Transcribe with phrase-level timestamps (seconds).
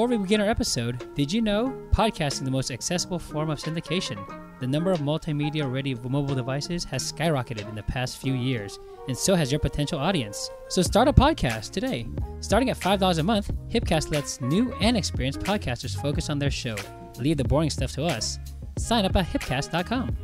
[0.00, 3.58] Before we begin our episode, did you know podcasting is the most accessible form of
[3.58, 4.18] syndication?
[4.58, 8.78] The number of multimedia ready mobile devices has skyrocketed in the past few years,
[9.08, 10.48] and so has your potential audience.
[10.70, 12.08] So start a podcast today.
[12.40, 16.76] Starting at $5 a month, Hipcast lets new and experienced podcasters focus on their show.
[17.18, 18.38] Leave the boring stuff to us.
[18.78, 20.16] Sign up at hipcast.com.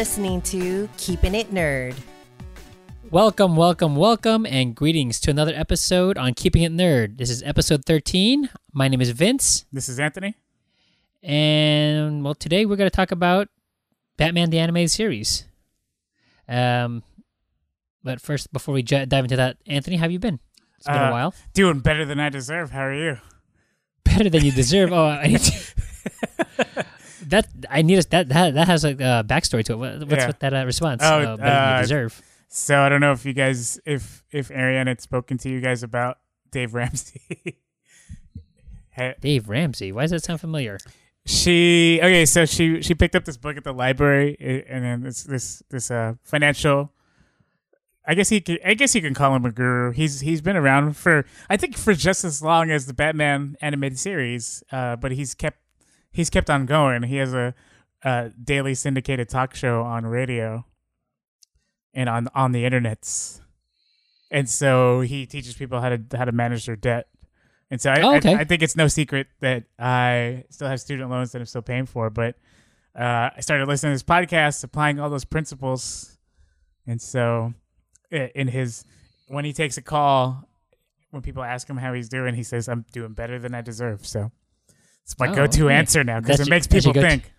[0.00, 1.94] listening to Keeping It Nerd.
[3.10, 7.16] Welcome, welcome, welcome, and greetings to another episode on Keeping It Nerd.
[7.16, 8.50] This is episode 13.
[8.74, 10.34] My name is Vince, This is Anthony.
[11.22, 13.48] and well, today we're going to talk about
[14.18, 15.46] Batman the Animated Series.
[16.46, 17.02] Um,
[18.04, 20.40] but first, before we j- dive into that, Anthony, how have you been?
[20.76, 21.34] It's been a Uh, while.
[21.54, 22.70] Doing better than I deserve.
[22.72, 23.16] How are you?
[24.04, 24.92] Better than you deserve.
[24.92, 25.74] oh, I need to.
[27.26, 29.76] that I need a, that that that has a uh, backstory to it.
[29.76, 30.26] What, what's Yeah.
[30.28, 31.02] with that uh, response?
[31.04, 32.22] Oh, uh, better uh, deserve.
[32.48, 35.82] So I don't know if you guys, if if Ariane had spoken to you guys
[35.82, 36.18] about
[36.50, 37.58] Dave Ramsey.
[38.90, 39.92] Hey, Dave Ramsey.
[39.92, 40.78] Why does that sound familiar?
[41.26, 45.22] she okay, so she she picked up this book at the library, and then this
[45.24, 46.92] this this uh financial.
[48.08, 49.90] I guess he can, I guess you can call him a guru.
[49.90, 53.98] He's he's been around for I think for just as long as the Batman animated
[53.98, 55.58] series, uh, but he's kept
[56.16, 57.04] he's kept on going.
[57.04, 57.54] He has a,
[58.02, 60.64] a daily syndicated talk show on radio
[61.94, 63.40] and on on the internets,
[64.30, 67.08] and so he teaches people how to how to manage their debt.
[67.70, 68.34] And so I, Oh, okay.
[68.34, 71.62] I, I think it's no secret that I still have student loans that I'm still
[71.62, 72.36] paying for, but
[72.94, 76.16] uh, I started listening to his podcast, applying all those principles,
[76.86, 77.54] and so
[78.10, 78.84] in his
[79.28, 80.48] when he takes a call,
[81.10, 84.06] when people ask him how he's doing, he says, "I'm doing better than I deserve."
[84.06, 84.30] So
[85.06, 85.74] it's my Oh, go-to okay.
[85.74, 87.32] answer now because it makes people think.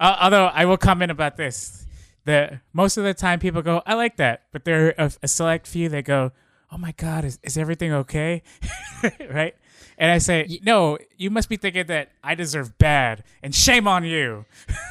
[0.00, 1.86] Uh, although I will comment about this,
[2.24, 5.28] that most of the time people go, "I like that," but there are a, a
[5.28, 6.32] select few that go,
[6.74, 8.42] "Oh my God, is is everything okay?"
[9.30, 9.54] right?
[9.96, 14.02] And I say, "No, you must be thinking that I deserve bad, and shame on
[14.04, 14.44] you."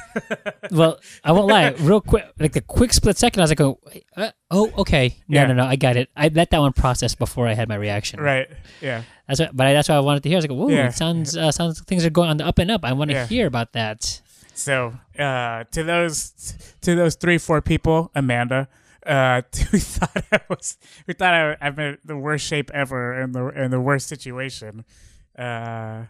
[0.70, 1.70] well, I won't lie.
[1.80, 3.78] Real quick, like the quick split second, I was like, "Oh,
[4.16, 5.46] uh, oh, okay, no, Yeah.
[5.48, 8.18] no, no, I got it." I let that one process before I had my reaction.
[8.20, 8.48] Right?
[8.80, 9.02] Yeah.
[9.28, 10.36] That's what, but I, that's what I wanted to hear.
[10.36, 10.88] I was like, "Whoa, Yeah.
[10.88, 13.10] it sounds uh, sounds like things are going on the up and up." I want
[13.10, 13.26] to Yeah.
[13.26, 14.22] hear about that.
[14.54, 16.32] So uh, to those
[16.80, 18.68] to those three four people, Amanda,
[19.06, 20.76] uh, who thought I was
[21.06, 24.84] who thought I, I'm in the worst shape ever in the in the worst situation,
[25.38, 26.04] uh,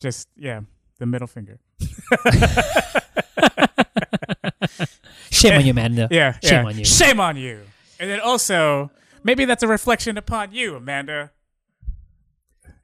[0.00, 0.60] just yeah,
[0.98, 1.58] the middle finger.
[5.30, 6.08] Shame on you, Amanda.
[6.10, 6.64] Yeah, Shame yeah.
[6.66, 6.84] on you.
[6.84, 7.60] Shame on you.
[8.00, 8.90] And then also
[9.22, 11.32] maybe that's a reflection upon you, Amanda.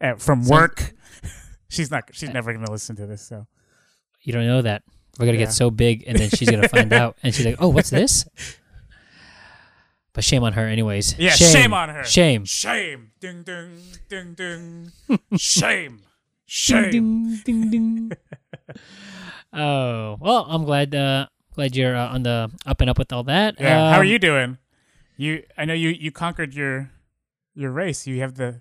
[0.00, 0.93] Uh, from Sounds- work.
[1.69, 2.05] she's not.
[2.12, 3.23] She's never gonna listen to this.
[3.23, 3.47] So
[4.23, 4.83] You don't know that.
[5.19, 5.47] We're gonna Yeah.
[5.47, 8.27] get so big, and then she's gonna find out, and she's like, "Oh, what's this?"
[10.12, 11.16] But shame on her, anyways.
[11.19, 12.03] yeah, shame, on her.
[12.04, 12.44] Shame.
[12.44, 13.12] Shame.
[13.21, 13.78] Ding ding
[14.09, 14.93] ding ding.
[15.38, 16.00] shame.
[16.47, 16.91] Shame.
[16.91, 18.12] Ding, ding, ding.
[19.53, 20.94] oh well, I'm glad.
[20.94, 23.54] Uh, glad you're uh, on the up and up with all that.
[23.60, 23.91] Yeah.
[23.93, 24.59] How are Um, you doing?
[25.16, 26.91] You I know you you conquered your
[27.54, 28.06] your race.
[28.06, 28.60] You have the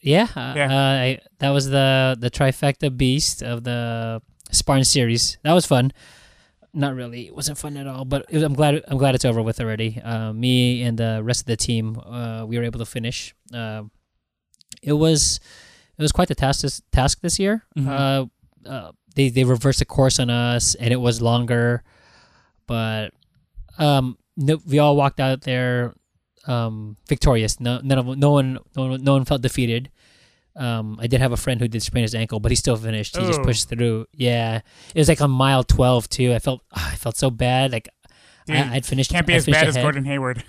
[0.00, 0.68] Yeah, uh, Yeah.
[0.70, 5.38] Uh, I, that was the the trifecta beast of the Spartan series.
[5.42, 5.92] That was fun.
[6.76, 8.04] Not really, it wasn't fun at all.
[8.04, 10.00] But was, I'm glad I'm glad it's over with already.
[10.02, 13.32] Uh, me and the rest of the team, uh, we were able to finish.
[13.52, 13.84] Uh,
[14.82, 15.38] it was
[15.96, 17.62] it was quite the task this, task this year.
[17.78, 17.88] Mhm.
[17.88, 21.84] Uh, uh, they they reversed the course on us, and it was longer.
[22.66, 23.12] But
[23.78, 25.94] um, no, we all walked out there
[26.46, 27.60] um, victorious.
[27.60, 29.90] No, none of no one, no one, no one felt defeated.
[30.56, 33.16] Um, I did have a friend who did sprain his ankle, but he still finished.
[33.16, 33.44] He just Oh.
[33.44, 34.06] pushed through.
[34.14, 34.60] Yeah,
[34.94, 36.32] it was like on mile twelve too.
[36.32, 37.72] I felt, ah, I felt so bad.
[37.72, 37.88] Like
[38.46, 39.10] Dude, I, I'd finished.
[39.10, 39.76] can't be I as bad as.
[39.76, 40.44] Gordon Hayward.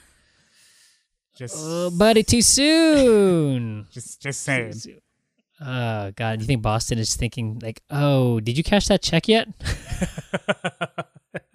[1.38, 3.88] Just Uh, buddy, too soon.
[3.92, 4.74] just just saying.
[5.60, 9.48] Oh God, you think Boston is thinking like, oh, did you cash that check yet?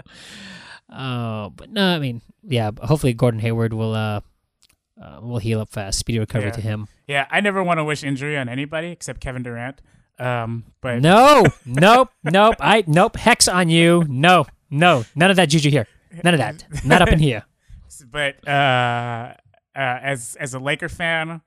[0.93, 2.73] Oh, but no, I mean, yeah.
[2.83, 4.21] Hopefully, Gordon Hayward will uh,
[5.01, 5.99] uh will heal up fast.
[5.99, 6.53] Speedy recovery Yeah.
[6.53, 6.89] to him.
[7.07, 9.81] Yeah, I never want to wish injury on anybody except Kevin Durant.
[10.19, 12.57] Um, but No, nope, nope.
[12.61, 13.17] I nope.
[13.17, 14.05] Hex on you.
[14.09, 15.87] No, no, none of that juju here.
[16.23, 16.65] None of that.
[16.85, 17.45] Not up in here.
[18.11, 19.33] but uh,
[19.75, 21.41] uh, as as a Laker fan,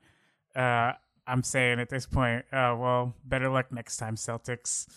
[0.56, 0.92] uh,
[1.26, 4.86] I'm saying at this point, uh, well, better luck next time, Celtics.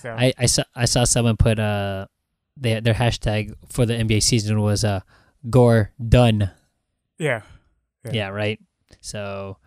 [0.00, 2.06] So I, I saw I saw someone put uh
[2.56, 5.00] their their hashtag for the NBA season was uh
[5.50, 6.52] Gore done.
[7.18, 7.42] Yeah,
[8.04, 8.28] Yeah, Yeah.
[8.28, 8.60] right.
[9.00, 9.58] So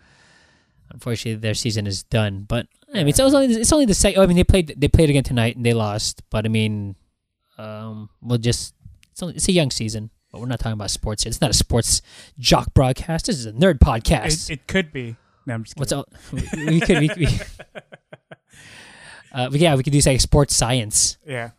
[0.89, 2.45] unfortunately, their season is done.
[2.47, 4.21] But I mean, it's only it's only the second.
[4.21, 6.21] I mean, they played they played again tonight and they lost.
[6.29, 6.95] But I mean,
[7.57, 8.73] um, we'll just
[9.11, 10.09] it's only, it's a young season.
[10.31, 11.23] But we're not talking about sports.
[11.23, 11.29] Here.
[11.29, 12.01] It's not a sports
[12.39, 13.25] jock broadcast.
[13.25, 14.49] This is a nerd podcast.
[14.49, 15.17] it, it could be.
[15.45, 16.05] No, I'm just What's kidding.
[16.53, 16.65] all?
[16.65, 16.99] We, we could.
[16.99, 17.27] We, we,
[19.33, 21.17] uh, yeah, we could do like sports science.
[21.25, 21.51] Yeah,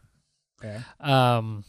[0.62, 0.80] yeah.
[1.00, 1.64] Um.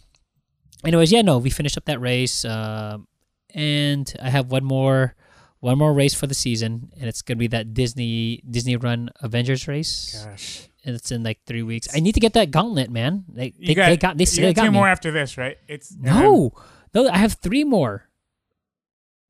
[0.85, 3.07] Anyways, yeah, no, we finished up that race, um,
[3.53, 5.15] and I have one more,
[5.59, 9.67] one more race for the season, and it's gonna be that Disney Disney Run Avengers
[9.67, 11.87] race, Gosh, and it's in like three weeks.
[11.95, 13.25] I need to get that gauntlet, man.
[13.29, 14.77] They you they, got they got they, you they got two me.
[14.77, 15.57] more after this, right?
[15.67, 16.53] It's No,
[16.93, 18.09] no, I have three more.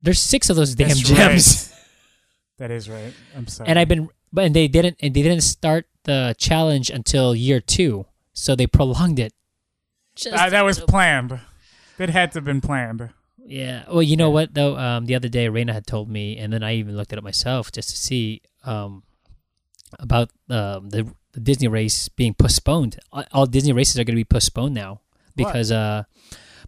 [0.02, 1.80] There's six of those damn gems, right.
[2.60, 3.14] That is right.
[3.36, 3.70] I'm sorry.
[3.70, 7.60] and I've been, but and they didn't, and they didn't start the challenge until year
[7.60, 9.34] two, so they prolonged it.
[10.32, 11.40] Uh, that was planned.
[11.98, 13.10] That had to have been planned.
[13.46, 13.84] Yeah.
[13.90, 14.78] Well, you know what though?
[14.78, 17.20] Um, the other day, Raina had told me, and then I even looked at it
[17.20, 19.04] up myself just to see um
[20.00, 23.00] about um the the Disney race being postponed.
[23.12, 25.02] All- All Disney races are going to be postponed now
[25.36, 26.04] because uh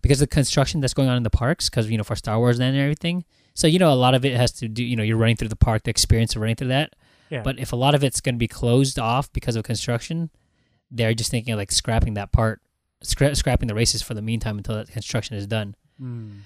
[0.01, 2.37] because of the construction that's going on in the parks because you know for Star
[2.39, 3.23] Wars Land and everything.
[3.53, 5.47] So you know a lot of it has to do you know you're running through
[5.49, 6.93] the park, the experience of running through that.
[7.29, 7.41] Yeah.
[7.41, 10.29] But if a lot of it's going to be closed off because of construction,
[10.91, 12.61] they're just thinking of like scrapping that part,
[13.03, 16.39] scra- scrapping the races for the meantime until that construction is done Mm.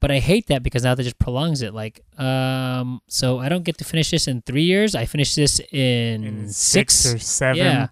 [0.00, 1.74] But I hate that because now that just prolongs it.
[1.74, 4.94] Like, um, so I don't get to finish this in three years.
[4.94, 6.94] I finish this in, In six.
[6.94, 7.56] six or seven.
[7.58, 7.86] Yeah,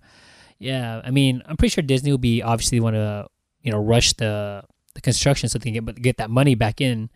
[0.59, 1.01] yeah.
[1.05, 3.27] I mean, I'm pretty sure Disney will be obviously want to
[3.63, 4.63] you know rush the
[4.95, 7.11] the construction so they can get get that money back in.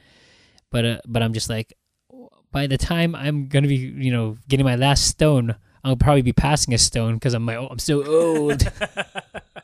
[0.71, 1.73] But uh, but I'm just like,
[2.53, 6.33] by the time I'm gonna be you know getting my last stone, I'll probably be
[6.33, 8.59] passing a stone because I'm my I'm so old.
[8.61, 8.75] Just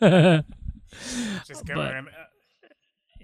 [1.66, 2.06] go But- in.
[2.08, 2.10] Uh,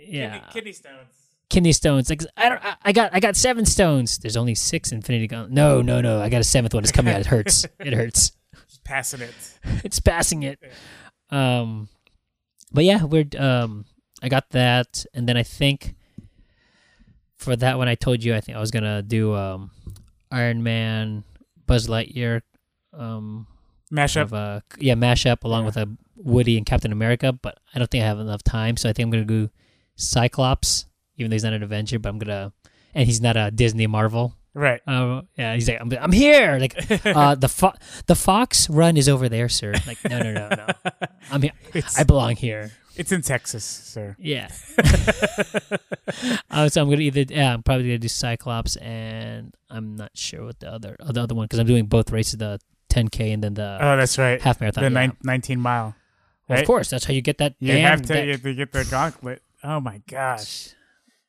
[0.07, 0.33] yeah.
[0.39, 1.24] Kidney, kidney stones.
[1.51, 2.09] Kidney stones.
[2.11, 4.19] Like I don't, I- I got, I got seven stones.
[4.19, 5.53] There's only six Infinity Gauntlet.
[5.53, 6.21] No, no, no.
[6.21, 6.83] I got a seventh one.
[6.83, 7.21] It's coming out.
[7.21, 7.67] It hurts.
[7.81, 8.33] It hurts.
[8.69, 9.35] Just passing it.
[9.85, 10.59] It's passing it.
[11.31, 11.89] Um,
[12.73, 13.85] but yeah, we're um,
[14.23, 15.95] I got that, and then I think
[17.37, 19.71] for that one, I told you I think I was gonna do um,
[20.31, 21.25] Iron Man,
[21.67, 22.43] Buzz Lightyear,
[22.93, 23.47] um,
[23.91, 24.33] Mash kind up.
[24.33, 25.67] of a yeah mashup along Yeah.
[25.67, 28.89] with a Woody and Captain America, but I don't think I have enough time, so
[28.89, 29.51] I think I'm gonna do
[29.97, 32.53] Cyclops, even though he's not an Avenger, but I'm gonna
[32.95, 34.35] and he's not a Disney Marvel.
[34.57, 34.81] Right.
[34.87, 36.59] Uh, yeah, he's like I'm, I'm here.
[36.61, 36.77] Like
[37.07, 37.75] uh, the fo-
[38.07, 39.75] the Fox run is over there, sir.
[39.87, 40.67] Like no no no no,
[41.33, 41.53] I'm here.
[41.73, 42.71] It's, I belong here.
[42.95, 44.15] it's in Texas, sir.
[44.19, 44.49] Yeah.
[46.51, 50.45] uh, so I'm gonna either yeah I'm probably gonna do Cyclops and I'm not sure
[50.45, 52.61] what the other uh, the other one because I'm doing both races the
[52.91, 54.41] 10k and then the Oh, that's right.
[54.41, 54.85] half marathon.
[54.85, 54.95] the yeah.
[55.07, 55.97] nine, 19 mile.
[56.49, 56.61] Right?
[56.61, 57.55] Of course, that's how you get that.
[57.59, 59.43] You have to, that- you have to get the gauntlet.
[59.65, 60.75] Oh my gosh.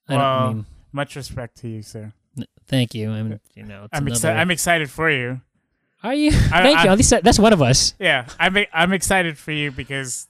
[0.07, 0.65] I don't Well, mean.
[0.91, 2.13] Much respect to you, sir.
[2.37, 3.11] n- Thank you.
[3.11, 3.39] I'm.
[3.55, 3.83] You know.
[3.85, 4.39] It's I'm another, excited.
[4.39, 5.41] I'm excited for you.
[6.03, 6.31] Are you?
[6.31, 6.89] Thank you.
[6.91, 7.93] At least uh, that's one of us.
[7.99, 8.55] Yeah, I'm.
[8.73, 10.27] I'm excited for you because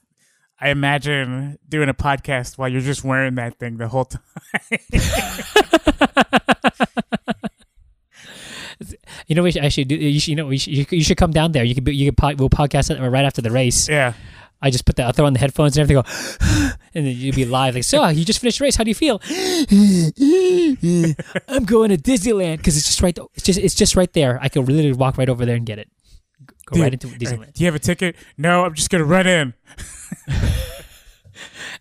[0.60, 4.22] I imagine doing a podcast while you're just wearing that thing the whole time.
[9.26, 9.96] You know, we should, I should do.
[9.96, 10.28] You should.
[10.28, 11.64] You know, we should, you, you should come down there.
[11.64, 11.82] You could.
[11.84, 12.16] Be, you could.
[12.18, 13.88] pod- We'll podcast it right after the race.
[13.88, 14.12] yeah.
[14.62, 15.04] I just put the.
[15.04, 16.02] I'll throw on the headphones and everything.
[16.02, 17.74] Go, and then you'd be live.
[17.74, 18.76] Like, so you just finished the race.
[18.76, 19.20] How do you feel?
[21.48, 23.16] I'm going to Disneyland because it's just right.
[23.34, 23.58] It's just.
[23.58, 24.38] It's just right there.
[24.42, 25.90] I could literally walk right over there and get it.
[26.66, 27.52] Go right into Disneyland.
[27.52, 28.16] Do you have a ticket?
[28.36, 29.54] No, I'm just gonna run in.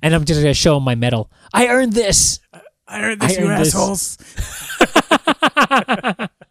[0.02, 1.32] And I'm just gonna show them my medal.
[1.54, 2.40] I earned this.
[2.88, 4.18] I earned this, I you earned this.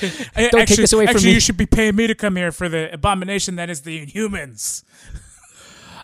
[0.36, 1.34] Don't take this away from actually, me.
[1.34, 4.84] you should be paying me to come here for the abomination that is the Inhumans.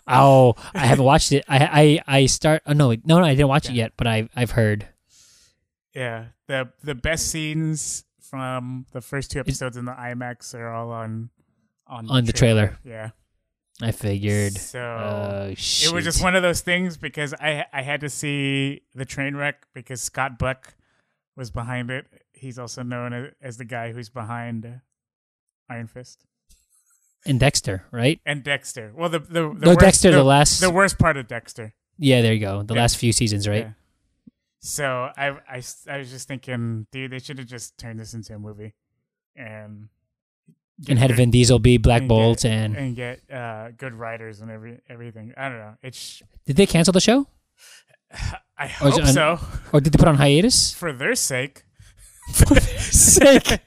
[0.07, 1.45] Oh, I haven't watched it.
[1.47, 2.63] I I I start.
[2.65, 3.93] Oh no, no, no, I didn't watch it yet.
[3.97, 4.87] But I I've heard.
[5.93, 10.89] Yeah, the the best scenes from the first two episodes in the IMAX are all
[10.91, 11.29] on
[11.87, 12.79] on On the trailer.
[12.83, 13.11] Yeah,
[13.81, 14.53] I figured.
[14.57, 18.81] so Oh it was just one of those things because I I had to see
[18.95, 20.73] the train wreck because Scott Buck
[21.35, 22.07] was behind it.
[22.41, 24.81] He's also known as, the guy who's behind
[25.69, 26.25] Iron Fist
[27.25, 28.19] and Dexter, right?
[28.25, 28.91] and Dexter.
[28.95, 30.59] Well, the the, the No, worst, Dexter, the, the, last.
[30.59, 31.73] the worst part of Dexter.
[31.97, 32.63] yeah, there you go.
[32.63, 32.81] The Yeah.
[32.81, 33.65] last few seasons, right?
[33.67, 33.71] Yeah.
[34.63, 38.73] So I was just thinking, dude, they should have just turned this into a movie,
[39.35, 39.89] and
[40.89, 43.93] and had good- Vin Diesel be Black and Bolt, get, and and get uh, good
[43.93, 45.33] writers and every everything.
[45.37, 45.75] I don't know.
[45.83, 47.27] It's did they cancel the show,
[48.57, 49.39] I Or hope on- so
[49.73, 50.73] or did they put on hiatus?
[50.73, 51.63] for their sake.
[52.33, 53.59] For their sake,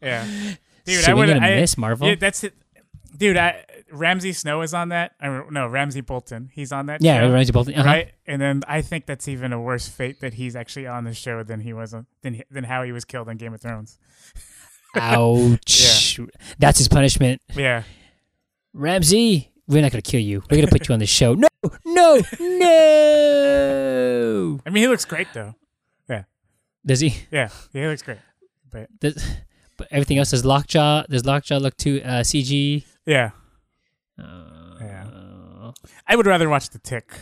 [0.00, 0.26] Yeah,
[0.84, 1.30] dude, so I would.
[1.30, 2.08] I, miss Marvel.
[2.08, 2.54] Yeah, that's it,
[3.16, 3.36] dude.
[3.36, 5.12] I Ramsay Snow is on that.
[5.22, 6.50] Or, no, Ramsay Bolton.
[6.52, 7.02] He's on that.
[7.02, 7.74] yeah, show, Ramsay Bolton.
[7.74, 7.84] Uh-huh.
[7.88, 8.12] right.
[8.26, 11.42] And then I think that's even a worse fate that he's actually on the show
[11.42, 13.98] than he was on, than than how he was killed in Game of Thrones.
[14.94, 16.20] Ouch!
[16.58, 17.40] That's his punishment.
[17.54, 17.84] Yeah,
[18.74, 20.42] Ramsay, we're not gonna kill you.
[20.50, 21.34] We're gonna put you on the show.
[21.34, 21.48] No,
[21.86, 22.60] no, no.
[24.66, 25.54] I mean he looks great though.
[26.84, 27.14] Does he?
[27.30, 28.18] Yeah, yeah, he looks great.
[28.70, 29.24] But Does,
[29.76, 31.04] but everything else is Lockjaw.
[31.08, 32.84] Does Lockjaw look too uh, CG?
[33.06, 33.30] yeah,
[34.18, 35.06] Uh, Yeah.
[36.06, 37.12] I would rather watch The Tick.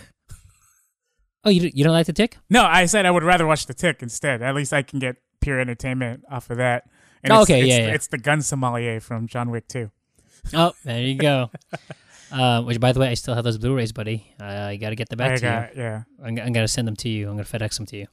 [1.45, 2.37] Oh, you don't- you don't like the tick?
[2.51, 4.43] No, I said I would rather watch The Tick instead.
[4.43, 6.85] At least I can get pure entertainment off of that.
[7.23, 7.95] And Oh, it's, okay, it's, yeah, yeah.
[7.95, 9.91] It's the gun sommelier from John Wick 2.
[10.55, 11.51] Oh, there you go.
[12.33, 14.35] uh, which, by the way, I still have those Blu-rays, buddy.
[14.41, 16.03] Uh, I got to get them back I to got, yeah.
[16.23, 17.29] I'm, I'm gonna send them to you.
[17.31, 18.07] I'm gonna FedEx them to you.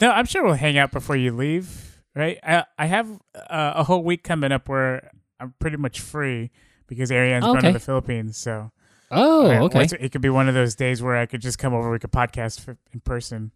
[0.00, 2.38] No, I'm sure we'll hang out before you leave, right?
[2.42, 5.10] I I have uh, a whole week coming up where
[5.40, 6.50] I'm pretty much free
[6.86, 7.68] because Ariane's going Okay.
[7.68, 8.36] to the Philippines.
[8.36, 8.70] So
[9.10, 9.86] Oh, uh, okay.
[10.00, 11.90] it could be one of those days where I could just come over.
[11.90, 13.52] We could podcast f- in person.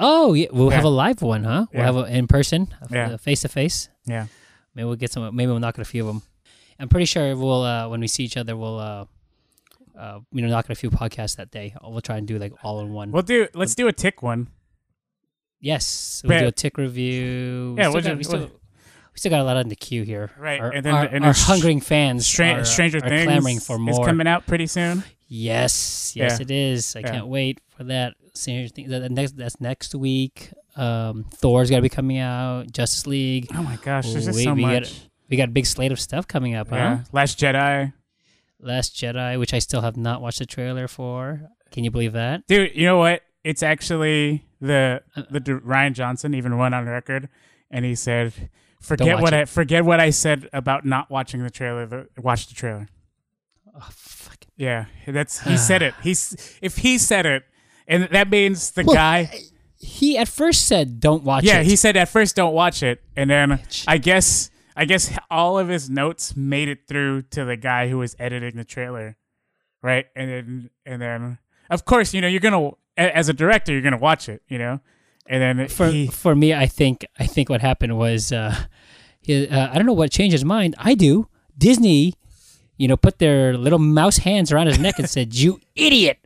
[0.00, 0.46] Oh, yeah.
[0.50, 1.66] We'll have a live one, huh?
[1.72, 1.86] We'll Yeah.
[1.86, 3.16] have it in person, Yeah.
[3.16, 3.88] face to face.
[4.06, 4.26] Yeah.
[4.74, 5.34] Maybe we'll get some.
[5.34, 6.22] Maybe we'll knock at a few of them.
[6.80, 9.04] I'm pretty sure we'll uh, when we see each other, we'll uh,
[9.98, 11.74] uh, you know knock at a few podcasts that day.
[11.82, 13.10] We'll try and do like all in one.
[13.12, 13.48] We'll do.
[13.54, 14.48] Let's do a tick one.
[15.60, 17.74] Yes, we'll do a tick review.
[17.76, 18.50] We Yeah, still got- we still, we'll-
[19.14, 20.30] still got a lot in the queue here.
[20.38, 23.58] Right, Our, and then- our, and our hungering fans Stran- are, Stranger are Things clamoring
[23.60, 24.06] for is more.
[24.06, 25.02] coming out pretty soon.
[25.26, 26.42] Yes, yes, Yeah.
[26.42, 26.96] it is.
[26.96, 27.10] I Yeah.
[27.12, 28.14] can't wait for that.
[28.34, 28.90] Stranger Things.
[28.90, 30.50] That, next, that's next week.
[30.76, 32.70] Um, Thor's got to be coming out.
[32.72, 33.48] Justice League.
[33.54, 34.82] Oh my gosh, there's just so we much.
[34.92, 37.02] Got, we got a big slate of stuff coming up, yeah, huh?
[37.12, 37.92] Last Jedi,
[38.60, 41.42] Last Jedi, which I still have not watched the trailer for.
[41.72, 42.46] Can you believe that?
[42.46, 42.70] dude.
[42.74, 43.22] You know what?
[43.48, 47.28] It's actually the Uh, the Rian Johnson even went on record,
[47.70, 48.50] and he said,
[48.80, 49.40] "Forget what it.
[49.40, 51.86] I forget what I said about not watching the trailer.
[51.86, 52.88] The, watch the trailer."
[53.74, 54.38] Oh, fuck.
[54.56, 55.94] Yeah, that's he said it.
[56.02, 57.44] He's if he said it,
[57.86, 59.30] and that means the Well, guy.
[59.80, 62.82] He at first said, "Don't watch Yeah, it." Yeah, he said at first don't watch
[62.82, 63.84] it, and then Bitch.
[63.86, 67.98] I guess I guess all of his notes made it through to the guy who
[67.98, 69.16] was editing the trailer,
[69.82, 70.06] right?
[70.16, 71.38] And then and then
[71.70, 74.80] of course you know you're gonna as a director you're gonna watch it, you know,
[75.26, 78.54] and then for he, for me, I think I think what happened was uh,
[79.20, 80.74] he, uh, I don't know what changed his mind.
[80.78, 81.28] I do.
[81.56, 82.14] Disney,
[82.76, 86.18] you know, put their little mouse hands around his neck and said, "You idiot!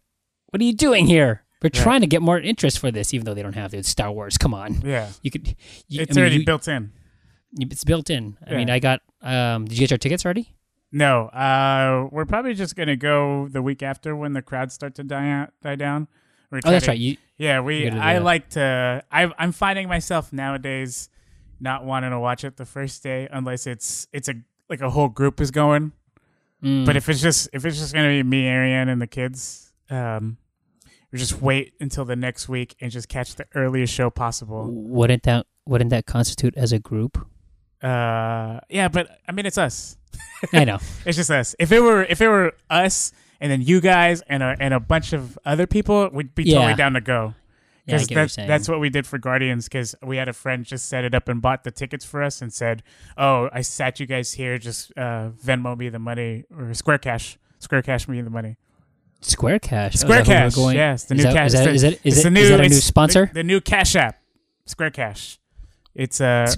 [0.50, 1.42] What are you doing here?
[1.62, 1.82] We're Yeah.
[1.82, 3.86] trying to get more interest for this, even though they don't have it.
[3.86, 4.36] Star Wars.
[4.38, 5.48] Come on, yeah, you could.
[5.88, 6.92] You, it's I mean, already you- built in.
[7.58, 8.36] It's built in.
[8.46, 9.00] I mean, I got.
[9.20, 10.54] Um, did you get your tickets already?
[10.92, 15.02] No, uh, we're probably just gonna go the week after when the crowds start to
[15.04, 16.06] die out, die down.
[16.50, 16.98] We're Oh, that's to- right.
[17.00, 17.78] You, Yeah, we.
[17.78, 18.22] You gotta do I that.
[18.22, 19.02] like to.
[19.10, 21.08] I, I'm finding myself nowadays
[21.60, 24.34] not wanting to watch it the first day unless it's it's a
[24.68, 25.92] like a whole group is going.
[26.62, 29.72] mm, But if it's just if it's just gonna be me, Ariane, and the kids,
[29.88, 30.36] um,
[31.10, 34.66] we just wait until the next week and just catch the earliest show possible.
[34.70, 37.16] wouldn't that wouldn't that constitute as a group?
[37.82, 39.96] Uh, yeah, but I mean it's us.
[40.52, 40.78] I know.
[41.06, 41.54] It's just us.
[41.58, 44.80] If it were if it were us and then you guys and a and a
[44.80, 46.56] bunch of other people, we'd be Yeah.
[46.58, 47.34] totally down to go.
[47.84, 48.48] Yeah, I Because get what you're that's, saying.
[48.48, 49.64] that's what we did for Guardians.
[49.68, 52.40] Because we had a friend just set it up and bought the tickets for us
[52.40, 52.82] and said,
[53.16, 54.56] "Oh, I sat you guys here.
[54.58, 58.56] Just uh, Venmo me the money or Square Cash, Square Cash me the money.
[59.20, 59.94] Square Cash.
[59.94, 61.46] Square is that who we're Cash, going- yes, the is new that- cash.
[61.46, 63.26] Is that, is that, is it's it- the is new, that a new it's sponsor?
[63.26, 64.20] The, the new Cash App,
[64.66, 65.38] Square Cash.
[65.94, 66.52] It's uh,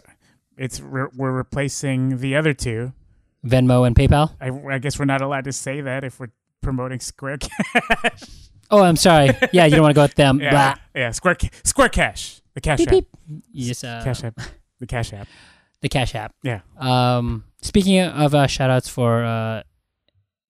[0.58, 2.92] it's re- we're replacing the other two.
[3.44, 4.32] Venmo and PayPal.
[4.40, 6.32] I, I guess we're not allowed to say that if we're
[6.62, 8.22] promoting Square Cash.
[8.70, 9.30] Oh, I'm sorry.
[9.52, 10.40] Yeah, you don't want to go with them.
[10.42, 10.74] yeah, Blah.
[10.94, 13.08] yeah, Square Square Cash, the Cash Beep, App, beep.
[13.54, 14.40] Just, uh, Cash App,
[14.80, 15.28] the Cash App.
[15.82, 16.34] the Cash App.
[16.42, 16.60] Yeah.
[16.78, 19.62] Um, speaking of uh, shout outs for uh,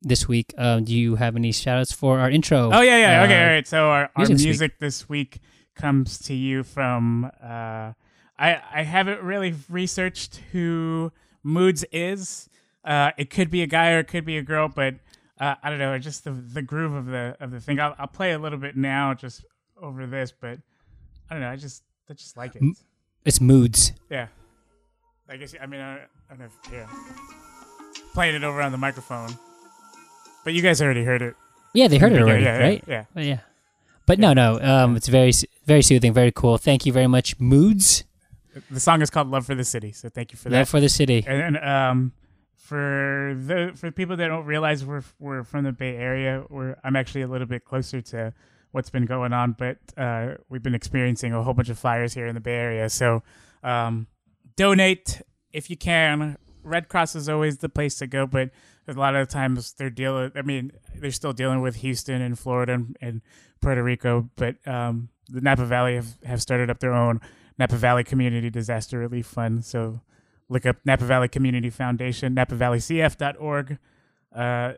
[0.02, 2.70] this week, um, do you have any shout outs for our intro?
[2.72, 3.22] Oh yeah, yeah.
[3.24, 3.66] Okay, Uh, all right.
[3.66, 5.32] So our, our music music, this week.
[5.32, 5.40] this week
[5.74, 7.24] comes to you from.
[7.42, 7.92] Uh,
[8.38, 11.10] I I haven't really researched who
[11.42, 12.48] Moods is.
[12.84, 14.94] Uh, it could be a guy or it could be a girl, but
[15.40, 15.98] uh, I don't know.
[15.98, 17.80] Just the the groove of the of the thing.
[17.80, 19.44] I'll, I'll play a little bit now, just
[19.80, 20.58] over this, but
[21.30, 21.50] I don't know.
[21.50, 22.62] I just I just like it.
[23.24, 23.92] It's Moods.
[24.10, 24.26] Yeah.
[25.28, 25.98] I guess I mean I, I
[26.30, 26.44] don't know.
[26.44, 26.86] If, yeah.
[28.12, 29.30] Playing it over on the microphone,
[30.44, 31.34] but you guys already heard it.
[31.72, 32.84] Yeah, they heard it already, yeah, yeah, right?
[32.86, 33.04] Yeah.
[33.14, 33.38] Well, yeah.
[34.06, 34.60] But no, no.
[34.60, 35.32] Um, it's very,
[35.66, 36.56] very soothing, very cool.
[36.58, 38.04] Thank you very much, Moods.
[38.70, 40.58] The song is called "Love for the City," so thank you for that.
[40.58, 41.24] Love for the city.
[41.26, 42.12] And then um,
[42.64, 46.96] for the for people that don't realize we're we're from the Bay Area, we're I'm
[46.96, 48.32] actually a little bit closer to
[48.72, 52.26] what's been going on, but uh, we've been experiencing a whole bunch of fires here
[52.26, 52.88] in the Bay Area.
[52.88, 53.22] So
[53.62, 54.06] um,
[54.56, 55.20] donate
[55.52, 56.38] if you can.
[56.62, 58.48] Red Cross is always the place to go, but
[58.88, 60.32] a lot of the times they're dealing.
[60.34, 63.20] I mean, they're still dealing with Houston and Florida and, and
[63.60, 67.20] Puerto Rico, but um, the Napa Valley have, have started up their own
[67.58, 69.66] Napa Valley Community Disaster Relief Fund.
[69.66, 70.00] So
[70.48, 73.78] look up Napa Valley Community Foundation, napavalleycf.org.
[74.34, 74.72] Uh,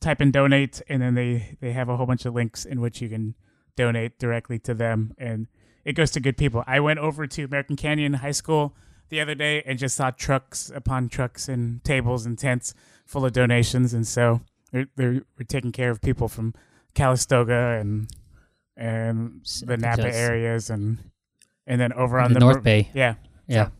[0.00, 3.00] type in donate, and then they, they have a whole bunch of links in which
[3.00, 3.34] you can
[3.76, 5.14] donate directly to them.
[5.18, 5.46] And
[5.84, 6.64] it goes to good people.
[6.66, 8.74] I went over to American Canyon High School
[9.08, 13.32] the other day and just saw trucks upon trucks and tables and tents full of
[13.32, 13.92] donations.
[13.94, 14.40] And so
[14.72, 16.54] they're, they're we're taking care of people from
[16.94, 18.08] Calistoga and
[18.76, 20.98] and the Napa areas and
[21.66, 22.90] and then over on the the, North Bay.
[22.94, 23.14] Yeah.
[23.46, 23.66] Yeah.
[23.66, 23.72] So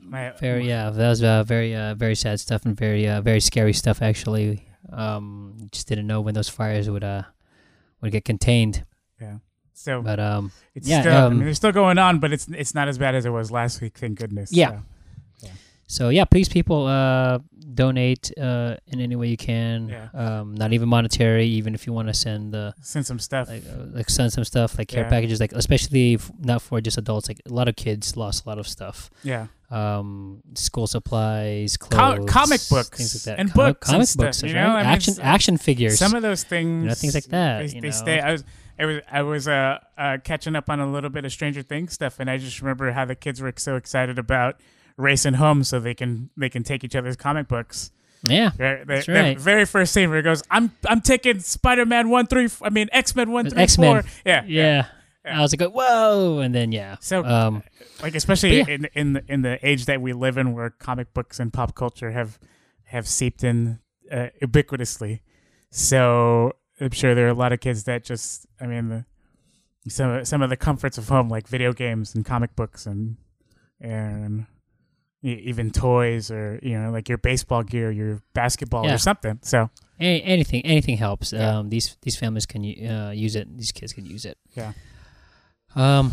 [0.00, 3.40] my Very yeah, that was uh, very uh, very sad stuff and very uh, very
[3.40, 4.68] scary stuff actually.
[4.92, 7.22] Um, just didn't know when those fires would uh
[8.02, 8.84] would get contained.
[9.20, 9.38] yeah.
[9.72, 12.46] So But um, it's yeah, still I um, mean, they're still going on, but it's
[12.48, 13.96] it's not as bad as it was last week.
[13.98, 14.52] Thank goodness.
[14.52, 14.70] Yeah.
[14.70, 14.82] So,
[15.96, 17.38] so yeah, please people uh
[17.74, 19.88] donate uh in any way you can.
[19.88, 20.08] Yeah.
[20.22, 23.48] Um, not even monetary, even if you want to send the send some stuff.
[23.48, 25.14] like uh, like send some stuff like care Yeah.
[25.14, 28.48] packages like especially f- not for just adults like a lot of kids lost a
[28.50, 28.98] lot of stuff
[29.32, 29.46] yeah.
[29.70, 34.24] um school supplies clothes comic books things like that and Comic- books and comic stuff,
[34.26, 34.74] books you that's know?
[34.74, 34.80] right.
[34.80, 37.88] I mean, action action figures Some of those things, things like that, They, you they
[37.88, 38.02] know.
[38.04, 38.20] stay.
[38.20, 38.44] I was,
[38.78, 41.92] I was, I was uh, uh, catching up on a little bit of Stranger Things
[41.92, 44.56] stuff, and I just remember how the kids were so excited about
[44.96, 47.90] racing home so they can they can take each other's comic books.
[48.24, 49.38] yeah That's right.
[49.38, 52.88] very first scene where it goes, "I'm I'm taking Spider Man one three, I mean
[52.92, 54.02] X Men one three X-Men.
[54.02, 54.10] four.
[54.24, 54.86] Yeah, yeah,
[55.24, 55.38] Yeah.
[55.38, 56.96] I was like, whoa, and then yeah.
[57.00, 57.62] So, um,
[58.02, 58.66] like especially yeah.
[58.68, 61.74] in in the, in the age that we live in, where comic books and pop
[61.74, 62.38] culture have
[62.84, 63.78] have seeped in
[64.10, 65.20] uh, ubiquitously.
[65.70, 69.04] So I'm sure there are a lot of kids that just, I mean, the
[69.90, 73.16] some some of the comforts of home, like video games and comic books and
[73.80, 74.46] and
[75.22, 78.94] even toys or you know like your baseball gear, your basketball Yeah.
[78.94, 79.38] or something.
[79.42, 81.32] So any, anything, anything helps.
[81.32, 81.58] Yeah.
[81.58, 83.56] Um, these these families can uh, use it.
[83.56, 84.36] These kids can use it.
[84.56, 84.72] Yeah.
[85.74, 86.12] Um,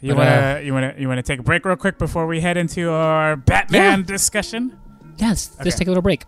[0.00, 2.90] you wanna you wanna you wanna take a break real quick before we head into
[2.90, 4.78] our Batman discussion.
[5.18, 5.70] yeah, let's, let's Okay.
[5.78, 6.24] take a little break.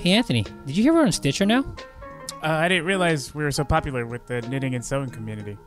[0.00, 1.64] Hey Anthony, did you hear we're on Stitcher now?
[2.40, 5.58] Uh, I didn't realize we were so popular with the knitting and sewing community.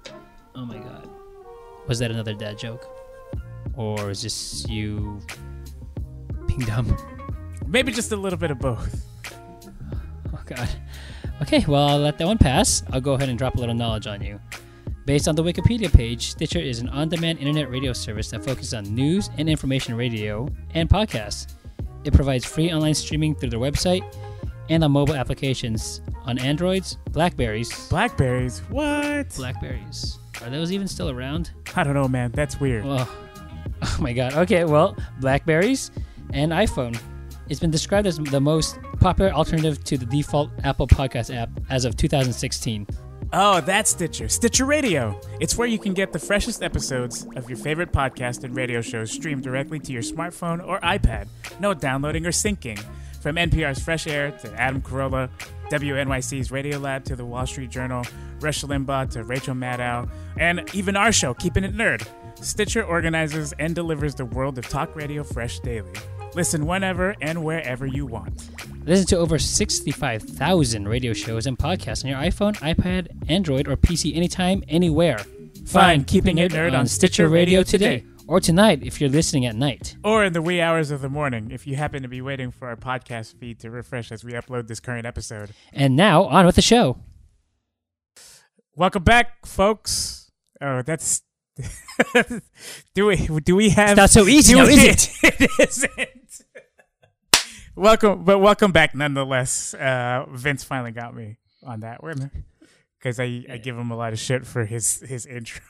[0.55, 1.09] Oh my god.
[1.87, 2.87] Was that another dad joke?
[3.75, 5.19] Or is this you
[6.47, 6.95] being dumb?
[7.67, 9.05] Maybe just a little bit of both.
[10.33, 10.69] Oh god.
[11.41, 12.83] Okay, well I'll let that one pass.
[12.91, 14.39] I'll go ahead and drop a little knowledge on you.
[15.05, 18.83] Based on the Wikipedia page, Stitcher is an on-demand internet radio service that focuses on
[18.93, 21.53] news and information radio and podcasts.
[22.03, 24.03] It provides free online streaming through their website
[24.69, 28.59] and on mobile applications on Androids, Blackberries, Blackberries?
[28.69, 29.33] What?
[29.35, 30.19] Blackberries.
[30.41, 31.51] Are those even still around?
[31.75, 32.31] I don't know, man.
[32.31, 32.85] That's weird.
[32.85, 33.07] Oh,
[33.81, 34.33] oh my god.
[34.33, 35.91] Okay, well, Blackberries
[36.33, 36.99] and iPhone.
[37.49, 41.83] It's been described as the most popular alternative to the default Apple Podcast app as
[41.83, 42.87] of 2016.
[43.33, 44.27] Oh, that's Stitcher.
[44.27, 45.19] Stitcher Radio.
[45.39, 49.11] It's where you can get the freshest episodes of your favorite podcast and radio shows
[49.11, 51.27] streamed directly to your smartphone or iPad.
[51.59, 52.81] No downloading or syncing.
[53.21, 55.29] From NPR's Fresh Air to Adam Carolla,
[55.69, 58.03] WNYC's Radio Lab to the Wall Street Journal,
[58.39, 62.05] Rush Limbaugh to Rachel Maddow, and even our show, Keeping It Nerd.
[62.43, 65.93] Stitcher organizes and delivers the world of talk radio fresh daily.
[66.33, 68.49] Listen whenever and wherever you want.
[68.85, 74.15] Listen to over 65,000 radio shows and podcasts on your iPhone, iPad, Android, or PC
[74.15, 75.19] anytime, anywhere.
[75.65, 78.03] Find Keeping It Nerd on Stitcher Radio today.
[78.31, 79.97] Or tonight if you're listening at night.
[80.05, 82.69] Or in the wee hours of the morning if you happen to be waiting for
[82.69, 85.49] our podcast feed to refresh as we upload this current episode.
[85.73, 86.97] And now, on with the show.
[88.73, 90.31] Welcome back, folks.
[90.61, 91.23] Oh, that's.
[92.95, 93.89] do we do we have?
[93.89, 95.11] It's not so easy do now, we- is it?
[95.41, 96.41] it isn't.
[97.75, 99.73] welcome, but welcome back nonetheless.
[99.73, 102.31] Uh, Vince finally got me on that one
[102.97, 105.61] because I, I give him a lot of shit for his his intro.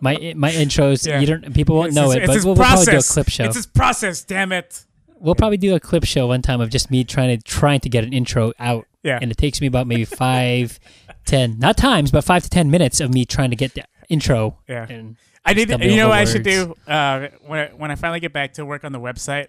[0.00, 1.20] My my intros, Yeah.
[1.20, 3.28] you don't people won't It's know his- it, but we'll, we'll probably do a clip
[3.28, 3.44] show.
[3.44, 4.22] It's his process.
[4.22, 4.84] Damn it.
[5.20, 7.88] We'll probably do a clip show one time of just me trying to trying to
[7.88, 9.18] get an intro out, Yeah.
[9.20, 10.78] and it takes me about maybe five,
[11.26, 14.58] ten, not times, but five to ten minutes of me trying to get the intro.
[14.68, 14.86] Yeah.
[14.88, 15.70] And I need.
[15.70, 18.64] You know what I should do uh, when I, when I finally get back to
[18.64, 19.48] work on the website.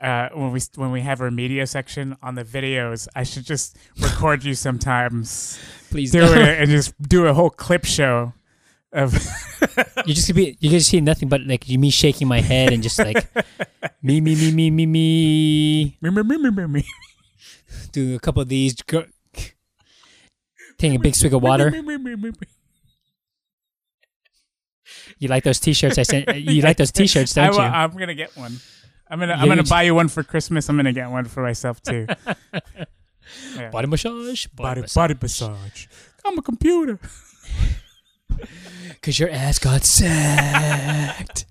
[0.00, 3.76] Uh, when we when we have our media section on the videos, I should just
[4.00, 6.38] record you sometimes please do don't.
[6.38, 8.32] it and just do a whole clip show
[8.94, 12.98] You just be you just see nothing but like me shaking my head and just
[12.98, 13.24] like
[14.02, 16.84] me me me me me me me, me, me, me, me, me.
[17.92, 18.74] do a couple of these.
[18.82, 19.04] Go,
[20.78, 21.70] taking a big swig of water.
[21.70, 22.46] Me, me, me, me, me.
[25.18, 26.34] You like those T-shirts I sent?
[26.36, 27.70] You like those T-shirts, I, don't wa- you?
[27.70, 28.56] I'm gonna get one.
[29.08, 30.68] I'm gonna Yeah, I'm gonna buy you one for Christmas.
[30.68, 32.06] I'm gonna get one for myself too.
[33.56, 33.70] Yeah.
[33.70, 34.94] Body massage, body, body massage.
[34.94, 35.86] body massage.
[36.24, 36.98] I'm a computer.
[39.02, 41.46] Cause your ass got sacked.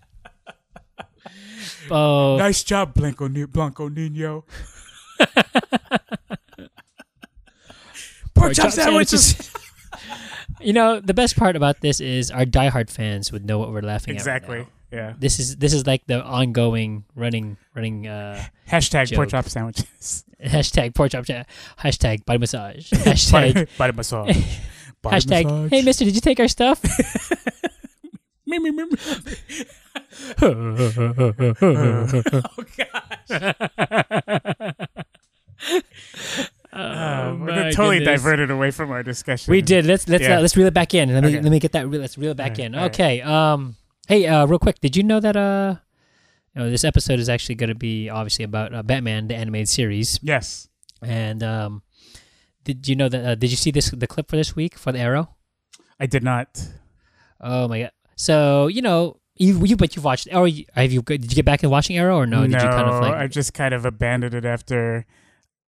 [1.89, 4.45] oh, Nice job, Blanco Blanco Nino.
[8.33, 9.51] Pork chop sandwiches.
[10.61, 13.81] you know the best part about this is our diehard fans would know what we're
[13.81, 14.17] laughing at.
[14.21, 14.59] Exactly.
[14.59, 14.67] now.
[14.91, 15.13] Yeah.
[15.17, 19.43] This is this is like the ongoing running running uh, Hashtag pork Joke.
[19.43, 20.23] chop sandwiches.
[20.43, 21.25] hashtag pork chop
[21.79, 24.37] hashtag body massage hashtag body, body massage.
[25.03, 25.69] Hashtag massage.
[25.71, 26.83] hey mister did you take our stuff
[28.45, 28.71] me, me.
[30.41, 30.53] oh,
[36.73, 38.21] my we're totally goodness.
[38.21, 39.51] diverted away from our discussion.
[39.51, 39.85] We did.
[39.85, 40.37] Let's let's Yeah.
[40.37, 41.13] uh, let's reel it back in.
[41.13, 41.41] Let me Okay.
[41.41, 41.87] let me get that.
[41.87, 42.75] re- Let's reel it back Alright, in.
[42.75, 43.21] Okay.
[43.21, 43.75] Um.
[44.07, 44.79] Hey, uh, real quick.
[44.79, 45.75] Did you know that uh,
[46.55, 49.69] you know, this episode is actually going to be obviously about uh, Batman the animated
[49.69, 50.67] series, Yes.
[51.01, 51.83] and um,
[52.63, 53.25] did you know that?
[53.25, 55.35] Uh, did you see this the clip for this week for the Arrow?
[55.99, 56.47] I did not.
[57.39, 57.91] Oh my god.
[58.15, 59.17] So you know.
[59.37, 60.45] You, you but you've watched Arrow.
[60.75, 62.41] Have you did you get back in watching Arrow or no?
[62.41, 65.07] Did you kind of like I just kind of abandoned it after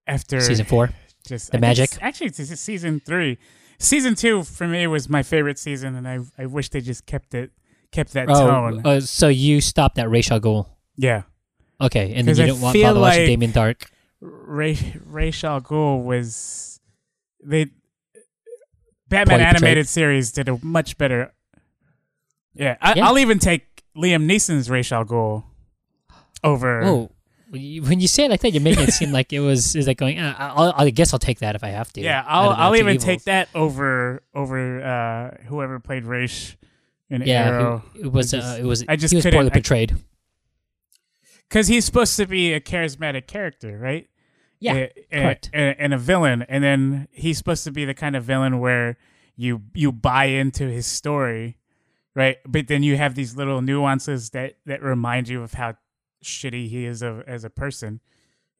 [0.05, 0.91] after season four?
[1.25, 1.93] just The I magic?
[1.93, 3.39] s- Actually, it's season three.
[3.79, 7.33] Season two for me was my favorite season, and I I wish they just kept
[7.33, 7.51] it
[7.91, 8.85] kept that Oh, tone.
[8.85, 10.67] uh, so you stopped at Ra's al Ghul.
[10.95, 11.23] yeah,
[11.81, 13.87] Okay, and then you I didn't want watching like- Damien Darhk.
[14.21, 16.72] Ray Ra's al Ghul was
[17.45, 17.67] they
[19.07, 21.33] Batman animated series did a much better.
[22.55, 23.07] Yeah, I, Yeah.
[23.07, 25.43] I'll even take Liam Neeson's Ra's al Ghul
[26.43, 26.83] over.
[26.83, 27.09] Oh,
[27.51, 29.97] when you say it like that, you're making it seem like it was is like
[29.97, 30.17] going.
[30.19, 32.01] Uh, I'll, I guess I'll take that if I have to.
[32.01, 33.03] Yeah, I'll I'll even evils.
[33.05, 36.55] take that over over uh, whoever played Ra's
[37.09, 38.33] in Yeah, Arrow it, it was.
[38.33, 38.83] Uh, it was.
[38.89, 39.95] I just he was poorly portrayed.
[41.47, 44.07] because he's supposed to be a charismatic character, right?
[44.63, 45.49] Yeah, A- a- correct.
[45.53, 48.97] And, and a villain, and then he's supposed to be the kind of villain where
[49.35, 51.57] you you buy into his story,
[52.15, 52.37] right?
[52.45, 55.75] But then you have these little nuances that that remind you of how
[56.23, 57.99] shitty he is of, as a person.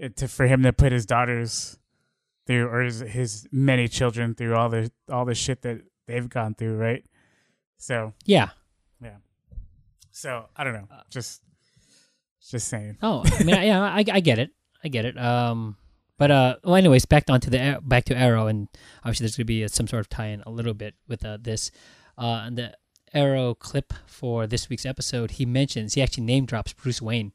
[0.03, 1.77] Uh, To for him to put his daughters
[2.47, 6.55] through, or his, his many children through all the all the shit that they've gone
[6.55, 7.05] through, right?
[7.77, 8.49] So yeah,
[9.01, 9.17] yeah.
[10.11, 11.41] so I don't know, just
[12.49, 12.97] just saying.
[13.01, 14.49] Oh, I mean, yeah, I, I get it.
[14.83, 15.17] I get it.
[15.17, 15.77] Um,
[16.23, 19.67] but uh, well, anyways, back onto the back to Arrow, and obviously there's gonna be
[19.67, 21.69] some sort of tie-in a little bit with uh, this.
[22.17, 22.77] Uh, and the
[23.13, 27.33] Arrow clip for this week's episode, he mentions he actually name drops Bruce Wayne.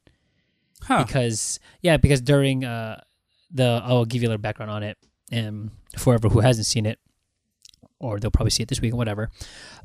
[0.84, 1.04] Huh.
[1.04, 3.00] because yeah because during uh
[3.50, 4.96] the i'll give you a little background on it
[5.32, 7.00] and for whoever who hasn't seen it
[7.98, 9.28] or they'll probably see it this week or whatever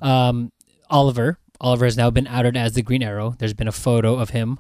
[0.04, 0.52] um
[0.92, 4.30] oliver oliver has now been outed as the green arrow there's been a photo of
[4.30, 4.60] him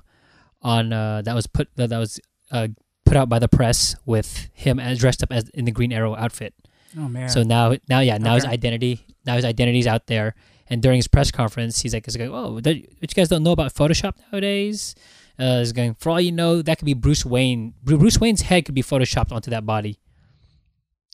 [0.63, 2.19] on uh that was put that was
[2.51, 2.67] uh
[3.13, 6.15] put out by the press with him as dressed up as in the green arrow
[6.15, 6.54] outfit
[6.97, 7.30] Oh man.
[7.30, 10.34] so now, now, yeah, now his identity, now his identity's out there.
[10.67, 13.43] And during his press conference, he's like, he's like, "Oh, that, what you guys don't
[13.43, 14.95] know about Photoshop nowadays?"
[15.38, 17.73] Uh, he's going, "For all you know, that could be Bruce Wayne.
[17.84, 19.99] Bruce Wayne's head could be photoshopped onto that body.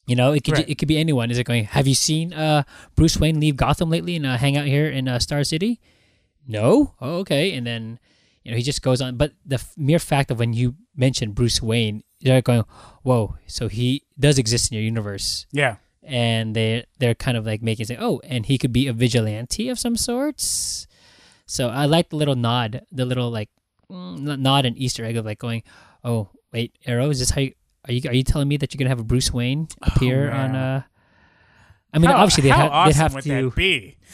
[0.05, 0.69] You know, it could Right.
[0.69, 1.31] it could be anyone.
[1.31, 1.65] Is it going?
[1.65, 2.63] Have you seen uh,
[2.95, 5.79] Bruce Wayne leave Gotham lately and uh, hang out here in uh, Star City?
[6.47, 6.93] No.
[7.01, 7.53] Oh, okay.
[7.53, 7.99] And then
[8.49, 9.15] you know he just goes on.
[9.15, 12.63] But the f- mere fact of when you mention Bruce Wayne, they're going,
[13.03, 15.75] "Whoa!" So he does exist in your universe yeah.
[16.01, 19.69] and they they're kind of like making say, oh, and he could be a vigilante
[19.69, 20.87] of some sorts.
[21.45, 23.49] So I like the little nod, the little like
[23.91, 25.61] mm, nod and Easter egg of like going,
[26.03, 27.53] oh wait, Arrow, is this how you,
[27.87, 30.49] are you are you telling me that you're gonna have a Bruce Wayne appear on?
[30.49, 30.55] Oh, man.
[30.55, 30.81] uh
[31.93, 33.49] I mean, how, obviously they how had awesome they'd have would to.
[33.49, 33.97] that be?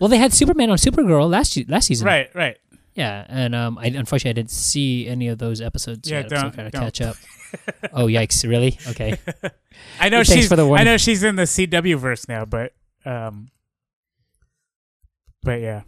[0.00, 2.56] Well, they had Superman on Supergirl last last season, Right, right.
[2.98, 6.10] Yeah, and um, I unfortunately I didn't see any of those episodes.
[6.10, 6.28] Yeah, yet.
[6.30, 6.82] Don't- trying to don't.
[6.82, 7.16] catch up.
[7.92, 8.46] oh yikes!
[8.46, 8.76] Really?
[8.88, 9.16] Okay.
[10.00, 12.72] I know Thanks she's for the I know she's in the CW verse now, but
[13.04, 13.50] um
[15.42, 15.82] but yeah.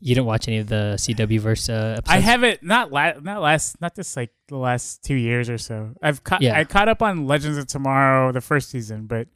[0.00, 2.10] You didn't watch any of the CW verse uh, episodes?
[2.10, 5.94] I haven't not la- not last not this like the last 2 years or so.
[6.02, 6.58] I've caught Yeah.
[6.58, 9.28] I caught up on Legends of Tomorrow the first season, but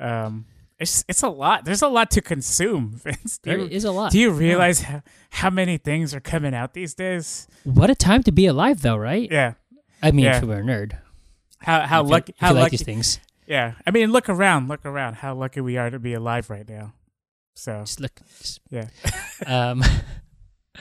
[0.00, 0.46] um
[0.80, 1.64] it's it's a lot.
[1.64, 2.92] There's a lot to consume.
[3.04, 3.38] Vince.
[3.38, 4.10] Do There you, is a lot.
[4.12, 7.46] do you realize how, how many things are coming out these days?
[7.64, 9.28] What a time to be alive, though, right?
[9.30, 9.54] Yeah.
[10.02, 10.36] I mean, Yeah.
[10.36, 10.98] if you were a nerd,
[11.58, 13.20] How how lucky how you like lucky these things.
[13.46, 13.74] Yeah.
[13.86, 16.94] I mean, look around, look around how lucky we are to be alive right now.
[17.54, 18.12] So Just look.
[18.38, 18.88] Just, yeah,
[19.46, 19.82] um,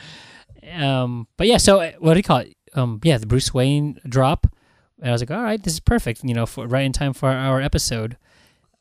[0.74, 1.58] um, but yeah.
[1.58, 2.56] So uh, what do you call it?
[2.74, 4.48] Um, yeah, the Bruce Wayne drop.
[5.00, 6.24] And I was like, all right, this is perfect.
[6.24, 8.18] You know, for right in time for our episode.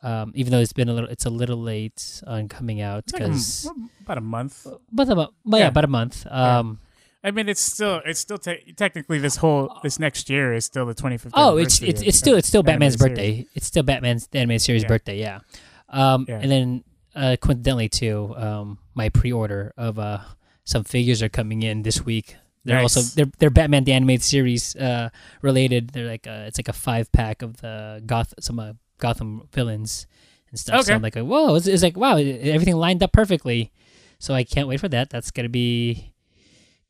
[0.03, 3.13] Um, even though it's been a little, it's a little late on coming out It's
[3.15, 3.69] like because,
[4.03, 4.65] about a month.
[4.93, 5.69] but about, but yeah, Yeah.
[5.69, 6.25] about a month.
[6.31, 6.79] Um,
[7.25, 10.87] I mean, it's still it's still te- technically this whole this next year is still
[10.87, 11.33] the 25th.
[11.35, 13.33] Oh, it's it's it's still it's still Batman's birthday.
[13.33, 13.47] series.
[13.57, 14.89] It's still Batman's the animated series Yeah.
[14.89, 15.19] birthday.
[15.19, 15.41] Yeah.
[15.89, 16.39] Um, Yeah.
[16.43, 16.85] and then
[17.17, 20.19] uh, coincidentally too, um, my pre-order of uh
[20.65, 22.37] some figures are coming in this week.
[22.65, 25.09] They're also they're they're Batman the animated series uh
[25.43, 25.91] related.
[25.91, 30.07] They're like uh it's like a five pack of the Goth some uh, Gotham villains
[30.51, 30.85] and stuff.
[30.85, 33.73] So I'm like, whoa, it's, it's like wow, everything lined up perfectly.
[34.19, 35.11] So I can't wait for that.
[35.11, 36.13] That's gonna be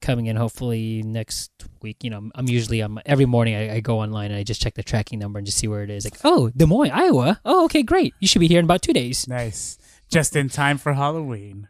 [0.00, 1.50] coming in hopefully next
[1.82, 2.02] week.
[2.02, 4.74] You know, I'm usually um every morning I, I go online and I just check
[4.74, 6.04] the tracking number and just see where it is.
[6.04, 7.40] Like, oh, Des Moines, Iowa.
[7.44, 8.14] Oh, okay, great.
[8.20, 9.28] You should be here in about two days.
[9.28, 11.68] Nice, just in time for Halloween.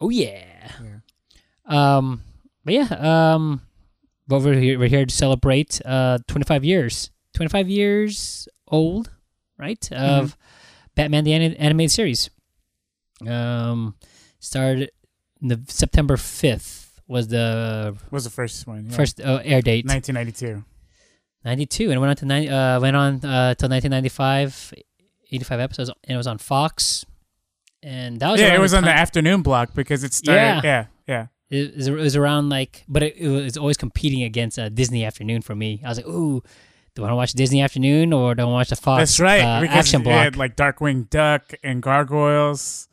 [0.00, 0.72] Oh yeah.
[0.82, 1.96] Yeah.
[1.96, 2.22] Um,
[2.64, 3.34] but yeah.
[3.34, 3.62] Um,
[4.28, 4.78] but we're here.
[4.78, 7.10] We're here to celebrate uh 25 years.
[7.34, 9.10] 25 years old,
[9.58, 9.92] right?
[9.92, 10.36] Of
[10.94, 12.30] Batman the Ani- animated series.
[13.26, 13.94] Um,
[14.40, 14.90] started
[15.40, 18.86] the September 5th was the Was the first one?
[18.86, 18.96] Yeah.
[18.96, 19.86] first uh, air date.
[19.86, 20.64] 1992.
[21.44, 24.74] 92 and went on to nine, uh went on uh till 1995
[25.30, 27.04] 85 episodes and it was on Fox
[27.82, 30.40] and that was Yeah, it was on the afternoon block because it started.
[30.40, 30.60] Yeah.
[30.64, 31.26] Yeah, yeah.
[31.48, 35.04] it was, it was around like but it, it was always competing against uh, Disney
[35.04, 36.42] Afternoon for me I was like ooh
[37.02, 39.40] want to watch Disney Afternoon or do I want to watch the Fox That's right.
[39.42, 42.88] uh, because action block had like Darkwing Duck and Gargoyles.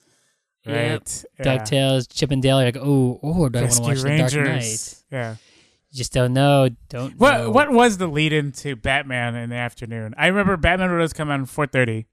[0.66, 0.76] Yep.
[1.02, 1.26] Right.
[1.40, 1.46] Yeah.
[1.58, 4.32] DuckTales Chip and Dale like ooh or do I want to watch Rangers.
[4.32, 5.32] the Dark Knight Yeah.
[5.92, 7.52] you just don't know don't What know.
[7.52, 10.14] what was the lead into Batman in the afternoon?
[10.18, 12.06] I remember Batman Roads come out at 4:30.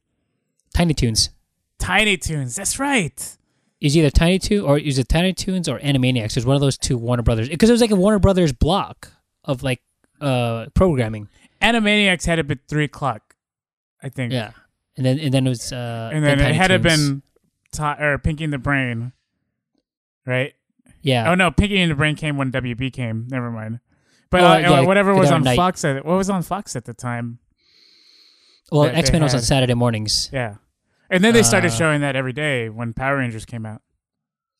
[0.74, 1.31] Tiny Toons
[1.79, 2.57] Tiny Toons.
[2.57, 3.37] That's right.
[3.81, 6.35] is either Tiny Toon or is it Tiny Toons or Animaniacs?
[6.35, 9.12] There's one of those two Warner Brothers because it was like a Warner Brothers block
[9.44, 9.81] of like
[10.20, 11.29] uh programming.
[11.62, 13.35] Animaniacs had it be three o'clock,
[14.03, 14.33] I think.
[14.33, 14.53] Yeah,
[14.96, 17.23] and then and then it was uh And then it had it been
[17.73, 19.12] ta- or Pinky and the Brain,
[20.27, 20.55] right?
[21.03, 21.31] yeah.
[21.31, 23.27] Oh no, Pinky and the Brain came when WB came.
[23.31, 23.81] Never mind.
[24.31, 25.57] But Oh, uh, yeah, whatever was on Night.
[25.57, 27.38] Fox at what was on Fox at the time.
[28.70, 29.40] well, X Men was on.
[29.42, 30.31] Saturday mornings.
[30.33, 30.57] Yeah.
[31.11, 33.83] And then they started Uh, showing that every day when Power Rangers came out.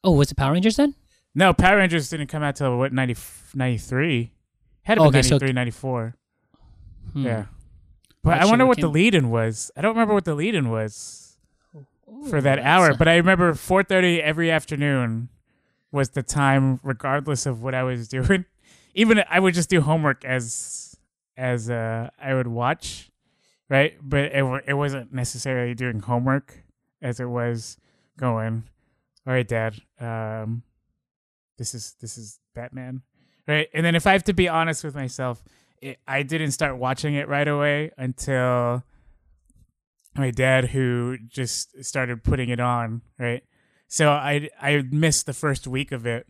[0.03, 0.97] Oh, was it Power Rangers then?
[1.33, 3.15] No, Power Rangers didn't come out till what 90,
[3.55, 4.33] 93?
[4.83, 6.17] Had to be okay, so- 93, 94.
[7.13, 7.25] Hmm.
[7.27, 7.45] Yeah.
[8.23, 9.71] But I Actually, wonder what what the lead in was.
[9.77, 11.37] I don't remember what the lead in was
[12.29, 15.29] for that hour, but I remember 4:30 every afternoon
[15.93, 18.45] was the time regardless of what I was doing.
[18.95, 20.97] Even I would just do homework as
[21.37, 23.11] as uh I would watch,
[23.71, 23.95] right?
[24.03, 26.63] But it wa- it wasn't necessarily doing homework
[27.01, 27.79] as it was
[28.19, 28.65] going,
[29.27, 30.63] "All right, dad, um
[31.57, 33.03] this is this is Batman."
[33.49, 33.69] Right?
[33.73, 35.43] And then if I have to be honest with myself,
[35.81, 38.85] it, I didn't start watching it right away until
[40.17, 43.45] my dad who just started putting it on right
[43.87, 46.27] so i i missed the first week of it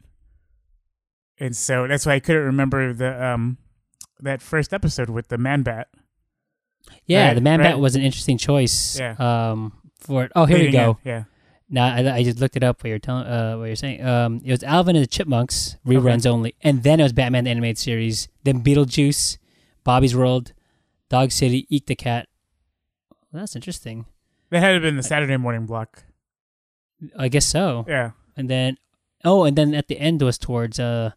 [1.38, 3.56] and so that's why i couldn't remember the um
[4.20, 5.88] that first episode with the man bat
[7.06, 8.98] yeah, right, the Man Bat was an interesting choice.
[8.98, 9.14] Yeah.
[9.18, 9.72] Um.
[9.98, 10.98] For oh, here we go.
[11.04, 11.24] in, yeah
[11.68, 12.82] Now I, I just looked it up.
[12.82, 14.04] What you're telling, uh, what you're saying.
[14.04, 17.50] Um, it was Alvin and the Chipmunks reruns only, and then it was Batman the
[17.50, 19.36] animated series, then Beetlejuice,
[19.84, 20.52] Bobby's World,
[21.08, 22.28] Dog City, Eek the Cat.
[23.32, 24.06] Well, that's interesting.
[24.50, 26.04] that had been the saturday morning block
[27.16, 27.84] I guess so.
[27.88, 28.76] yeah And then,
[29.24, 31.10] oh, and then at the end was towards uh,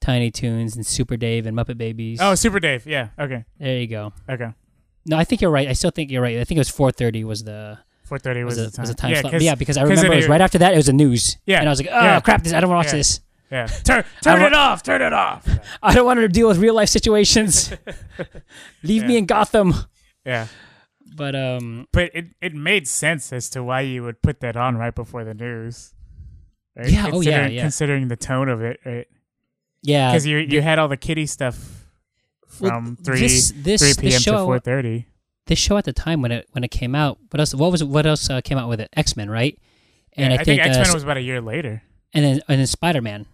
[0.00, 2.18] Tiny Toons and Super Dave and Muppet Babies.
[2.20, 4.12] oh super dave yeah okay there you go.
[4.28, 4.52] okay
[5.06, 5.68] No, I think you're right.
[5.68, 6.38] I still think you're right.
[6.38, 7.78] I think it was 4:30 was the
[8.08, 9.40] 4.30 was, was, a, the time, was a time yeah, slot.
[9.42, 10.72] yeah, because I remember it was right after that.
[10.72, 11.36] It was the news.
[11.46, 12.20] Yeah, and I was like, oh yeah.
[12.20, 12.42] crap!
[12.42, 12.98] This I don't want to watch Yeah.
[13.00, 13.20] this.
[13.50, 15.46] Yeah turn, turn it off turn it off
[15.82, 17.72] I don't want to deal with real life situations.
[18.82, 19.74] Leave me in Gotham.
[20.24, 20.46] yeah
[21.16, 24.76] But um, but it, it made sense as to why you would put that on
[24.76, 25.94] right before the news.
[26.76, 26.90] Right?
[26.90, 27.62] Yeah, oh, yeah, Considering- yeah.
[27.62, 29.06] Considering the tone of it, right?
[29.82, 31.86] yeah, Because you you had all the kitty stuff
[32.60, 34.12] Well, from three this, this, three this p.m.
[34.12, 35.06] to show, four thirty.
[35.46, 37.18] this show at the time when it when it came out.
[37.30, 37.54] What else?
[37.54, 38.88] What was what else uh, came out with it?
[38.94, 39.58] X Men, right?
[40.16, 41.82] And I, think, X Men uh, was about a year later.
[42.14, 43.26] and then and then Spider Man.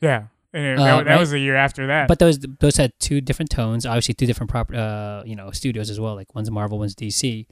[0.00, 1.20] Yeah, and it- Uh, that, that right?
[1.20, 2.08] was a year after that.
[2.08, 3.86] But those those had two different tones.
[3.86, 6.14] Obviously, two different proper uh you know studios as well.
[6.14, 7.46] Like one's Marvel, one's DC.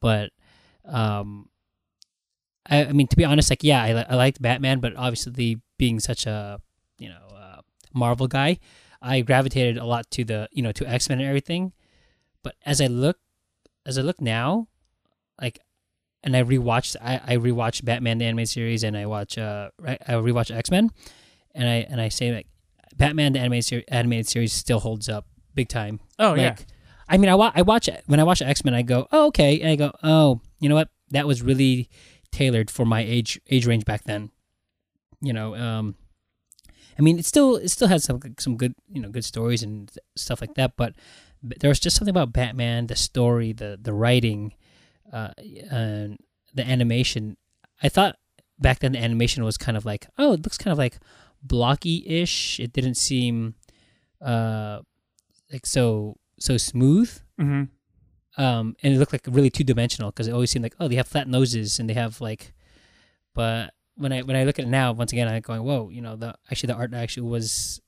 [0.00, 0.30] But
[0.84, 1.48] um,
[2.68, 6.00] I, I mean to be honest, like yeah, I I liked Batman, but obviously being
[6.00, 6.60] such a
[6.98, 7.60] you know uh,
[7.92, 8.58] Marvel guy,
[9.02, 11.72] I gravitated a lot to the you know to X Men and everything.
[12.42, 13.18] But as I look,
[13.86, 14.68] as I look now,
[15.40, 15.58] like
[16.22, 19.98] and I rewatched I, I rewatched Batman the animated series and I watch uh I
[20.06, 20.90] I rewatch X Men,
[21.54, 22.46] and I and I say like
[22.96, 26.00] Batman the animated series, animated series still holds up big time.
[26.18, 26.56] Oh like, yeah.
[27.08, 29.26] I mean I wa- I watch it when I watch X Men I go oh
[29.28, 31.88] okay and I go oh you know what that was really
[32.32, 34.30] tailored for my age age range back then.
[35.20, 35.96] You know um.
[36.96, 39.90] I mean, it still it still has some some good you know good stories and
[40.16, 40.94] stuff like that, but
[41.42, 44.54] but there was just something about Batman, the story, the the writing,
[45.12, 45.30] uh,
[45.70, 46.18] and
[46.54, 47.36] the animation.
[47.82, 48.16] I thought
[48.60, 50.98] back then the animation was kind of like, oh, it looks kind of like
[51.44, 52.58] blocky-ish.
[52.60, 53.54] It didn't seem
[54.20, 54.80] uh
[55.52, 57.10] like so so smooth.
[57.38, 57.64] hmm
[58.36, 60.96] Um, and it looked like really two dimensional because it always seemed like, oh, they
[60.96, 62.52] have flat noses and they have like,
[63.34, 66.00] but when I when I look at it now, once again, I'm going, whoa, you
[66.02, 67.80] know, the actually the art actually was,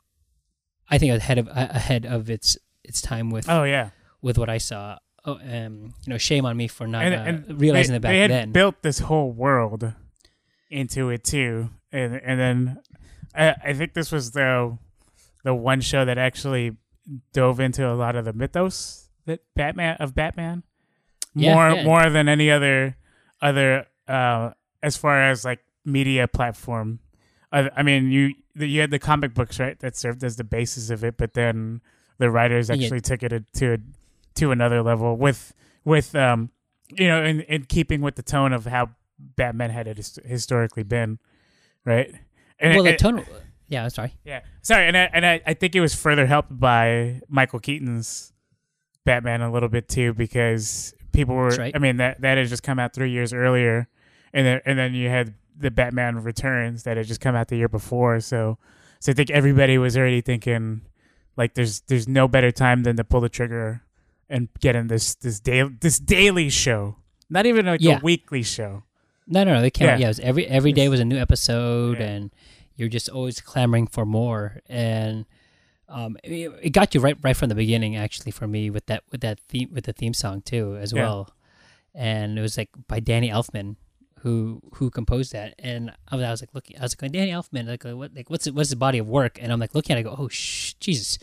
[0.88, 3.90] I think ahead of ahead of its its time with Oh yeah.
[4.22, 4.98] with what I saw.
[5.24, 8.02] Oh, um, you know, shame on me for not and, uh, and realizing they, that
[8.02, 8.52] back they had then.
[8.52, 9.92] built this whole world
[10.70, 12.78] into it too, and and then
[13.36, 14.76] I, I think this was the
[15.44, 16.76] the one show that actually
[17.32, 20.62] dove into a lot of the mythos that Batman of Batman
[21.34, 21.84] Yeah, more yeah.
[21.84, 22.96] more than any other
[23.40, 24.50] other uh,
[24.82, 26.98] as far as like media platform.
[27.52, 30.90] I, I mean, you you had the comic books right that served as the basis
[30.90, 31.80] of it, but then
[32.18, 32.76] the writers Yeah.
[32.76, 33.78] actually took it to
[34.36, 35.52] to another level with
[35.84, 36.50] with um
[36.92, 41.18] you know in in keeping with the tone of how Batman had it historically been,
[41.84, 42.14] right?
[42.58, 43.24] And well, the and- tone.
[43.68, 44.14] Yeah, I'm sorry.
[44.24, 48.32] yeah, sorry, and I, and I, I think it was further helped by Michael Keaton's
[49.04, 51.48] Batman a little bit too, because people were.
[51.48, 51.74] That's right.
[51.74, 53.88] I mean that that had just come out three years earlier,
[54.32, 57.56] and then and then you had the Batman Returns that had just come out the
[57.56, 58.20] year before.
[58.20, 58.58] So
[59.00, 60.82] so I think everybody was already thinking
[61.36, 63.82] like there's there's no better time than to pull the trigger
[64.30, 66.96] and get in this this daily this daily show,
[67.28, 67.98] not even like Yeah.
[67.98, 68.84] a weekly show.
[69.26, 69.60] No, no, no.
[69.60, 69.88] They came.
[69.88, 69.98] out Yeah.
[69.98, 72.06] Yeah, it was every every day was a new episode, Yeah.
[72.06, 72.30] and
[72.76, 74.60] you're just always clamoring for more.
[74.68, 75.24] And
[75.88, 79.02] um, it, it got you right right from the beginning, actually, for me with that
[79.10, 81.02] with that theme with the theme song too, as Yeah.
[81.02, 81.30] well.
[81.94, 83.76] And it was like by Danny Elfman,
[84.20, 85.54] who who composed that.
[85.58, 88.14] And I was, I was like, looking, I was like, Danny Elfman, like, uh, what,
[88.14, 89.38] like, what's it, what's his body of work?
[89.40, 91.18] And I'm like looking at, it, I go, oh, shh, Jesus.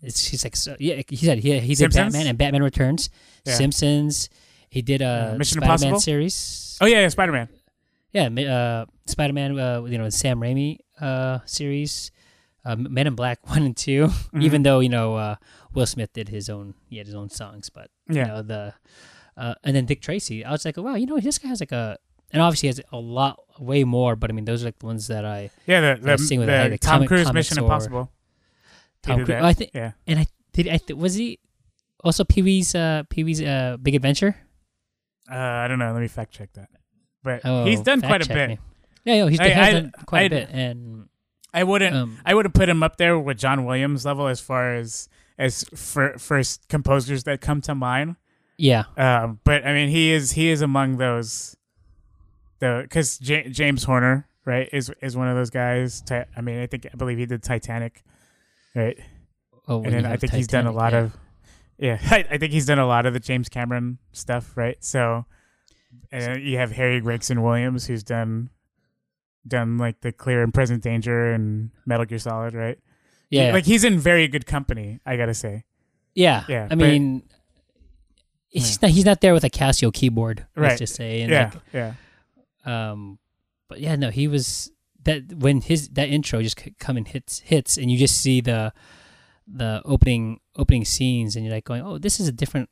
[0.00, 2.12] It's, he's like, so, yeah, he said, he, he did Simpsons?
[2.12, 3.08] Batman and Batman Returns,
[3.44, 3.54] Yeah.
[3.54, 4.28] Simpsons.
[4.72, 6.00] He did a Uh, Mission Spider-Man Impossible?
[6.00, 6.78] series.
[6.80, 7.48] Oh yeah, yeah Spider Man.
[8.16, 12.10] Yeah, uh, Spider Man, uh, you know, the Sam Raimi uh, series,
[12.64, 14.40] uh, Men in Black one and 2 Mm-hmm.
[14.42, 15.36] Even though you know uh,
[15.74, 18.26] Will Smith did his own, he had his own songs, but you Yeah.
[18.28, 18.72] know the,
[19.36, 20.40] uh, and then Dick Tracy.
[20.44, 21.98] I was like, wow, you know, this guy has like a,
[22.32, 24.16] and obviously has a lot, way more.
[24.16, 26.48] But I mean, those are like the ones that I Yeah, the the, sing with
[26.48, 28.08] the like Tom comic- Cruise Mission Impossible.
[29.02, 29.44] Tom Cruise- that.
[29.44, 29.92] I think, yeah.
[30.08, 30.68] and I did.
[30.68, 31.40] I th- was he
[32.04, 34.36] also Pee Wee's uh, Pee Wee's uh, Big Adventure?
[35.32, 35.92] Uh, I don't know.
[35.92, 36.68] Let me fact check that.
[37.22, 38.48] But Oh, he's done quite a bit.
[38.50, 38.58] me.
[39.04, 41.08] Yeah, yeah, he's I- has I- done quite a bit, and
[41.54, 41.94] I wouldn't.
[41.96, 45.08] um, I would have put him up there with John Williams level as far as
[45.38, 48.16] as fir- first composers that come to mind.
[48.58, 51.56] yeah, Um, but I mean, he is he is among those.
[52.60, 56.02] The because J- James Horner right is is one of those guys.
[56.10, 58.02] I mean, I think I believe he did Titanic,
[58.74, 58.98] right?
[59.68, 60.98] oh, and then I think he's done a lot yeah.
[61.00, 61.16] of.
[61.82, 64.76] Yeah, I, I think he's done a lot of the James Cameron stuff, right?
[64.84, 65.26] So,
[66.12, 68.50] uh, you have Harry Gregson Williams, who's done,
[69.46, 72.78] done like the Clear and Present Danger and Metal Gear Solid, right?
[73.30, 75.00] yeah, like he's in very good company.
[75.04, 75.64] I gotta say,
[76.14, 77.22] Yeah, Yeah, I but- mean,
[78.48, 80.46] he's not he's not there with a Casio keyboard.
[80.54, 80.68] Right.
[80.68, 83.18] Let's just say, and yeah, like, yeah, um,
[83.68, 84.70] but yeah, no, he was
[85.04, 88.72] that when his that intro just come and hits hits, and you just see the
[89.46, 92.68] the opening opening scenes, and you're like going, oh, this is a different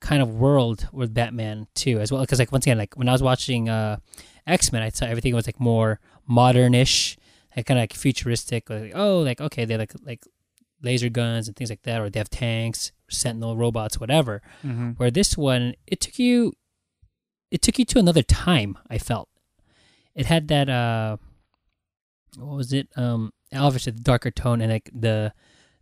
[0.00, 2.20] kind of world with Batman too, as well.
[2.22, 3.98] Because like once again, like when I was watching uh
[4.46, 7.16] X Men, I saw everything was like more modernish,
[7.56, 8.70] like kind of like futuristic.
[8.70, 10.24] Like oh, like okay, they're like like
[10.82, 14.42] laser guns and things like that, or they have tanks, Sentinel robots, whatever.
[14.62, 16.52] hmm Where this one, it took you,
[17.50, 18.78] it took you to another time.
[18.88, 19.28] I felt
[20.14, 20.68] it had that.
[20.68, 21.16] uh
[22.36, 22.88] What was it?
[22.96, 25.32] Um, obviously the darker tone and like the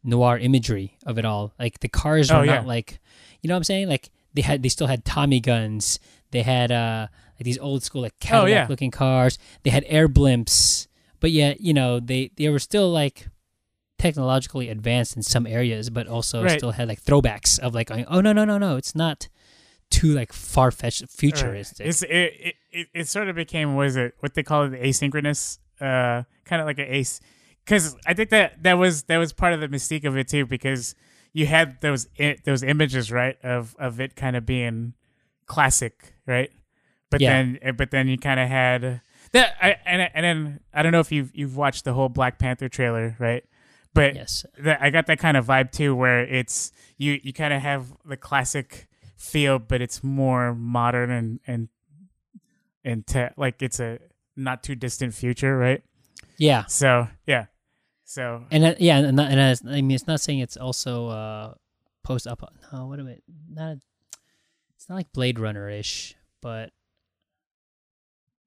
[0.07, 1.53] noir imagery of it all.
[1.59, 2.57] Like the cars Oh, were yeah.
[2.57, 3.01] not like,
[3.43, 3.89] you know what I'm saying?
[3.89, 5.99] Like they had, they still had Tommy guns.
[6.31, 8.67] They had uh like these old school like Oh, yeah.
[8.69, 9.39] looking cars.
[9.63, 10.87] They had air blimps,
[11.21, 13.29] but yet you know they they were still like
[13.99, 16.59] technologically advanced in some areas, but also Right.
[16.59, 19.29] still had like throwbacks of like, oh no no no no, it's not
[19.91, 21.87] too like far fetched futuristic.
[21.87, 25.59] It's it, it it sort of became what is it what they call it asynchronous
[25.81, 27.21] uh kind of like an ace
[27.67, 30.47] because I think that that was that was part of the mystique of it too
[30.47, 30.95] because
[31.33, 32.07] you had those
[32.45, 34.95] those images right of of it kind of being
[35.47, 36.51] classic right
[37.11, 37.31] but Yeah.
[37.31, 39.01] then eh, but then you kind of had
[39.33, 39.57] that.
[39.61, 42.69] I, and and then I don't know if you've you've watched the whole Black Panther
[42.69, 43.45] trailer, right?
[43.95, 44.45] But Yes.
[44.59, 47.87] that I got that kind of vibe too, where it's you you kind of have
[48.05, 51.69] the classic feel, but it's more modern and and
[52.85, 53.99] and te- like it's a
[54.37, 55.83] not too distant future, right?
[56.39, 56.65] Yeah.
[56.67, 57.47] So yeah,
[58.07, 61.55] so And uh, yeah, and, and as, I mean, it's not saying it's also uh,
[62.05, 62.41] post up.
[62.73, 63.19] No, what am I?
[63.51, 63.79] Not.
[64.77, 66.71] It's not like Blade Runner ish, but.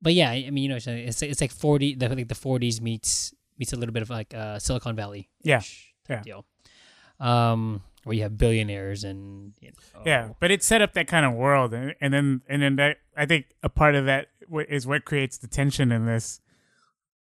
[0.02, 2.80] But yeah, I mean, you know, it's it's, it's like forty, the like the forties
[2.82, 5.30] meets meets a little bit of like uh, Silicon Valley.
[5.44, 5.62] Yeah,
[6.08, 6.46] type deal.
[7.20, 11.26] Um, where you have billionaires and you know, yeah, but it set up that kind
[11.26, 14.28] of world, and, and then and then that I think a part of that
[14.70, 16.40] is what creates the tension in this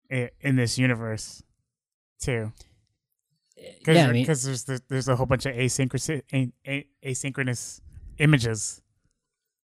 [0.10, 1.44] in this universe
[2.22, 2.52] too.
[3.86, 6.88] Cause, yeah, I mean, because there's the, there's a whole bunch of asynchronous a, a,
[7.06, 7.82] asynchronous
[8.18, 8.82] images.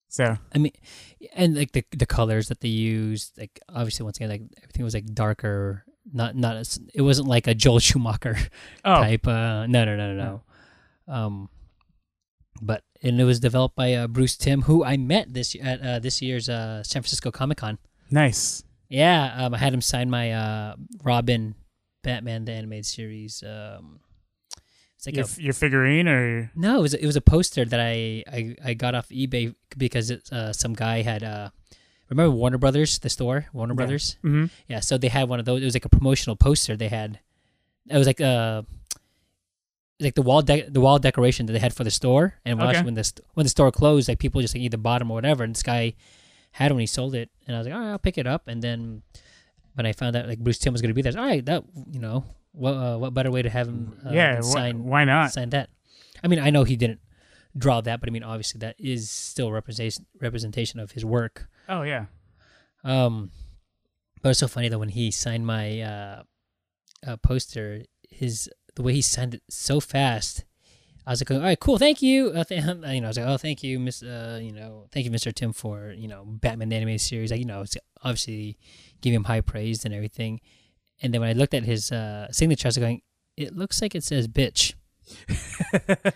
[0.09, 0.73] So I mean,
[1.35, 4.95] and like the the colors that they used, like obviously once again, like everything was
[4.95, 5.85] like darker.
[6.13, 8.37] Not not as it wasn't like a Joel Schumacher
[8.85, 9.27] oh type.
[9.27, 10.43] Uh, no, no, no, no,
[11.09, 11.13] no.
[11.13, 11.49] Um,
[12.61, 15.99] but and it was developed by uh, Bruce Timm, who I met this at uh,
[15.99, 17.79] this year's uh, San Francisco Comic Con.
[18.11, 18.63] nice.
[18.89, 21.57] Yeah, um, I had him sign my uh, Robin
[22.07, 23.43] Batman the animated series.
[23.43, 24.01] Um,
[24.97, 27.81] it's like your, a your figurine or no, it was it was a poster that
[27.81, 31.51] I I, I got off eBay because it, uh, some guy had uh
[32.09, 33.77] remember Warner Brothers the store Warner Yeah.
[33.77, 34.47] Brothers mm-hmm.
[34.69, 37.19] yeah so they had one of those it was like a promotional poster they had
[37.91, 38.63] it was like uh
[40.01, 42.69] like the wall de- the wall decoration that they had for the store and when,
[42.69, 42.83] Okay.
[42.85, 45.15] when the st- when the store closed like people just like either bought them or
[45.15, 45.95] whatever and this guy
[46.53, 48.47] had one he sold it and I was like all right I'll pick it up
[48.47, 49.03] and then
[49.77, 51.63] when I found out like Bruce Timm was going to be there all right that
[51.93, 54.41] you know what uh, what better way to have him uh, yeah.
[54.41, 55.33] than Wh- why not?
[55.33, 55.69] sign that.
[56.25, 57.01] I mean, I know he didn't
[57.57, 61.49] draw that, but I mean, obviously, that is still representation representation of his work.
[61.69, 62.07] Oh yeah.
[62.85, 63.31] Um,
[64.23, 66.23] but it's so funny that when he signed my uh,
[67.07, 70.46] uh, poster, his the way he signed it so fast,
[71.07, 73.27] I was like, "All right, cool, thank you." Uh, th- you know, I was like,
[73.27, 76.69] "Oh, thank you, Miss." Uh, you know, thank you, Mister Timm, for you know Batman
[76.71, 77.31] the animated series.
[77.31, 78.59] Like, you know, it's obviously
[79.01, 80.41] giving him high praise and everything.
[81.03, 83.03] And then when I looked at his uh, signature, I was going,
[83.37, 84.75] "It looks like it says bitch."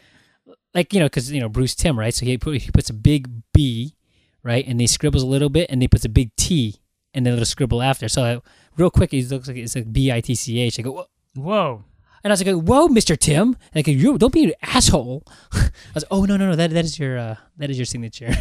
[0.74, 2.12] like you know, because you know Bruce Timm, right?
[2.12, 3.94] So he put, he puts a big B,
[4.42, 6.80] right, and he scribbles a little bit, and he puts a big T,
[7.14, 8.08] and then a little scribble after.
[8.08, 8.40] So I,
[8.76, 10.78] real quick, it looks like it's like B I T C H.
[10.78, 11.84] I go, "Whoa." Whoa.
[12.22, 15.24] And I was like, "Whoa, Mister Timm!" Like, you don't be an asshole.
[15.52, 17.86] I was, like, "Oh no, no, no, that that is your uh, that is your
[17.86, 18.32] signature."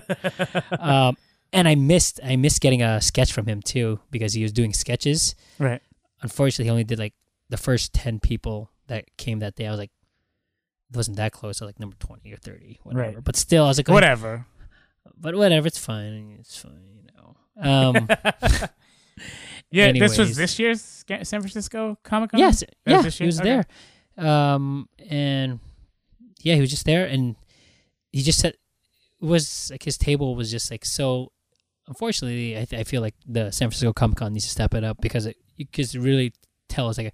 [0.78, 1.16] um,
[1.52, 4.72] and I missed I missed getting a sketch from him too because he was doing
[4.72, 5.34] sketches.
[5.58, 5.82] Right.
[6.22, 7.14] Unfortunately, he only did like
[7.50, 9.66] the first ten people that came that day.
[9.66, 9.90] I was like,
[10.90, 11.60] it wasn't that close.
[11.60, 13.16] I was like number twenty or thirty, whatever.
[13.16, 13.24] Right.
[13.24, 14.46] But still, I was like, oh, Whatever.
[15.18, 16.36] But whatever, it's fine.
[16.40, 17.36] It's fine, you know.
[17.60, 18.08] Um,
[19.72, 19.92] Yeah.
[19.92, 20.80] This was this year's
[21.22, 22.40] San Francisco Comic Con.
[22.40, 23.62] yes, yeah, he was Okay.
[24.16, 24.26] there.
[24.28, 25.58] Um, and
[26.42, 27.34] yeah, he was just there, and
[28.12, 31.32] he just said it was like his table was just like so.
[31.88, 34.84] Unfortunately, I, th- I feel like the San Francisco Comic Con needs to step it
[34.84, 36.32] up because it you could really
[36.68, 37.12] tell it's like a,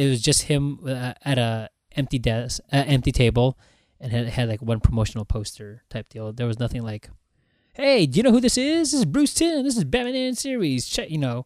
[0.00, 3.58] it was just him uh, at a empty desk, uh, empty table,
[4.00, 6.32] and had, had like one promotional poster type deal.
[6.32, 7.10] There was nothing like,
[7.74, 8.92] "Hey, do you know who this is?
[8.92, 9.64] This is Bruce Timm.
[9.64, 10.86] This is Batman series.
[10.86, 11.44] Check, you know,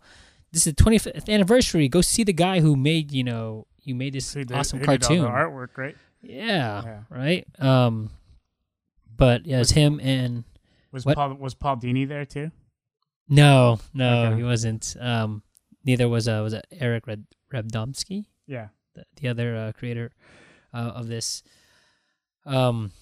[0.53, 1.89] this is the 25th anniversary.
[1.89, 4.91] Go see the guy who made you know you made this did- awesome who did
[5.03, 5.23] all cartoon.
[5.23, 5.97] the artwork, right?
[6.23, 7.01] Yeah, Yeah.
[7.09, 7.47] right.
[7.59, 8.11] Um,
[9.17, 10.45] but yeah, it's him and
[10.93, 11.17] Was What?
[11.17, 12.51] Paul was Paul Dini there too?
[13.29, 14.37] no, no, Okay.
[14.39, 14.97] he wasn't.
[15.01, 15.43] Um,
[15.85, 18.69] neither was uh was it Eric Red Radomski, Yeah.
[18.95, 20.11] the, the other uh, creator
[20.75, 21.43] uh, of this.
[22.45, 22.93] Um,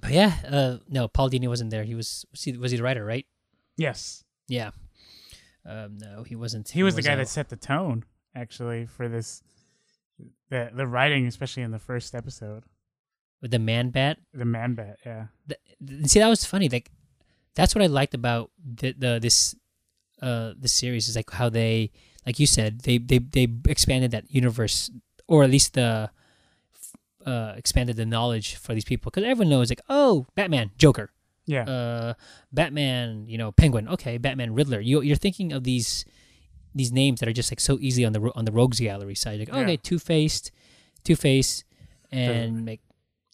[0.00, 1.84] but yeah, uh, no, Paul Dini wasn't there.
[1.84, 3.26] He was was he was he the writer, right?
[3.76, 4.24] Yes.
[4.48, 4.70] Yeah.
[5.66, 6.68] Um, no, he wasn't.
[6.68, 8.04] He was the guy uh, that set the tone
[8.34, 9.42] actually for this
[10.50, 12.64] the the writing, especially in the first episode.
[13.42, 14.18] with the man bat.
[14.32, 15.26] The man bat, yeah.
[15.48, 16.90] th- th- see that was funny like
[17.54, 18.50] that's what i liked about
[18.80, 19.54] the, the this
[20.22, 21.90] uh the series is like how they
[22.26, 24.90] like you said they they they expanded that universe
[25.26, 26.10] or at least the
[27.26, 31.10] uh expanded the knowledge for these people because everyone knows like oh batman joker
[31.46, 31.62] Yeah.
[31.62, 32.14] uh
[32.52, 36.04] batman you know penguin okay batman riddler you you're thinking of these
[36.74, 39.38] these names that are just like so easy on the on the rogues gallery side
[39.38, 39.58] like Yeah.
[39.60, 40.50] okay two-faced
[41.04, 41.62] two-face
[42.10, 42.80] and like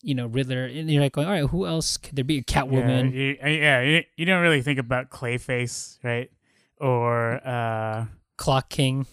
[0.02, 3.12] you know riddler and you're like going all right who else could there be catwoman
[3.12, 6.30] Yeah, you, uh, yeah, you, you don't really think about Clayface, right?
[6.78, 8.06] Or uh
[8.36, 9.06] clock king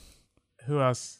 [0.65, 1.19] who else?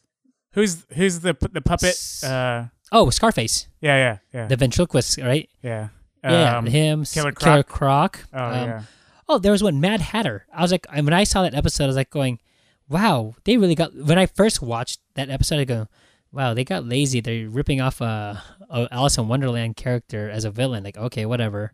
[0.54, 1.96] Who's who's the the puppet?
[2.24, 4.48] Uh oh scarface yeah, yeah, yeah.
[4.48, 5.90] the ventriloquist right yeah.
[6.24, 8.14] Yeah Um, him Killer killer Croc.
[8.14, 8.82] croc Oh um, yeah.
[9.28, 10.46] oh, there was one Mad Hatter.
[10.54, 12.40] I was like, when I saw that episode, I was like going,
[12.90, 13.96] wow, they really got.
[13.96, 15.88] When I first watched that episode, I go,
[16.32, 17.22] wow, they got lazy.
[17.22, 20.84] They're ripping off a, a Alice in Wonderland character as a villain.
[20.84, 21.74] Like, okay, whatever.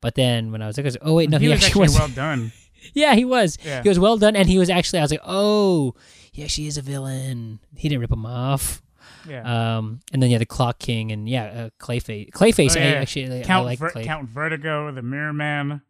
[0.00, 1.64] But then when I was like, I was like, oh wait, no, he, he, was
[1.64, 1.98] actually actually was.
[1.98, 2.52] well done.
[2.92, 3.58] yeah, he was.
[3.64, 3.82] Yeah.
[3.82, 4.98] He was well done, and he was actually.
[4.98, 5.94] I was like, oh,
[6.30, 7.60] he actually is a villain.
[7.76, 8.81] He didn't rip him off.
[9.28, 9.76] Yeah.
[9.78, 12.30] Um, and then yeah, the Clock King, and yeah, uh, Clayface.
[12.30, 12.90] Clayface, Oh, I yeah.
[12.94, 14.04] actually I Count like Ver- Clay.
[14.04, 15.82] Count Vertigo, the Mirror Man.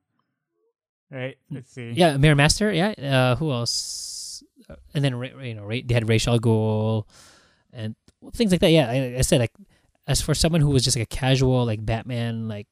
[1.11, 1.37] Right.
[1.51, 1.91] Let's see.
[1.93, 2.73] Yeah, Mirror Master.
[2.73, 2.91] Yeah.
[2.93, 4.43] Uh, who else?
[4.69, 7.05] Uh, And then you know, they had Ra's al Ghul
[7.73, 7.95] and
[8.35, 8.71] things like that.
[8.71, 9.53] Yeah, I, I said like,
[10.07, 12.67] as for someone who was just like a casual like Batman like,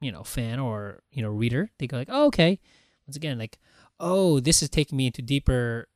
[0.00, 2.58] you know, fan or you know reader, they go like, oh okay.
[3.06, 3.58] Once again, like,
[3.98, 5.88] oh, this is taking me into deeper,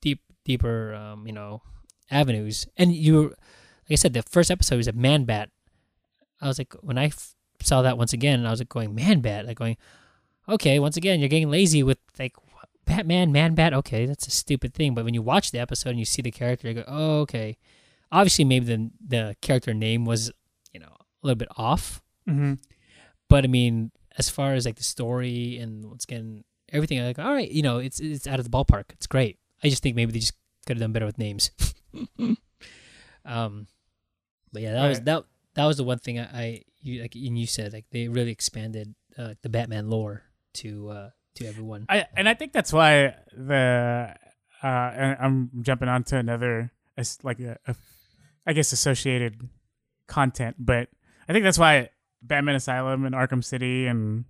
[0.00, 1.62] deep, deeper, um, you know,
[2.10, 2.66] avenues.
[2.76, 5.50] And you, like I said, the first episode was a Man Bat.
[6.40, 9.20] I was like, when I f- saw that once again, I was like going Man
[9.20, 9.76] Bat, like going,
[10.48, 12.34] okay, once again, you're getting lazy with like
[12.84, 13.74] Batman, Man Bat.
[13.74, 14.94] Okay, that's a stupid thing.
[14.94, 17.56] But when you watch the episode and you see the character, you go, oh, okay.
[18.12, 20.32] Obviously, maybe the the character name was,
[20.72, 22.02] you know, a little bit off.
[22.28, 22.54] Mm-hmm.
[23.28, 26.42] But I mean, as far as like the story and once again
[26.72, 28.90] everything, I'm like, all right, you know, it's it's out of the ballpark.
[28.90, 29.38] It's great.
[29.62, 30.34] I just think maybe they just
[30.70, 31.50] could have done better with names.
[33.24, 33.66] um,
[34.52, 35.04] but yeah, that was Right.
[35.06, 38.06] that that was the one thing I, I you like and you said like they
[38.06, 40.22] really expanded uh, the Batman lore
[40.62, 41.86] to uh to everyone.
[41.88, 44.14] I and I think that's why the
[44.62, 46.70] uh and I'm jumping on to another
[47.24, 47.74] like a, a
[48.46, 49.48] I guess associated
[50.06, 50.88] content, but
[51.28, 51.90] I think that's why
[52.22, 54.24] Batman Asylum and Arkham City and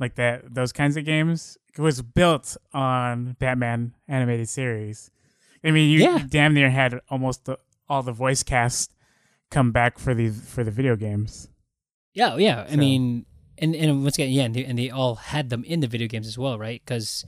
[0.00, 5.10] like that those kinds of games was built on Batman animated series.
[5.64, 6.24] I mean, you, Yeah.
[6.28, 8.92] damn near had almost the, all the voice cast
[9.50, 11.48] come back for the for the video games.
[12.14, 12.66] Yeah, oh, yeah.
[12.68, 13.26] I mean,
[13.58, 16.06] and and once again, yeah, and they, and they all had them in the video
[16.08, 16.80] games as well, right?
[16.84, 17.24] Because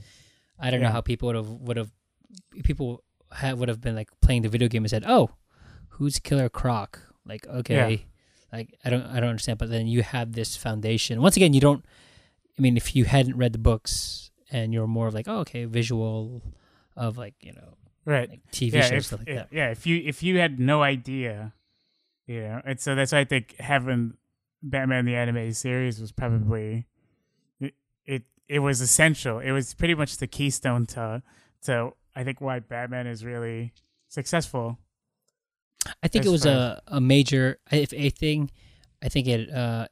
[0.59, 1.91] I don't know how people would have would have
[2.63, 5.31] people had would have been like playing the video game and said, "Oh,
[5.89, 7.75] who's Killer Croc?" Like, okay,
[8.53, 9.59] like I don't I don't understand.
[9.59, 11.21] But then you have this foundation.
[11.21, 11.83] Once again, you don't.
[12.57, 15.65] I mean, if you hadn't read the books and you're more of like, oh, okay,
[15.65, 16.41] visual
[16.95, 18.29] of like you know Right.
[18.29, 19.47] like TV yeah, shows if, stuff like yeah, that.
[19.51, 21.53] yeah, if you if you had no idea,
[22.25, 24.15] you know, and so that's why I think having
[24.63, 26.87] Batman the animated series was probably
[27.59, 27.73] it
[28.05, 29.39] it, it was essential.
[29.39, 31.21] It was pretty much the keystone to
[31.63, 33.73] to I think why Batman is really
[34.07, 34.79] successful.
[36.03, 38.51] I think it was a, a major, if anything,
[39.01, 39.87] I think it uh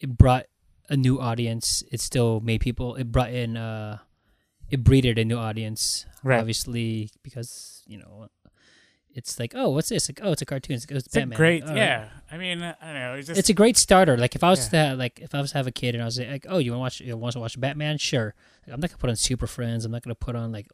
[0.00, 0.46] it brought
[0.88, 1.82] a new audience.
[1.90, 2.94] It still made people.
[2.96, 3.98] It brought in uh,
[4.70, 6.06] it breeded a new audience.
[6.22, 6.40] Right.
[6.40, 8.28] Obviously, because you know,
[9.14, 10.08] it's like, oh, what's this?
[10.08, 10.74] Like, oh, it's a cartoon.
[10.76, 11.36] It's, it's It's a Batman.
[11.36, 11.76] great, right.
[11.76, 12.08] yeah.
[12.32, 13.14] I mean, I don't know.
[13.14, 14.16] It's just It's a great starter.
[14.16, 14.90] Like if I was Yeah.
[14.90, 16.72] to like if I was to have a kid and I was like, oh, you
[16.72, 17.98] want to watch you want to watch Batman?
[17.98, 18.34] Sure.
[18.66, 19.84] Like, I'm not gonna put on Super Friends.
[19.84, 20.68] I'm not gonna put on like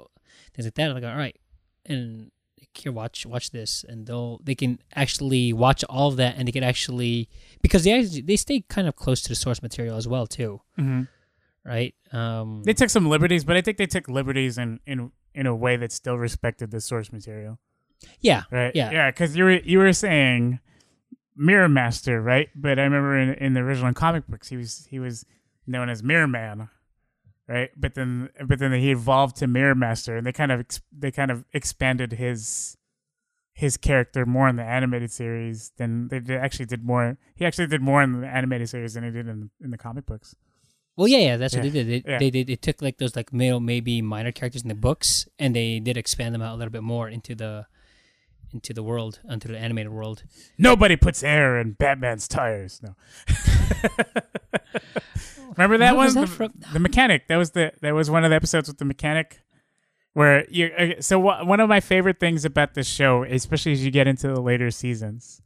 [0.54, 0.88] things like that.
[0.88, 1.36] I'm like, all right,
[1.84, 2.30] and
[2.72, 6.52] here watch watch this, and they'll they can actually watch all of that, and they
[6.52, 7.28] can actually
[7.62, 10.60] because they actually, they stay kind of close to the source material as well too,
[10.78, 11.08] Mhm.
[11.64, 11.94] Right?
[12.12, 15.54] Um, they took some liberties, but I think they took liberties in in in a
[15.54, 17.58] way that still respected the source material.
[18.20, 18.74] yeah, right?
[18.74, 18.90] Yeah.
[18.90, 19.10] yeah.
[19.10, 20.60] Because you were you were saying
[21.36, 22.48] Mirror Master, right?
[22.54, 25.24] But I remember in, in the original comic books, he was he was
[25.66, 26.68] known as Mirror Man,
[27.48, 27.70] right?
[27.76, 31.30] But then but then he evolved to Mirror Master, and they kind of they kind
[31.30, 32.76] of expanded his
[33.52, 37.18] his character more in the animated series than they did, actually did more.
[37.34, 40.06] He actually did more in the animated series than he did in in the comic
[40.06, 40.34] books.
[41.00, 42.04] Well, yeah, yeah, that's what Yeah, they did.
[42.04, 42.18] They, yeah.
[42.18, 42.46] they did.
[42.48, 45.96] They took like those like male, maybe minor characters in the books, and they did
[45.96, 47.64] expand them out a little bit more into the
[48.52, 50.24] into the world, into the animated world.
[50.58, 52.82] Nobody puts air in Batman's tires.
[52.82, 52.96] No.
[55.56, 56.12] Remember that one?
[56.12, 57.28] that the, the mechanic.
[57.28, 59.40] That was the that was one of the episodes with the mechanic,
[60.12, 60.66] where you.
[60.66, 64.28] okay, So one of my favorite things about this show, especially as you get into
[64.28, 65.40] the later seasons,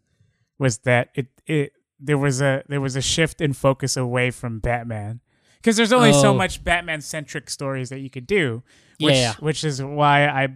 [0.58, 4.58] was that it it there was a there was a shift in focus away from
[4.58, 5.20] Batman
[5.64, 6.34] because there's only so Oh.
[6.34, 8.62] much Batman centric stories that you could do,
[9.00, 9.32] which yeah.
[9.40, 10.48] which is why I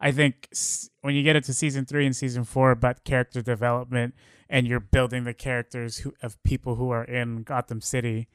[0.00, 0.48] I think
[1.02, 4.14] when you get into season three and season four about character development
[4.50, 8.28] and you're building the characters who, of people who are in Gotham City,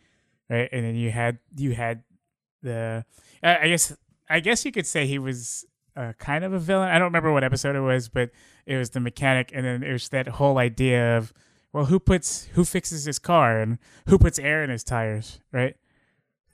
[0.49, 0.69] right?
[0.71, 2.03] And then you had you had
[2.63, 3.03] the
[3.43, 3.93] I I guess
[4.29, 5.65] I guess you could say he was
[5.97, 6.87] uh, kind of a villain.
[6.87, 8.29] I don't remember what episode it was, but
[8.65, 11.33] it was the mechanic, and then it was that whole idea of
[11.73, 13.77] well, who puts who fixes his car and
[14.07, 15.75] who puts air in his tires, right?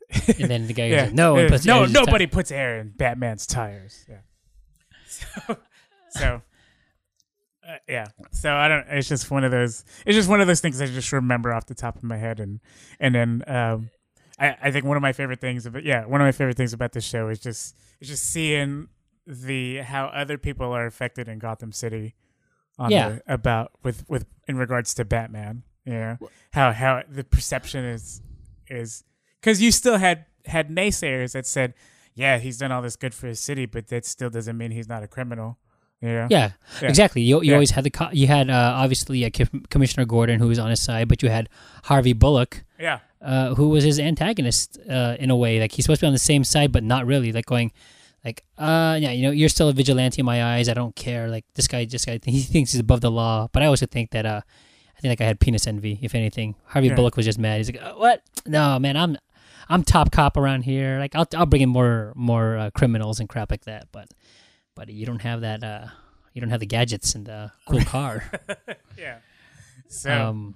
[0.40, 1.06] And then the guy yeah.
[1.06, 4.06] goes, "No one puts no air in his ti- nobody puts air in Batman's tires.
[4.08, 4.20] Yeah.
[5.08, 5.58] So,
[6.12, 6.42] so
[7.68, 8.06] uh, yeah.
[8.32, 8.86] So I don't.
[8.90, 9.84] It's just one of those.
[10.06, 12.40] It's just one of those things I just remember off the top of my head,
[12.40, 12.60] and
[13.00, 13.90] and then um,
[14.40, 16.74] I, I think one of my favorite things about yeah one of my favorite things
[16.74, 18.88] about this show is just is just seeing
[19.26, 22.16] the how other people are affected in Gotham City.
[22.80, 23.10] On Yeah.
[23.10, 25.64] the, about with with in regards to Batman.
[25.84, 26.18] You know
[26.54, 28.22] how how the perception is
[28.70, 29.04] is
[29.48, 31.74] because you still had had naysayers that said,
[32.16, 34.90] yeah, he's done all this good for his city, but that still doesn't mean he's
[34.90, 35.58] not a criminal.
[36.02, 36.28] You know?
[36.30, 36.90] Yeah, Yeah.
[36.90, 37.22] exactly.
[37.22, 37.54] You, you Yeah.
[37.54, 39.30] always had the co- you had uh, obviously uh,
[39.70, 41.48] Commissioner Gordon who was on his side, but you had
[41.86, 43.00] Harvey Bullock Yeah.
[43.22, 45.60] uh, who was his antagonist uh, in a way.
[45.62, 47.32] Like he's supposed to be on the same side, but not really.
[47.32, 47.72] Like going,
[48.26, 50.68] like, uh, yeah, you know, you're still a vigilante in my eyes.
[50.70, 51.30] I don't care.
[51.30, 53.48] Like this guy, this guy, he thinks he's above the law.
[53.54, 54.42] But I also think that, uh,
[54.98, 56.00] I think like I had penis envy.
[56.02, 56.96] If anything, Harvey Yeah.
[56.96, 57.58] Bullock was just mad.
[57.58, 58.22] He's like, uh, what?
[58.48, 59.18] No, man, I'm,
[59.70, 61.00] I'm top cop around here.
[61.00, 63.88] Like I'll, I'll bring in more, more uh, criminals and crap like that.
[63.92, 64.10] But,
[64.76, 65.64] but you don't have that.
[65.64, 65.88] Uh,
[66.34, 68.24] you don't have the gadgets and the cool car.
[68.98, 69.18] Yeah.
[69.90, 70.56] So um,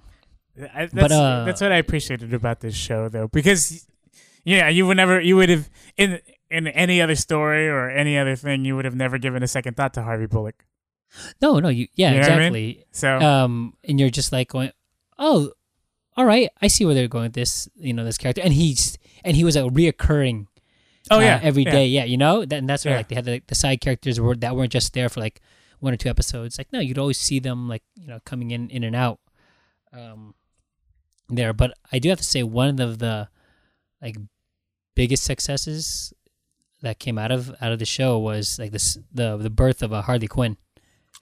[0.74, 3.86] I, that's, but, uh, that's what I appreciated about this show, though, because
[4.44, 8.36] yeah, you would never, you would have in in any other story or any other
[8.36, 10.64] thing, you would have never given a second thought to Harvey Bullock.
[11.40, 12.70] no, no, you, yeah, You know what I mean?
[12.70, 12.84] exactly.
[12.92, 14.72] So um, and you're just like going,
[15.18, 15.52] oh,
[16.16, 18.98] all right, I see where they're going with this, you know, this character, and he's
[19.24, 20.46] and he was a reoccurring,
[21.10, 21.70] oh uh, yeah, every yeah.
[21.70, 22.98] day, yeah, you know, that, and that's where Yeah.
[22.98, 25.40] like they had the, the side characters were that weren't just there for like
[25.80, 26.58] one or two episodes.
[26.58, 29.18] Like no, you'd always see them like you know coming in in and out,
[29.92, 30.34] um,
[31.28, 31.52] there.
[31.52, 33.28] But I do have to say one of the
[34.00, 34.16] like
[34.94, 36.12] biggest successes
[36.82, 39.92] that came out of out of the show was like this the the birth of
[39.92, 40.56] a Harley Quinn.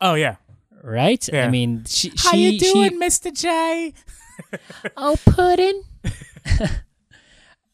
[0.01, 0.36] Oh yeah.
[0.82, 1.28] Right?
[1.30, 1.44] Yeah.
[1.44, 3.92] I mean, she, How she, you doing, Mister J?
[4.96, 5.82] Oh, pudding.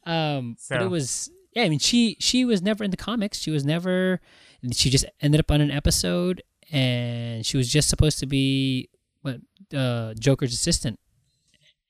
[0.07, 1.65] um, but it was yeah.
[1.65, 3.39] I mean, she she was never in the comics.
[3.39, 4.21] She was never.
[4.73, 6.43] She just ended up on an episode,
[6.73, 8.89] and she was just supposed to be
[9.23, 9.41] what
[9.77, 10.99] uh, Joker's assistant.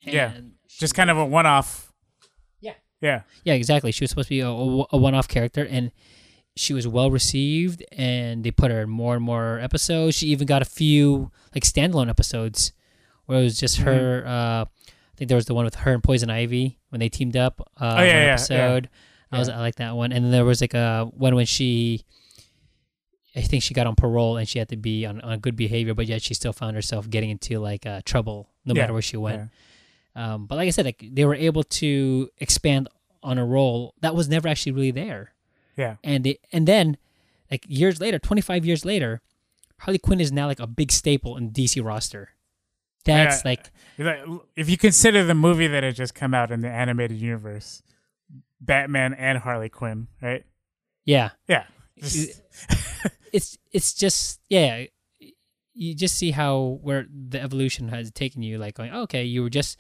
[0.01, 0.33] Yeah.
[0.69, 1.93] Just kind of a one-off.
[2.61, 2.75] Yeah.
[3.01, 3.23] Yeah.
[3.45, 3.93] yeah, exactly.
[3.93, 5.91] She was supposed to be a, a, one-off character, and
[6.55, 7.85] she was well received.
[7.93, 10.17] And they put her in more and more episodes.
[10.17, 12.73] She even got a few like standalone episodes
[13.27, 13.89] where it was just Mm-hmm.
[13.89, 14.25] her.
[14.27, 14.67] Uh, I
[15.17, 17.61] think there was the one with her and Poison Ivy when they teamed up.
[17.81, 18.33] Uh, Oh, yeah, yeah, yeah.
[18.33, 18.89] episode.
[19.33, 20.13] I was I like that one.
[20.13, 22.05] And then there was like a one when she.
[23.35, 25.93] I think she got on parole and she had to be on, on good behavior,
[25.93, 29.03] but yet she still found herself getting into like uh, trouble no Yeah, matter where
[29.03, 29.51] she went.
[30.17, 30.35] yeah.
[30.35, 32.89] Um, but like I said, like they were able to expand
[33.23, 35.35] on a role that was never actually really there.
[35.77, 35.97] Yeah.
[36.03, 36.97] And they, and then
[37.51, 39.21] like years later, 25 years later,
[39.81, 42.31] Harley Quinn is now like a big staple in DC roster.
[43.07, 43.49] That's Yeah.
[43.51, 43.71] like
[44.57, 47.83] If you consider the movie that had just come out in the animated universe,
[48.61, 50.45] Batman and Harley Quinn, right?
[51.05, 51.65] yeah, Yeah.
[51.99, 52.43] Just-
[53.33, 54.85] it's it's just yeah,
[55.75, 59.51] you just see how where the evolution has taken you like going, okay, you were
[59.51, 59.79] just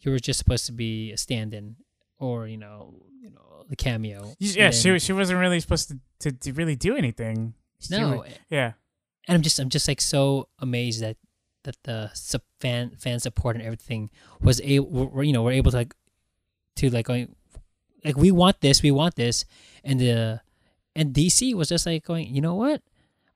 [0.00, 1.76] you were just supposed to be a stand-in
[2.18, 4.34] or you know, you know, the cameo.
[4.38, 7.54] yeah, And she was- she wasn't really supposed to, to, to really do anything.
[7.80, 8.72] She no, wa- eh, yeah.
[9.26, 11.16] and I'm just I'm just like so amazed that
[11.64, 15.78] that the sup- fan fan support and everything was able you know we're able to
[15.78, 15.94] like
[16.76, 17.34] to like going
[18.04, 19.44] like we want this we want this.
[19.84, 20.40] And the
[20.94, 22.82] and DC was just like going you know what?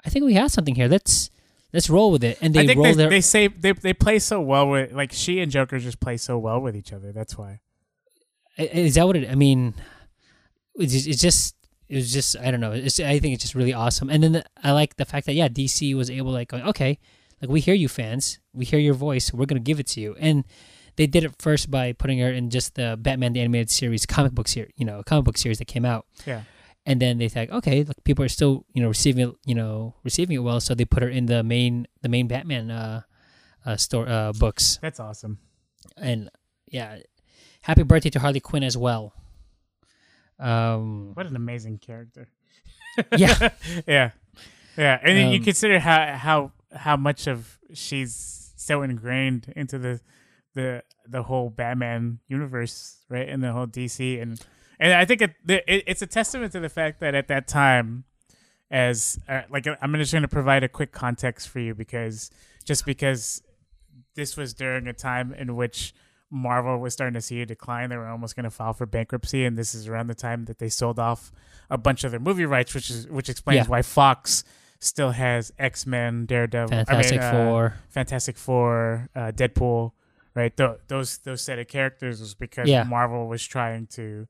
[0.05, 0.89] I think we have something here.
[0.89, 1.31] Let's
[1.73, 2.39] let's roll with it.
[2.41, 4.93] And they I think roll they, their they say they they play so well with
[4.93, 7.12] like she and Joker just play so well with each other.
[7.12, 7.61] That's why.
[8.59, 9.75] Is that what it I mean
[10.75, 11.57] it's just, it's just
[11.89, 12.73] it was just I don't know.
[12.73, 14.09] It's I think it's just really awesome.
[14.11, 16.99] And then the, I like the fact that yeah DC was able like going okay
[17.43, 20.14] like we hear you fans we hear your voice we're gonna give it to you
[20.18, 20.45] and
[20.97, 24.32] they did it first by putting her in just the Batman the animated series comic
[24.32, 26.43] book series you know comic book series that came out Yeah.
[26.86, 29.95] and then they think okay look, people are still you know receiving it you know
[30.05, 33.03] receiving it well so they put her in the main the main Batman uh
[33.66, 35.38] uh store uh books That's awesome.
[35.97, 36.30] and
[36.70, 36.99] yeah
[37.62, 39.14] happy birthday to Harley Quinn as well
[40.38, 42.28] um What an amazing character.
[43.16, 43.51] yeah
[43.86, 44.11] yeah.
[44.76, 44.99] Yeah.
[45.03, 50.01] And then you Um, consider how how how much of she's so ingrained into the
[50.55, 53.29] the the whole Batman universe, right?
[53.29, 54.41] And the whole DC and
[54.79, 58.05] and I think it, it it's a testament to the fact that at that time
[58.70, 62.31] as uh, like I'm just going to provide a quick context for you because
[62.64, 63.43] just because
[64.14, 65.95] this was during a time in which
[66.31, 69.45] Marvel was starting to see a decline, they were almost going to file for bankruptcy,
[69.45, 71.31] and this is around the time that they sold off
[71.68, 73.70] a bunch of their movie rights, which is which explains Yeah.
[73.70, 74.43] why Fox
[74.83, 79.93] still has X Men, Daredevil, Fantastic I mean, uh, Four Fantastic Four, uh, Deadpool,
[80.35, 80.57] right?
[80.57, 82.85] Th- those those set of characters was because Yeah.
[82.85, 84.26] Marvel was trying to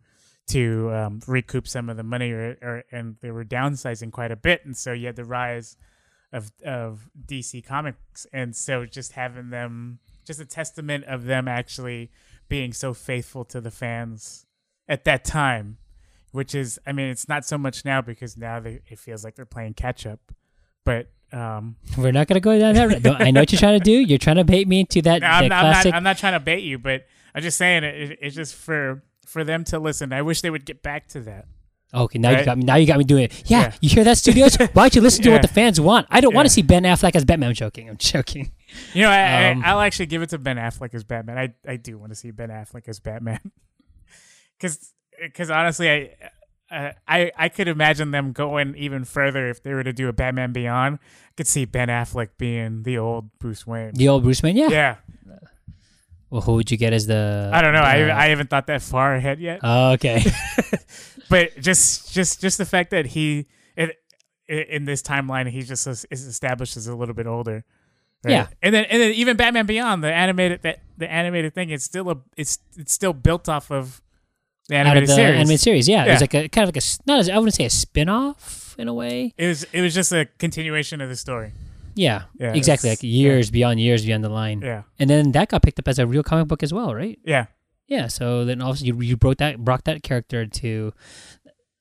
[0.48, 4.36] to um, recoup some of the money, or, or and they were downsizing quite a
[4.36, 5.76] bit, and so you had the rise
[6.32, 12.10] of of DC Comics, and so just having them, just a testament of them actually
[12.48, 14.44] being so faithful to the fans
[14.88, 15.78] at that time,
[16.32, 19.36] which is, I mean, it's not so much now because now they, it feels like
[19.36, 20.32] they're playing catch up.
[20.84, 23.06] But um, We're not gonna go down that road.
[23.20, 23.92] I know what you're trying to do.
[23.92, 25.94] You're trying to bait me into that, no, I'm, not, I'm not.
[25.94, 29.02] I'm not trying to bait you, but I'm just saying it, it, it's just for
[29.26, 30.12] for them to listen.
[30.12, 31.46] I wish they would get back to that.
[31.94, 32.64] okay, now you got me.
[32.64, 33.42] Now you got me doing it.
[33.50, 33.72] Yeah, Yeah.
[33.80, 34.56] you hear that, studios?
[34.58, 35.36] Why don't you listen to Yeah.
[35.36, 36.06] what the fans want?
[36.10, 37.50] I don't want to see Ben Affleck as Batman.
[37.50, 37.88] I'm joking.
[37.88, 38.50] I'm joking.
[38.92, 41.38] You know, I, Um, I, I'll actually give it to Ben Affleck as Batman.
[41.38, 43.40] I I do want to see Ben Affleck as Batman,
[44.58, 46.10] because because honestly, I.
[46.72, 50.12] Uh, I I could imagine them going even further if they were to do a
[50.12, 50.98] Batman Beyond.
[51.02, 53.92] I could see Ben Affleck being the old Bruce Wayne.
[53.94, 54.56] The old Bruce Wayne.
[54.56, 54.68] Yeah.
[54.70, 54.96] Yeah,
[56.30, 57.50] Well, who would you get as the?
[57.52, 57.80] I don't know.
[57.80, 59.60] uh, I I haven't thought that far ahead yet.
[59.62, 60.24] Oh, okay.
[61.28, 63.46] but just just just the fact that he
[63.76, 63.98] it,
[64.48, 67.64] in this timeline he just is is established as a little bit older.
[68.24, 68.32] right?
[68.32, 68.46] Yeah.
[68.62, 72.10] and then and then even Batman Beyond the animated that the animated thing it's still
[72.10, 74.02] a it's it's still built off of
[74.72, 75.36] the Out animated of the series.
[75.40, 76.12] animated series, yeah, it Yeah.
[76.14, 78.74] was like a kind of like a not as I wouldn't say a spin off
[78.78, 79.32] in a way.
[79.36, 81.52] It was it was just a continuation of the story.
[81.94, 82.88] Yeah, Yeah, exactly.
[82.90, 85.98] Like years beyond years beyond the line, Yeah, and then that got picked up as
[85.98, 87.18] a real comic book as well, right?
[87.24, 87.46] yeah,
[87.86, 88.06] Yeah.
[88.08, 90.92] So then also you you brought that brought that character to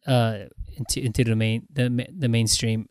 [0.07, 0.37] uh
[0.77, 2.89] into into the main the the mainstream.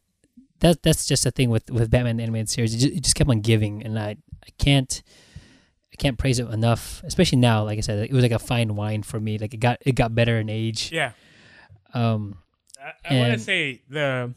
[0.60, 2.74] That that's just a thing with with Batman the animated series.
[2.74, 5.02] It just, it just kept on giving, and I I can't
[5.92, 7.02] I can't praise it enough.
[7.04, 9.38] Especially now, like I said, it was like a fine wine for me.
[9.38, 10.90] Like it got it got better in age.
[10.92, 11.12] yeah.
[11.94, 12.38] Um.
[12.82, 14.32] I, I want to say the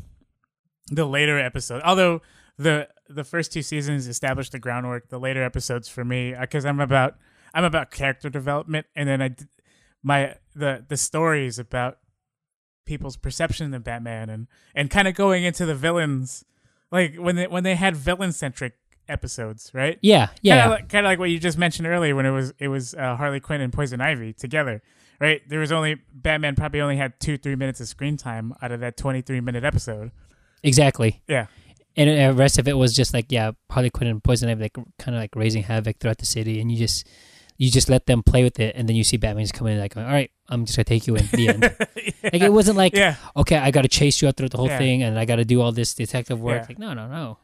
[0.87, 2.21] the later episode, although
[2.57, 5.09] the the first two seasons established the groundwork.
[5.09, 7.15] The later episodes for me, because I'm about
[7.53, 9.35] I'm about character development, and then I
[10.01, 11.99] my the the stories about
[12.85, 16.43] people's perception of Batman, and and kind of going into the villains,
[16.91, 18.73] like when they when they had villain centric
[19.07, 19.97] episodes, right?
[20.01, 20.29] Yeah.
[20.41, 20.61] Yeah.
[20.61, 22.93] kind of like, kinda like what you just mentioned earlier when it was it was
[22.95, 24.81] uh, Harley Quinn and Poison Ivy together,
[25.19, 25.41] right?
[25.47, 28.79] There was only Batman probably only had two three minutes of screen time out of
[28.81, 30.11] that twenty three minute episode.
[30.63, 31.21] exactly.
[31.27, 31.47] Yeah,
[31.95, 34.77] And the rest of it was just like yeah, Harley Quinn and Poison Ivy, like
[34.99, 37.07] kind of like raising havoc throughout the city, and you just
[37.57, 39.79] you just let them play with it, and then you see Batman just come in
[39.79, 41.27] like, all right, I'm just gonna take you in.
[41.31, 41.75] The end.
[42.23, 44.67] Like it wasn't like yeah, okay, I got to chase you out through the whole
[44.69, 44.77] Yeah.
[44.77, 46.61] thing, and I got to do all this detective work.
[46.63, 46.65] Yeah.
[46.69, 47.37] Like no, no, no.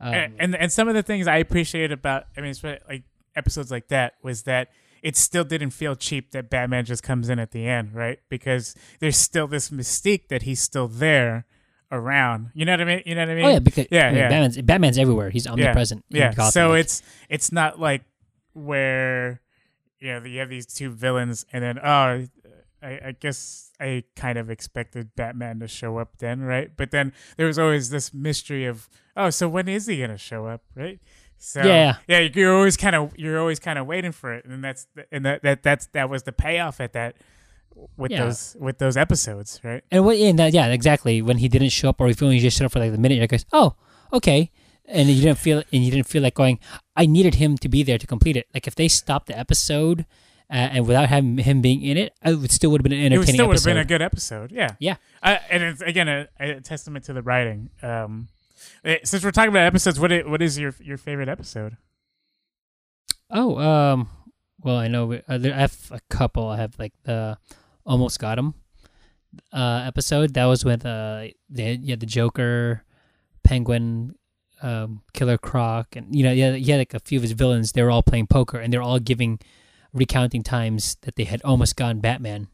[0.00, 2.54] Um, and, and and some of the things I appreciated about I mean,
[2.88, 3.02] like
[3.34, 4.68] episodes like that was that
[5.02, 8.18] it still didn't feel cheap that Batman just comes in at the end, right?
[8.28, 11.46] Because there's still this mystique that he's still there
[11.90, 12.50] around.
[12.54, 13.02] You know what I mean?
[13.06, 13.44] You know what I mean?
[13.44, 14.28] oh yeah, because yeah, I mean, yeah.
[14.28, 15.30] Batman's Batman's everywhere.
[15.30, 16.04] He's omnipresent.
[16.10, 16.30] in Yeah.
[16.50, 18.02] So Like, it's it's not like
[18.52, 19.40] where
[20.00, 22.26] you know you have these two villains and then oh
[22.82, 26.70] I, I guess I kind of expected Batman to show up then, right?
[26.76, 28.88] But then there was always this mystery of
[29.18, 30.98] oh, so when is he gonna show up, right?
[31.36, 31.96] So Yeah.
[32.08, 35.24] yeah, you're always kind of you're always kind of waiting for it, and that's and
[35.26, 37.16] that, that that's that was the payoff at that
[37.96, 38.24] with Yeah.
[38.24, 39.84] those with those episodes, right?
[39.90, 40.16] And what?
[40.16, 41.22] And that, yeah, exactly.
[41.22, 42.96] When he didn't show up, or if he only just showed up for like a
[42.96, 43.74] minute, you're like, oh,
[44.12, 44.50] okay.
[44.86, 46.58] And you didn't feel, and you didn't feel like going.
[46.96, 48.46] I needed him to be there to complete it.
[48.54, 50.06] Like if they stopped the episode,
[50.50, 53.18] uh, and without having him being in it, it still would have been an It
[53.18, 54.76] would still would have been a good episode, yeah.
[54.80, 54.96] yeah.
[55.22, 57.68] Uh, and it's again a, a testament to the writing.
[57.82, 58.28] Um,
[58.84, 61.76] eh, since we're talking about episodes, what i- what is your your favorite episode?
[63.30, 64.08] Oh, um,
[64.60, 66.48] well, I know we- uh, there, I have a couple.
[66.48, 67.38] I have like the
[67.84, 68.54] almost got him
[69.52, 70.34] uh, episode.
[70.34, 72.84] That was with uh, you had the Joker,
[73.44, 74.14] Penguin,
[74.62, 77.72] um, Killer Croc, and you know, yeah, he had like a few of his villains.
[77.72, 79.38] They were all playing poker, and they're all giving
[79.92, 82.48] recounting times that they had almost gone Batman.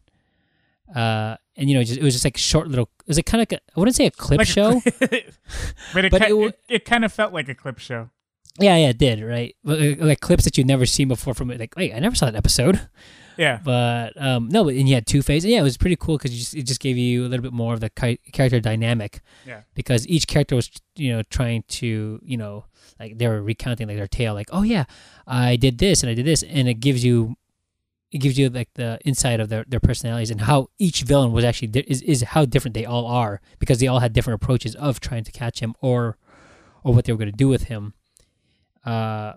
[0.95, 2.89] Uh, and you know, just, it was just like short little.
[3.01, 4.81] It was like kind of like a, I wouldn't say a clip Like a show.
[5.01, 8.11] but it, But ki- it it, it kind of felt like a clip show.
[8.61, 9.55] yeah, yeah, it did right.
[9.65, 11.61] But, uh, Like clips that you've never seen before from it.
[11.61, 12.89] Like, wait, I never saw that episode.
[13.37, 16.55] Yeah, but um no and you had two phases yeah it was pretty cool because
[16.55, 20.07] it just gave you a little bit more of the ki- character dynamic yeah, because
[20.07, 22.65] each character was you know trying to you know
[23.01, 24.85] like they were recounting like their tale like oh yeah
[25.27, 27.35] i did this and i did this and it gives you
[28.13, 31.45] it gives you like the insight of their, their personalities and how each villain was
[31.45, 34.75] actually di- is, is how different they all are because they all had different approaches
[34.77, 36.17] of trying to catch him or
[36.85, 37.95] or what they were going to do with him
[38.87, 39.33] uh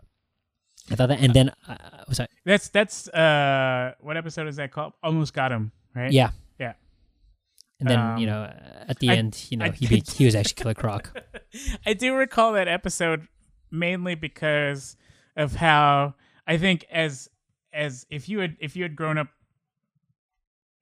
[0.92, 1.76] i thought that and then uh,
[2.08, 4.94] was i that's that's uh, what episode is that called?
[5.04, 6.12] Almost got him, right?
[6.12, 6.30] Yeah.
[6.60, 6.74] Yeah.
[7.80, 8.54] And then, you Um, know,
[8.88, 11.12] at the I- end, you know, I he be, he was actually Killer Croc.
[11.86, 13.28] I do recall that episode
[13.70, 14.96] mainly because
[15.36, 16.16] of how
[16.48, 17.28] I think as
[17.74, 19.28] as if you had if you had grown up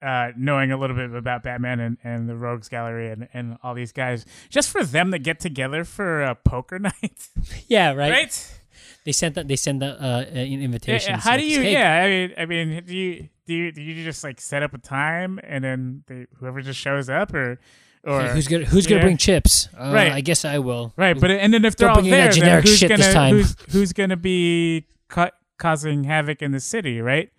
[0.01, 3.73] uh, knowing a little bit about Batman and, and the Rogues Gallery and, and all
[3.73, 7.29] these guys, just for them to get together for a poker night,
[7.67, 8.11] yeah, right.
[8.11, 8.59] right?
[9.03, 9.47] They sent that.
[9.47, 11.13] They sent that uh, uh, Yeah, invitation.
[11.15, 11.61] how do you?
[11.61, 14.73] Yeah, I mean, I mean, do you do you do you just like set up
[14.73, 17.59] a time and then they, whoever just shows up or
[18.03, 19.05] or Hey, who's gonna Who's gonna yeah.
[19.05, 19.69] bring chips?
[19.77, 20.11] Uh, Right.
[20.11, 20.93] I guess I will.
[20.97, 21.19] right?
[21.19, 23.35] But and then if they're all there, then generic who's shit gonna this time.
[23.35, 27.31] who's who's gonna be ca- causing havoc in the city, right?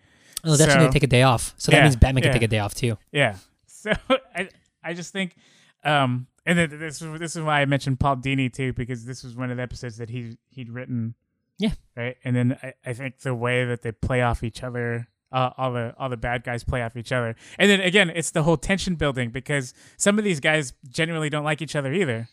[0.45, 1.55] Oh, that's when So- they take a day off.
[1.57, 2.33] So that Yeah, means Batman can yeah.
[2.35, 2.99] take a day off too.
[3.13, 3.37] Yeah.
[3.67, 3.93] So
[4.35, 4.49] I
[4.83, 5.37] I just think,
[5.85, 9.23] um, and then this is this is why I mentioned Paul Dini too because this
[9.23, 11.15] was one of the episodes that he he'd written.
[11.59, 11.73] Yeah.
[11.97, 12.17] Right.
[12.25, 15.07] And then I, I think the way that they play off each other.
[15.33, 18.31] Uh, all the all the bad guys play off each other, and then again, it's
[18.31, 22.29] the whole tension building because some of these guys genuinely don't like each other either.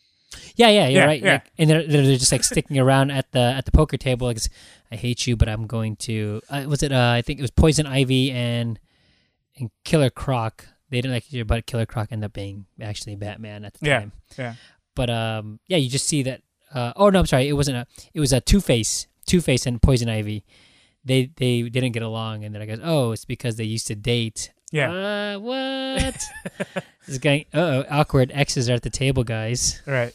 [0.56, 1.22] Yeah, yeah, you're Yeah, right.
[1.22, 1.32] yeah.
[1.34, 4.28] Like, and they're, they're they're just like sticking around at the at the poker table.
[4.28, 4.40] Like,
[4.92, 6.42] I hate you, but I'm going to.
[6.50, 6.92] Uh, was it?
[6.92, 8.80] Uh, I think it was Poison Ivy and
[9.58, 10.68] and Killer Croc.
[10.90, 13.86] They didn't like each other, but Killer Croc ended up being actually Batman at the
[13.88, 14.12] Yeah, time.
[14.38, 14.54] yeah.
[14.96, 16.42] But um, yeah, you just see that.
[16.74, 17.48] Uh, oh no, I'm sorry.
[17.48, 17.88] It wasn't a.
[18.14, 20.44] It was a Two Face, Two Face, and Poison Ivy.
[21.06, 23.96] They they didn't get along, and then I guess oh, it's because they used to
[23.96, 24.52] date.
[24.72, 24.92] Yeah.
[25.36, 26.18] Uh, what?
[27.08, 27.46] this guy.
[27.54, 29.82] Uh oh, awkward exes are at the table, guys.
[29.86, 30.14] Right.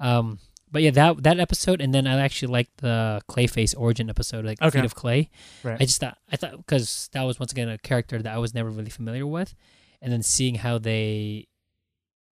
[0.00, 0.38] Um,
[0.70, 4.60] but yeah, that that episode, and then I actually liked the Clayface origin episode, like
[4.60, 4.78] Okay.
[4.78, 5.30] Feet of Clay.
[5.62, 5.80] Right.
[5.80, 8.52] I just thought I thought because that was once again a character that I was
[8.52, 9.54] never really familiar with,
[10.02, 11.46] and then seeing how they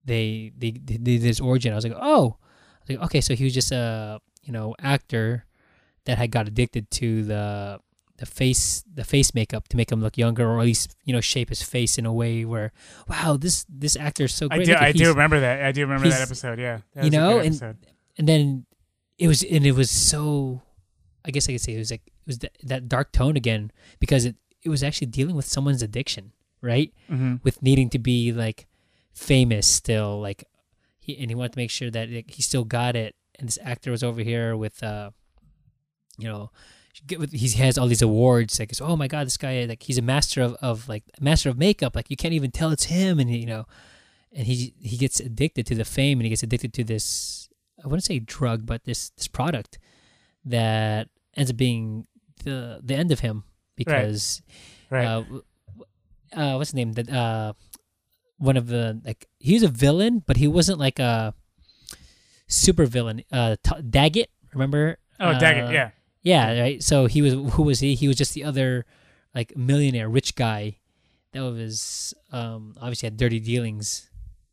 [0.05, 2.37] they they, they did this origin, I was like, oh,
[2.87, 5.47] was like, okay, so he was just a you know actor
[6.05, 7.81] that had got addicted to the
[8.19, 11.21] the face the face makeup to make him look younger or at least you know
[11.21, 12.71] shape his face in a way where
[13.09, 15.65] wow this this actor is so I great do Look at- I do remember that.
[15.65, 16.59] I do remember that episode.
[16.61, 16.79] Yeah.
[16.95, 17.77] That you know, and-
[18.17, 18.67] and then
[19.19, 20.63] it was and it was so
[21.25, 23.71] i guess i could say it was like it was that, that dark tone again
[23.99, 27.41] because it, it was actually dealing with someone's addiction right Mhm.
[27.45, 28.67] with needing to be like
[29.13, 30.45] famous still like
[30.99, 33.59] he and he wanted to make sure that like, he still got it and this
[33.63, 35.11] actor was over here with uh
[36.19, 36.51] you know
[37.33, 40.43] he has all these awards like oh my god this guy like he's a master
[40.43, 43.47] of, of like master of makeup like you can't even tell it's him and you
[43.47, 43.65] know
[44.33, 47.49] and he he gets addicted to the fame and he gets addicted to this
[47.83, 49.79] I wouldn't say drug but this this product
[50.45, 52.07] that ends up being
[52.45, 53.45] the the end of him
[53.77, 54.43] because
[54.91, 55.05] Right.
[55.07, 55.43] uh, w-
[55.77, 55.87] w-
[56.33, 57.55] uh what's his name that uh
[58.39, 61.35] one of the like he's a villain but he wasn't like a
[62.47, 65.73] super villain uh T- Daggett remember oh, uh, Daggett.
[65.73, 65.91] Yeah.
[66.25, 66.83] Yeah, right.
[66.83, 67.95] So he was who was he?
[67.95, 68.85] He was just the other
[69.35, 70.79] like millionaire rich guy
[71.33, 74.09] that was um obviously had dirty dealings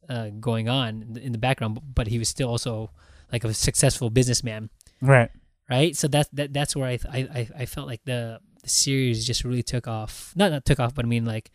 [0.09, 2.91] uh going on in the, background, but he was still also
[3.31, 4.69] like a successful businessman,
[5.01, 5.29] Right.
[5.69, 5.95] right?
[5.95, 9.63] So that's that that's where I I I- felt like the the series just really
[9.63, 10.33] took off.
[10.35, 11.49] Not not took off, but I mean like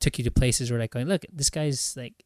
[0.00, 2.24] took you to places where like going, look, this guy's like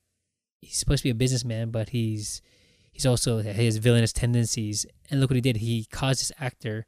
[0.60, 2.42] he's supposed to be a businessman, but he's
[2.90, 4.86] he's also his villainous tendencies.
[5.10, 5.58] And look what he did.
[5.58, 6.86] He caused this actor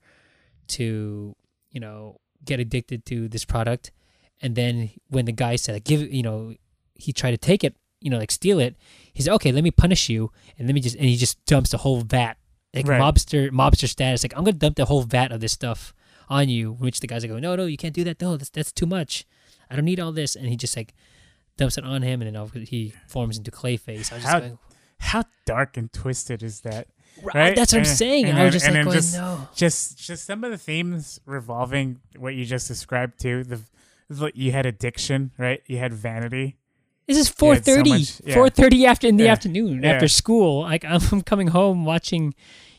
[0.68, 1.34] to,
[1.70, 3.90] you know, get addicted to this product.
[4.40, 6.54] And then when the guy said, give, you know,
[6.94, 8.76] he tried to take it, you know, like steal it.
[9.12, 11.70] He said, okay, let me punish you, and let me just, and he just dumps
[11.70, 12.34] the whole vat,
[12.74, 13.00] like Right.
[13.00, 14.22] mobster, mobster status.
[14.22, 15.94] Like I'm gonna dump the whole vat of this stuff
[16.28, 16.72] on you.
[16.74, 18.20] Which the guys are going, oh, no, no, you can't do that.
[18.20, 19.24] No, that's that's too much.
[19.70, 20.36] I don't need all this.
[20.36, 20.92] And he just like
[21.56, 24.12] dumps it on him, and then he forms into Clayface.
[24.12, 24.58] I was just How- going,
[24.98, 26.88] How dark and twisted is that?
[27.22, 28.24] Right, that's what I'm saying.
[28.26, 29.48] And, and I was just and like going, just- no.
[29.54, 33.44] Just just some of the themes revolving what you just described too.
[33.44, 33.60] The
[34.08, 35.62] the- you had addiction, right?
[35.66, 36.56] You had vanity.
[37.06, 38.22] This is Yeah, it's so 4:30.
[38.26, 38.34] yeah.
[38.34, 39.32] 4:30 after in the Yeah.
[39.32, 39.92] afternoon Yeah.
[39.92, 40.62] after school.
[40.62, 42.34] Like I'm coming home watching,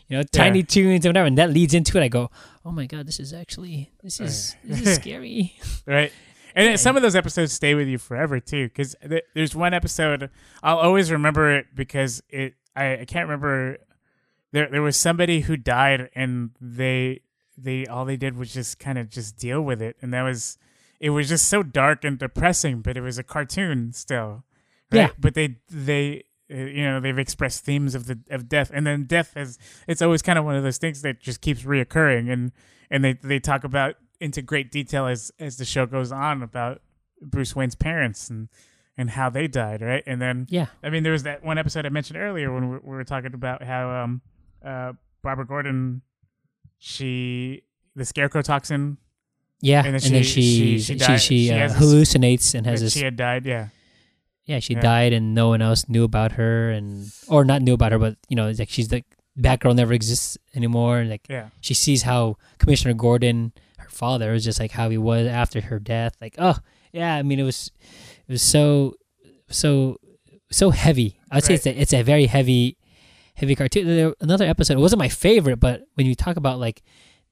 [0.08, 0.64] you know, Tiny.
[0.64, 2.04] Toons and whatever, and that leads into it.
[2.04, 2.30] I go,
[2.66, 5.54] oh my god, this is actually this is this is scary.
[5.86, 6.12] right?
[6.56, 9.74] And then some of those episodes stay with you forever too, because th- there's one
[9.76, 10.30] episode
[10.64, 13.78] I'll always remember it because it I, I can't remember
[14.52, 17.22] there there was somebody who died and they
[17.58, 20.58] they all they did was just kind of just deal with it and that was
[21.00, 24.44] it was just so dark and depressing, but it was a cartoon still,
[24.92, 25.00] right?
[25.00, 25.10] Yeah.
[25.20, 29.36] But they they you know they've expressed themes of the of death and then death
[29.36, 32.52] is it's always kind of one of those things that just keeps reoccurring and
[32.90, 36.82] and they they talk about into great detail as as the show goes on about
[37.22, 38.48] Bruce Wayne's parents and
[38.98, 40.04] and how they died, right?
[40.08, 42.78] And then Yeah, I mean there was that one episode I mentioned earlier when we,
[42.78, 44.22] we were talking about how um
[44.68, 44.94] uh
[45.24, 46.02] Barbara Gordon
[46.78, 47.64] she
[47.96, 48.98] the scarecrow toxin
[49.60, 52.80] yeah, And then then, she- she she- she she she, she uh, hallucinates and has
[52.82, 52.94] this.
[52.94, 53.70] she had died, yeah.
[54.46, 54.82] yeah, she yeah.
[54.82, 58.18] died and no one else knew about her, and or not knew about her, but
[58.30, 59.06] you know, it's like she's like
[59.36, 61.50] Batgirl never exists anymore, and like Yeah.
[61.60, 65.80] she sees how Commissioner Gordon, her father, was just like how he was after her
[65.80, 66.14] death.
[66.22, 66.58] Like, oh
[66.94, 67.72] yeah, I mean, it was
[68.28, 68.94] it was so
[69.50, 69.98] so
[70.52, 71.18] so heavy.
[71.32, 72.77] I'd say it's a, it's a very heavy
[73.38, 74.14] heavy cartoon.
[74.20, 74.74] Another episode.
[74.78, 76.82] It wasn't my favorite, but when you talk about like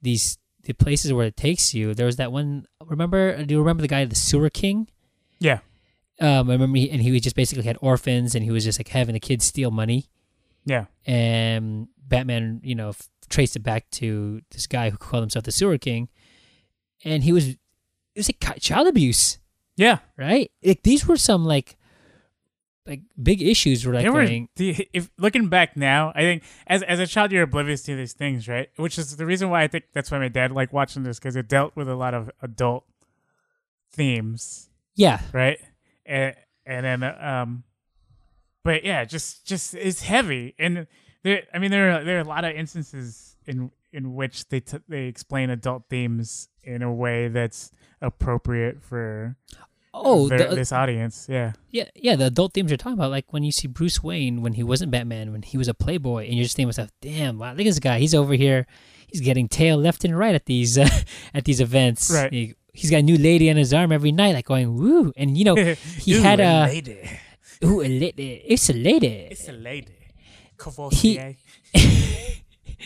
[0.02, 1.94] these the places where it takes you.
[1.94, 2.66] There was that one.
[2.84, 3.44] Remember?
[3.44, 4.88] Do you remember the guy, the Sewer King?
[5.40, 5.60] Yeah.
[6.20, 8.80] Um, I remember, he, and he was just basically had orphans, and he was just
[8.80, 10.10] like having the kids steal money.
[10.66, 10.86] Yeah.
[11.06, 15.52] and Batman, you know, f- traced it back to this guy who called himself the
[15.52, 16.10] Sewer King,
[17.04, 17.58] and he was it
[18.16, 19.38] was like child abuse,
[19.76, 20.00] Yeah.
[20.18, 20.50] right?
[20.64, 21.76] Like these were some like
[22.88, 23.86] like big issues.
[23.86, 24.26] Were like were,
[24.56, 28.14] the, if looking back now, I think as as a child you're oblivious to these
[28.14, 28.70] things, right?
[28.78, 31.36] Which is the reason why I think that's why my dad liked watching this because
[31.36, 32.86] it dealt with a lot of adult
[33.92, 35.60] themes, yeah, right?
[36.06, 37.64] And and then um,
[38.64, 40.88] but yeah, just just it's heavy, and
[41.24, 41.44] there.
[41.54, 44.80] I mean, there are there are a lot of instances in in which they t-
[44.88, 47.72] they explain adult themes in a way that's
[48.02, 49.38] appropriate for
[50.04, 51.28] oh, their- the, this audience.
[51.30, 51.54] Yeah.
[51.72, 52.16] yeah, yeah.
[52.16, 54.92] The adult themes you're talking about, like when you see Bruce Wayne when he wasn't
[54.92, 57.62] Batman, when he was a playboy, and you're just thinking to yourself, "Damn, wow, look
[57.62, 58.00] at this guy.
[58.00, 58.68] He's over here.
[59.08, 60.90] He's getting tail left and right at these uh,
[61.34, 62.12] at these events.
[62.12, 62.32] Right.
[62.34, 65.14] He, he's got a new lady on his arm every night, like going woo.
[65.16, 65.56] And you know,
[66.00, 67.10] he had a a lady.
[67.64, 68.44] ooh, a lady.
[68.46, 69.28] It's a lady.
[69.32, 69.94] It's a lady.
[70.92, 71.20] He-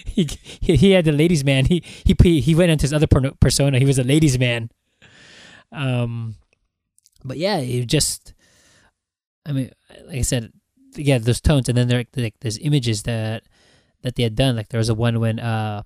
[0.06, 1.66] he, he had the ladies man.
[1.66, 3.80] He he he went into his other persona.
[3.80, 4.70] He was a ladies man.
[5.72, 6.36] Um,
[7.24, 8.34] but yeah, it just.
[9.46, 9.72] I mean,
[10.06, 10.52] like I said,
[10.96, 13.44] yeah, those tones, and then there like there's images that
[14.02, 14.56] that they had done.
[14.56, 15.84] Like there was a one when uh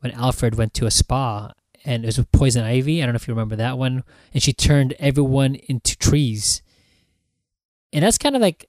[0.00, 1.52] when Alfred went to a spa
[1.84, 3.02] and it was with poison ivy.
[3.02, 4.02] I don't know if you remember that one,
[4.34, 6.62] and she turned everyone into trees.
[7.92, 8.68] And that's kind of like,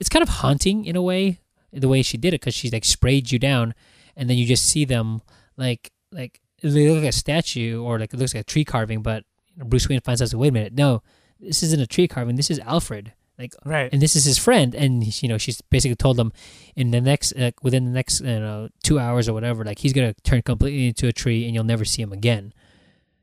[0.00, 1.40] it's kind of haunting in a way
[1.72, 3.74] the way she did it because she like sprayed you down
[4.16, 5.20] and then you just see them
[5.56, 9.02] like like they look like a statue or like it looks like a tree carving
[9.02, 9.24] but
[9.64, 11.02] bruce wayne finds out wait a minute no
[11.40, 13.90] this isn't a tree carving this is alfred like Right.
[13.92, 16.32] and this is his friend and you know she's basically told him
[16.74, 19.92] in the next uh, within the next you know two hours or whatever like he's
[19.92, 22.52] gonna turn completely into a tree and you'll never see him again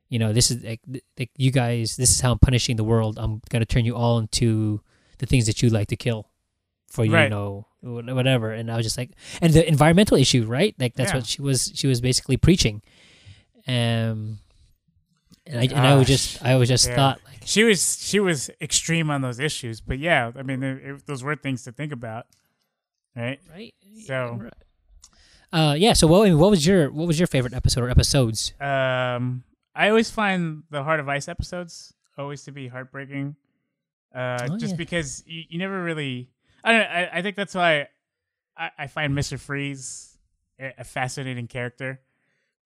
[0.09, 0.81] you know this is like,
[1.17, 4.19] like you guys this is how i'm punishing the world i'm gonna turn you all
[4.19, 4.81] into
[5.17, 6.29] the things that you like to kill
[6.91, 7.29] for you Right.
[7.31, 9.09] know whatever and i was just like
[9.41, 11.17] and the environmental issue right like that's Yeah.
[11.17, 12.81] what she was she was basically preaching
[13.67, 14.39] um
[15.45, 16.95] and i and i was just i was just yeah.
[16.95, 20.77] thought like she was she was extreme on those issues, but yeah, I mean, it,
[20.85, 22.25] it- those were things to think about,
[23.17, 23.37] right?
[23.51, 23.73] right
[24.05, 24.49] So,
[25.51, 29.43] uh yeah so what what was your what was your favorite episode or episodes um,
[29.75, 33.35] I always find the Heart of Ice episodes always to be heartbreaking,
[34.15, 34.77] uh, Oh, just yeah.
[34.77, 36.29] because you, you never really.
[36.63, 36.81] I don't.
[36.81, 37.87] know, I, I think that's why
[38.55, 40.17] I, I find Mister Freeze
[40.59, 41.99] a fascinating character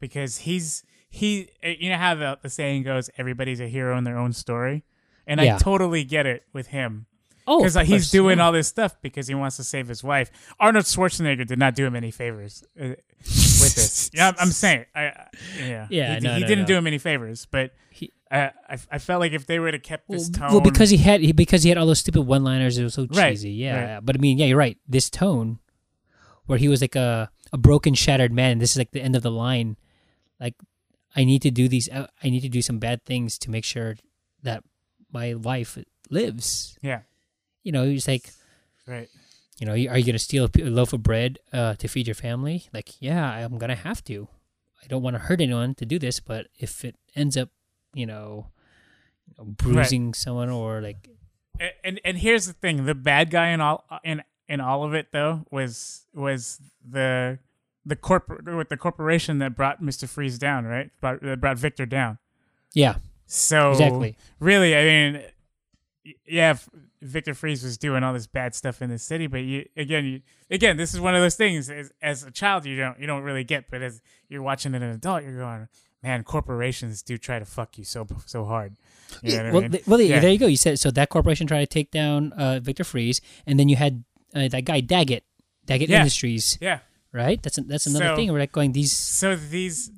[0.01, 1.49] because he's he.
[1.63, 4.83] uh, You know how the, the saying goes, "Everybody's a hero in their own story,"
[5.25, 5.55] and Yeah.
[5.55, 7.05] I totally get it with him.
[7.47, 8.45] oh because of he's course, doing yeah.
[8.45, 10.29] all this stuff because he wants to save his wife.
[10.59, 14.09] Arnold Schwarzenegger did not do him any favors uh, with this.
[14.13, 15.11] Yeah, I'm, I'm saying, I,
[15.57, 16.67] yeah, Yeah, he, no, he no, didn't no.
[16.67, 19.83] do him any favors, but He- uh, I, I felt like if they would have
[19.83, 22.23] kept this well, tone, well, because he had he, because he had all those stupid
[22.23, 24.05] one liners it was so Right, cheesy yeah, right.
[24.05, 25.59] but i mean yeah you're right this tone
[26.47, 29.23] where he was like a a broken shattered man this is like the end of
[29.23, 29.77] the line
[30.41, 30.55] like
[31.17, 33.65] i need to do these uh, i need to do some bad things to make
[33.65, 33.97] sure
[34.43, 34.63] that
[35.11, 35.77] my wife
[36.09, 36.77] lives.
[36.81, 37.01] Yeah,
[37.63, 38.31] you know he's like
[38.85, 39.09] right,
[39.59, 42.67] you know are you gonna steal a loaf of bread uh, to feed your family?
[42.73, 44.27] Like yeah i'm gonna have to.
[44.83, 47.49] I don't want to hurt anyone to do this but if it ends up
[47.93, 48.47] you know,
[49.25, 51.09] you know bruising someone or like
[51.59, 54.93] and, and and here's the thing: the bad guy in all in in all of
[54.93, 57.39] it though was was the
[57.87, 60.89] the corporate with the corporation that brought Mister Freeze down, right?
[61.01, 62.17] Brought, that brought Victor down.
[62.73, 64.15] yeah So Exactly.
[64.39, 65.23] really, I mean,
[66.25, 66.55] yeah,
[67.01, 70.21] Victor Freeze was doing all this bad stuff in the city, but you again, you
[70.49, 71.69] again, this is one of those things.
[71.69, 74.77] As, as a child, you don't you don't really get, but as you're watching it
[74.77, 75.67] as an adult, you're going,
[76.03, 78.75] man, corporations do try to fuck you so so hard.
[79.21, 79.71] You Yeah, what I well, mean?
[79.71, 80.19] th- well, Yeah.
[80.19, 80.47] there you go.
[80.47, 83.75] You said so that corporation tried to take down uh, Victor Freeze, and then you
[83.75, 85.23] had uh, that guy Daggett,
[85.65, 85.99] Daggett Yeah.
[85.99, 86.79] Industries, yeah.
[87.17, 87.41] Right?
[87.41, 88.31] That's that's another So- thing.
[88.31, 88.93] We're like going these.
[88.93, 89.91] So these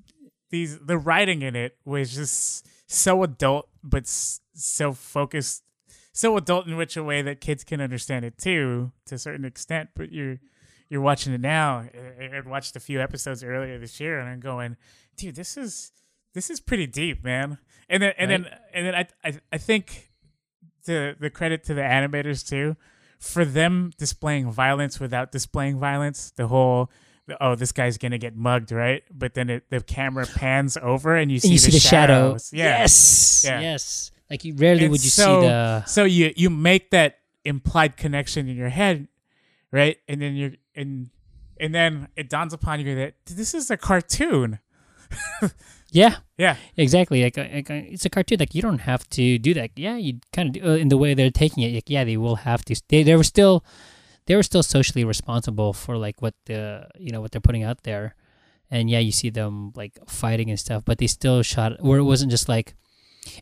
[0.50, 5.64] these the writing in it was just so adult, but so focused,
[6.12, 9.46] so adult in which a way that kids can understand it too, to a certain
[9.46, 9.90] extent.
[9.96, 10.40] But you're
[10.90, 11.86] you're watching it now.
[12.20, 14.76] I I watched a few episodes earlier this year, and I'm going,
[15.18, 15.92] dude, this is
[16.34, 17.58] this is pretty deep, man.
[17.90, 20.10] And then and then and then I I I think
[20.86, 22.76] the the credit to the animators too
[23.20, 26.32] for them displaying violence without displaying violence.
[26.32, 26.90] The whole
[27.40, 31.32] oh this guy's gonna get mugged right, but then it, the camera pans over and
[31.32, 32.38] you see, and you see the shadow.
[32.52, 32.80] Yeah.
[32.80, 33.44] Yes.
[33.46, 33.60] Yeah.
[33.62, 34.12] Yes.
[34.30, 35.86] Like you rarely And would you so, see the.
[35.86, 39.08] so you you make that implied connection in your head,
[39.72, 39.98] right?
[40.08, 41.10] And then you're and
[41.60, 44.60] and then it dawns upon you that this is a cartoon.
[45.92, 47.24] Yeah, Yeah, exactly.
[47.24, 48.38] Like, uh, like uh, it's a cartoon.
[48.40, 49.72] Like you don't have to do that.
[49.76, 51.74] Yeah, you kind of uh, in the way they're taking it.
[51.74, 52.80] Like, yeah, they will have to.
[52.90, 53.64] They they were still
[54.30, 57.82] they were still socially responsible for like what the you know what they're putting out
[57.84, 58.16] there,
[58.70, 62.04] and yeah, you see them like fighting and stuff, but they still shot where it
[62.04, 62.76] wasn't just like.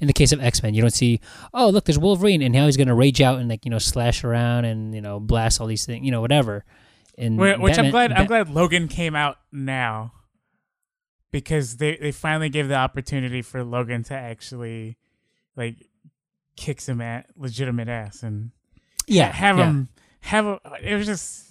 [0.01, 1.19] In the case of X Men, you don't see,
[1.53, 4.23] oh look, there's Wolverine, and now he's gonna rage out and like you know slash
[4.23, 6.65] around and you know blast all these things, you know whatever.
[7.17, 8.11] And Wh- which I'm Batman- glad.
[8.13, 10.13] I'm glad Logan came out now
[11.31, 14.97] because they they finally gave the opportunity for Logan to actually
[15.55, 15.87] like
[16.55, 18.51] kick some at legitimate ass and
[19.05, 19.65] yeah, have yeah.
[19.67, 19.89] him
[20.27, 21.45] have a, it was just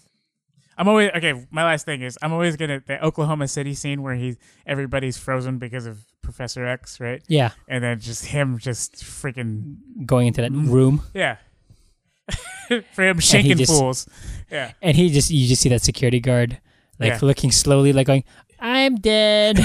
[0.78, 1.46] I'm always okay.
[1.50, 5.58] My last thing is I'm always gonna the Oklahoma City scene where he everybody's frozen
[5.58, 7.22] because of Professor X, right?
[7.28, 11.02] yeah, And then just him just freaking going into that room.
[11.14, 11.36] yeah.
[12.92, 14.08] For him shaking just- fools.
[14.50, 14.72] Yeah.
[14.82, 16.58] and he just you just see that security guard
[16.98, 17.18] like Yeah.
[17.22, 18.24] looking slowly like going
[18.58, 19.58] i'm dead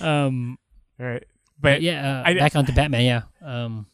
[0.00, 0.58] um
[0.98, 1.24] Right.
[1.60, 3.86] but But yeah uh, I- back onto batman yeah um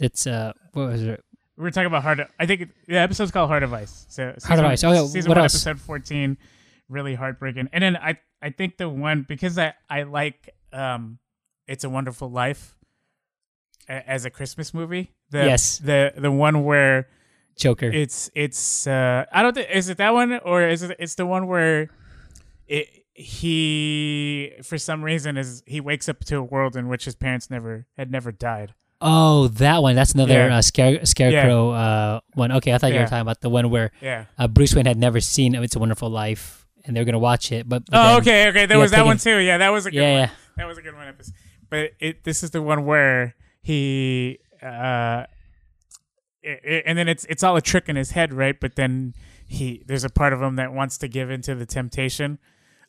[0.00, 1.22] it's uh what was it
[1.56, 2.20] we were talking about Heart.
[2.20, 4.06] Of, I think it- the episode's called Heart of Ice.
[4.08, 4.84] So Heart of Ice.
[4.84, 5.54] Oh, yeah, season what one, else?
[5.54, 6.36] episode fourteen,
[6.88, 7.68] really heartbreaking.
[7.72, 11.18] And then I, I think the one because I, I like, um,
[11.66, 12.76] It's a Wonderful Life,
[13.88, 15.12] a- as a Christmas movie.
[15.30, 15.78] The, Yes.
[15.78, 17.08] The the one where
[17.56, 21.14] joker it's it's uh I don't think is it that one or is it it's
[21.14, 21.88] the one where
[22.66, 27.14] it he for some reason is he wakes up to a world in which his
[27.14, 28.74] parents never had never died.
[29.00, 30.56] Oh that one that's another Yeah.
[30.58, 33.90] uh, scare, scarecrow uh one okay i thought you were talking about the one where
[34.00, 34.26] Yeah.
[34.38, 37.68] uh, bruce wayne had never seen it's a wonderful life and they're gonna watch it
[37.68, 38.66] but, but Oh, okay, okay.
[38.66, 39.38] There was that thinking- one too.
[39.38, 40.20] Yeah, that was a good yeah one.
[40.20, 41.08] yeah That was a good one.
[41.08, 41.34] Episode.
[41.70, 45.24] But it this is the one where he uh,
[46.86, 48.58] and then it's it's all a trick in his head, right?
[48.60, 49.14] But then
[49.46, 52.38] he there's a part of him that wants to give into the temptation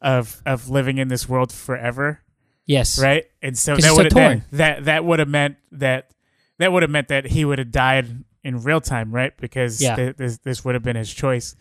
[0.02, 2.20] of of living in this world forever,
[2.66, 3.26] yes right?
[3.42, 6.12] And so that so would have that that would have meant that
[6.58, 9.36] that would have meant that he would have died in real time, right?
[9.38, 9.96] Because Yeah.
[9.96, 11.56] th- this this would have been his choice,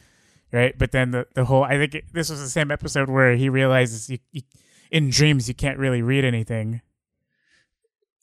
[0.52, 0.76] right?
[0.78, 3.48] But then the the whole I think it, this was the same episode where he
[3.48, 4.42] realizes you, you,
[4.90, 6.80] in dreams you can't really read anything.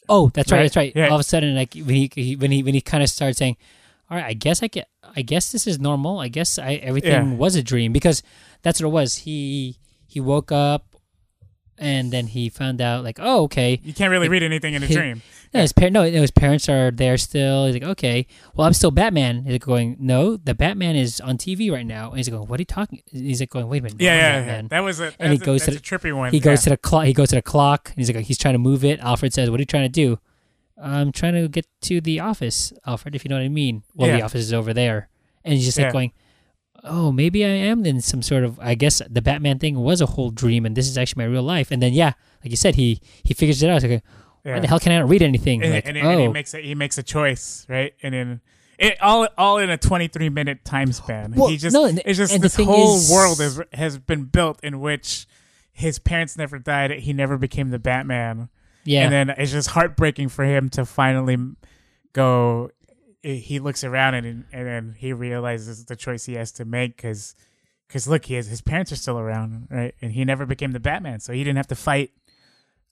[0.10, 0.58] Oh, that's right.
[0.58, 0.64] Right?
[0.64, 0.94] That's right.
[0.96, 1.08] Yeah.
[1.08, 3.38] All of a sudden, like when he, he when he when he kind of started
[3.38, 3.58] saying,
[4.10, 6.20] "All right, I guess I get, I guess this is normal.
[6.20, 7.36] I guess I everything Yeah.
[7.36, 8.24] was a dream because
[8.62, 9.18] that's what it was.
[9.20, 9.78] He
[10.08, 10.91] he woke up,
[11.82, 13.80] and then he found out like, oh, okay.
[13.84, 15.22] You can't really read anything in a dream.
[15.54, 17.66] No, his par- no, his parents are there still.
[17.66, 18.26] He's like, okay,
[18.56, 19.44] well, I'm still Batman.
[19.44, 22.10] He's like going, no, the Batman is on TV right now.
[22.10, 23.02] And he's like going, what are you talking?
[23.12, 24.62] He's like going, wait a minute, Yeah, yeah, yeah.
[24.70, 26.32] That was a And he a- goes to a trippy one.
[26.32, 27.06] He goes to the clock.
[27.06, 27.90] He goes to the clock.
[27.90, 29.00] And he's like, he's trying to move it.
[29.02, 30.20] Alfred says, "What are you trying to do?"
[30.82, 33.14] I'm trying to get to the office, Alfred.
[33.16, 33.84] If you know what I mean.
[33.96, 35.10] Well, the office is over there,
[35.44, 36.14] and he's just like going,
[36.84, 38.60] "Oh, maybe I am in some sort of.
[38.60, 41.44] I guess the Batman thing was a whole dream, and this is actually my real
[41.44, 42.14] life." And then, yeah,
[42.44, 43.82] like you said, he he figures it out.
[43.82, 44.04] He's like,
[44.46, 44.54] Yeah.
[44.54, 46.32] "Why the hell can I not read anything?" and, like, and, oh, and he oh.
[46.32, 47.94] makes a he makes a choice, right?
[48.02, 48.42] And then
[48.80, 51.34] it all all in a 23 minute time span.
[51.36, 54.26] Well, he just no, and- it's just the this whole is- world has has been
[54.26, 55.28] built in which
[55.72, 56.92] his parents never died.
[56.92, 58.50] He never became the Batman.
[58.84, 61.38] yeah, And then it's just heartbreaking for him to finally
[62.14, 62.72] go.
[63.24, 67.36] He looks around and and then he realizes the choice he has to make because
[67.88, 69.94] because look, he has, his parents are still around, right?
[70.02, 72.12] And he never became the Batman, so he didn't have to fight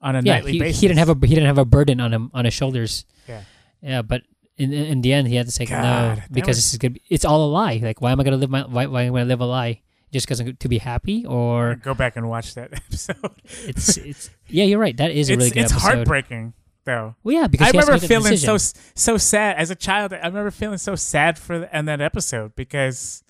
[0.01, 0.35] on a yeah.
[0.35, 0.81] nightly He, basis.
[0.81, 3.05] he didn't have a he didn't have a burden on him on his shoulders.
[3.27, 3.41] Yeah.
[3.81, 4.21] Yeah, but
[4.57, 6.99] in in the end, he had to say God, no because was- this is good.
[7.09, 7.79] It's all a lie.
[7.81, 8.61] Like, why am I gonna live my?
[8.63, 9.81] Why, why am I gonna live a lie?
[10.11, 13.31] Just because to be happy, or Go back and watch that episode.
[13.65, 14.97] it's it's yeah, you're right.
[14.97, 15.87] That is a it's really good it's episode.
[15.95, 16.53] heartbreaking
[16.85, 17.15] though.
[17.23, 20.13] Well, yeah, because I he has to remember feeling so so sad as a child.
[20.13, 23.23] I remember feeling so sad for the, in that episode because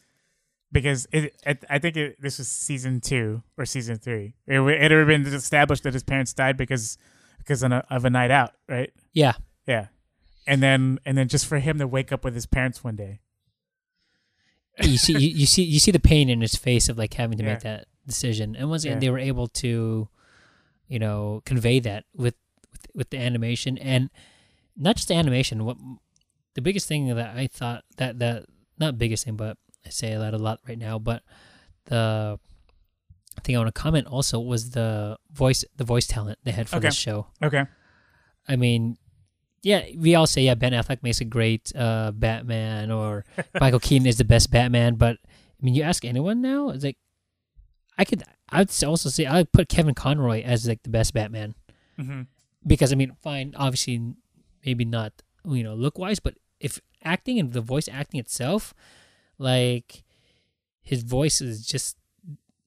[0.72, 4.36] because it, it I think it, this was season two or season three.
[4.48, 6.98] It, it had been established that his parents died because
[7.40, 8.92] because of a, of a night out, right?
[9.14, 9.34] Yeah,
[9.66, 9.88] Yeah,
[10.46, 13.22] and then and then just for him to wake up with his parents one day.
[14.82, 17.38] you see, you, you see, you see the pain in his face of like having
[17.38, 19.00] to make that decision, and once again, Yeah.
[19.00, 20.08] they were able to,
[20.88, 22.36] you know, convey that with
[22.94, 24.10] with, the animation and
[24.76, 25.66] not just the animation.
[25.66, 25.78] What
[26.56, 28.46] the biggest thing that I thought that that
[28.78, 31.24] not biggest thing, but I say that a lot right now, but
[31.86, 32.40] the
[33.44, 36.78] thing I want to comment also was the voice the voice talent they had for
[36.78, 36.88] Okay.
[36.88, 37.28] this show.
[37.44, 37.66] Okay.
[38.48, 38.98] I mean,
[39.62, 43.26] yeah, we all say yeah, Ben Affleck makes a great uh, Batman, or
[43.60, 44.96] Michael Keaton is the best Batman.
[44.96, 46.98] But I mean, you ask anyone now, it's like
[47.98, 48.24] I could.
[48.52, 51.54] I'd also say I'd put Kevin Conroy as like the best Batman
[51.98, 52.22] hmm
[52.66, 54.14] because I mean, fine, obviously,
[54.66, 55.14] maybe not
[55.46, 58.74] you know look wise, but if acting and the voice acting itself,
[59.38, 60.04] like
[60.82, 61.98] his voice is just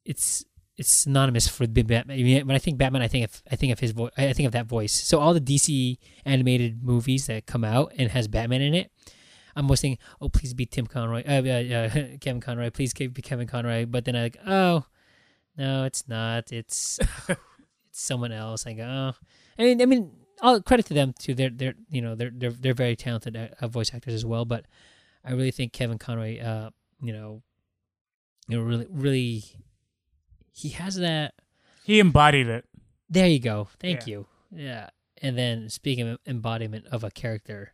[0.04, 0.44] it's
[0.76, 2.10] it's synonymous for Batman.
[2.10, 4.12] I mean, when I think Batman, I think of I think of his voice.
[4.16, 4.92] I think of that voice.
[4.92, 8.90] So all the DC animated movies that come out and has Batman in it,
[9.54, 13.08] I'm always thinking, oh, please be Tim Conroy, uh, uh, uh, Kevin Conroy, please be
[13.10, 13.86] Kevin Conroy.
[13.86, 14.86] But then I like, oh,
[15.56, 16.52] no, it's not.
[16.52, 16.98] It's
[17.28, 17.38] it's
[17.92, 18.66] someone else.
[18.66, 19.26] I go, oh.
[19.58, 20.10] I mean, I mean,
[20.40, 21.34] all credit to them too.
[21.34, 24.44] They're they're you know they're they're they're very talented uh, voice actors as well.
[24.44, 24.66] But
[25.24, 26.70] I really think Kevin Conroy, uh,
[27.00, 27.42] you know,
[28.48, 29.44] you know, really really
[30.52, 31.34] he has that.
[31.84, 32.64] He embodied it.
[33.08, 33.68] There you go.
[33.80, 34.12] Thank Yeah.
[34.12, 34.26] you.
[34.54, 34.90] Yeah.
[35.20, 37.72] And then speaking of embodiment of a character,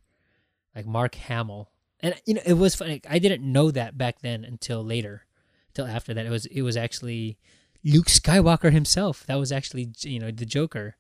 [0.75, 3.01] like Mark Hamill, and you know it was funny.
[3.09, 5.25] I didn't know that back then until later,
[5.69, 6.27] until after that.
[6.27, 7.39] It was it was actually
[7.85, 9.25] Luke Skywalker himself.
[9.27, 10.97] That was actually you know the Joker,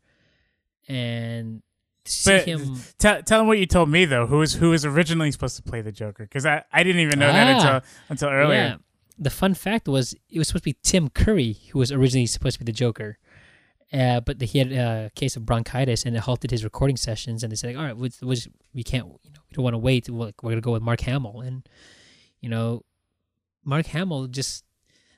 [0.89, 1.63] and
[2.05, 2.77] see But him.
[2.99, 4.27] Tell tell him what you told me though.
[4.27, 6.25] Who was who was originally supposed to play the Joker?
[6.25, 7.57] Because I, I didn't even know that Ah.
[7.57, 8.59] until until earlier.
[8.59, 8.77] Yeah.
[9.19, 12.55] The fun fact was it was supposed to be Tim Curry who was originally supposed
[12.59, 13.19] to be the Joker.
[13.93, 17.43] Uh, but the, he had a case of bronchitis and it halted his recording sessions.
[17.43, 18.11] And they said, like, all right, we,
[18.75, 20.11] we, can't, you know, we don't want to wait.
[20.11, 21.41] We're, like, we're going to go with Mark Hamill.
[21.41, 21.67] And,
[22.43, 22.85] you know,
[23.65, 24.63] Mark Hamill just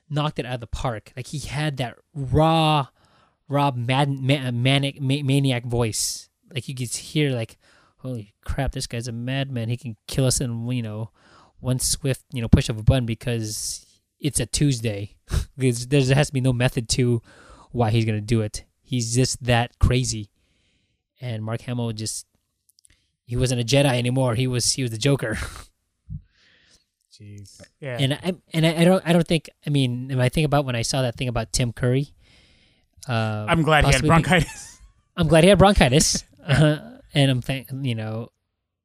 [0.09, 1.11] knocked it out of the park.
[1.17, 2.87] Like he had that raw,
[3.51, 6.29] raw, mad, ma- manic, ma- maniac voice.
[6.53, 7.57] Like you could hear, like,
[7.97, 9.69] holy crap, this guy's a madman.
[9.69, 11.11] He can kill us in, you know,
[11.59, 13.85] one swift, you know, push of a button because
[14.19, 15.17] it's a Tuesday.
[15.57, 17.21] because there has to be no method to
[17.71, 18.65] why he's gonna do it.
[18.81, 20.29] He's just that crazy.
[21.21, 22.25] And Mark Hamill just
[23.25, 24.35] he wasn't a Jedi anymore.
[24.35, 25.37] He was he was the Joker.
[27.13, 27.61] Jeez.
[27.79, 27.97] Yeah.
[27.99, 30.65] And I and I, I don't I don't think I mean if I think about
[30.65, 32.13] when I saw that thing about Tim Curry.
[33.07, 34.79] Uh, I'm glad he had bronchitis.
[35.17, 36.77] I'm glad he had bronchitis, uh,
[37.13, 38.29] and I'm thank you know,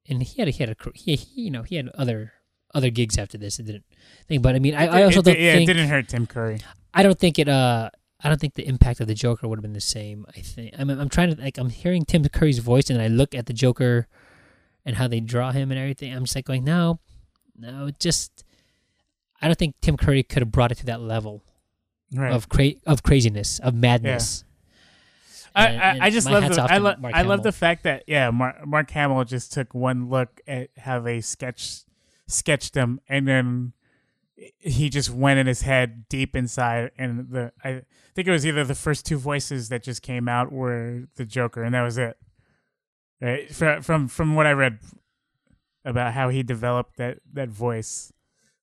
[0.09, 2.32] and he had a, he had a he, he you know he had other
[2.74, 3.59] other gigs after this.
[3.59, 3.84] It didn't
[4.26, 6.26] think, but I mean I, I also It- don't yeah, think it didn't hurt Tim
[6.26, 6.60] Curry.
[6.94, 7.48] I don't think it.
[7.48, 7.90] Uh,
[8.24, 10.24] I don't think the impact of the Joker would have been the same.
[10.34, 10.74] I think.
[10.78, 10.88] I'm.
[10.88, 11.59] I'm trying to like.
[11.59, 14.09] I'm hearing Tim Curry's voice, and I look at the Joker,
[14.84, 16.12] and how they draw him and everything.
[16.14, 16.98] I'm just like going, no,
[17.56, 17.90] no.
[18.01, 18.44] Just.
[19.43, 21.43] I don't think Tim Curry could have brought it to that level
[22.14, 22.32] Right.
[22.32, 24.44] of cra- of craziness, of madness.
[25.54, 28.30] I, And- I, I just love the I, lo- I love the fact that yeah
[28.30, 31.84] Mark, Mark Hamill just took one look at how they sketched
[32.26, 33.72] sketched him and then
[34.58, 37.82] he just went in his head deep inside and the I
[38.14, 41.62] think it was either the first two voices that just came out were the Joker
[41.62, 42.18] and that was it
[43.20, 44.78] right from from, from what I read
[45.86, 48.12] about how he developed that that voice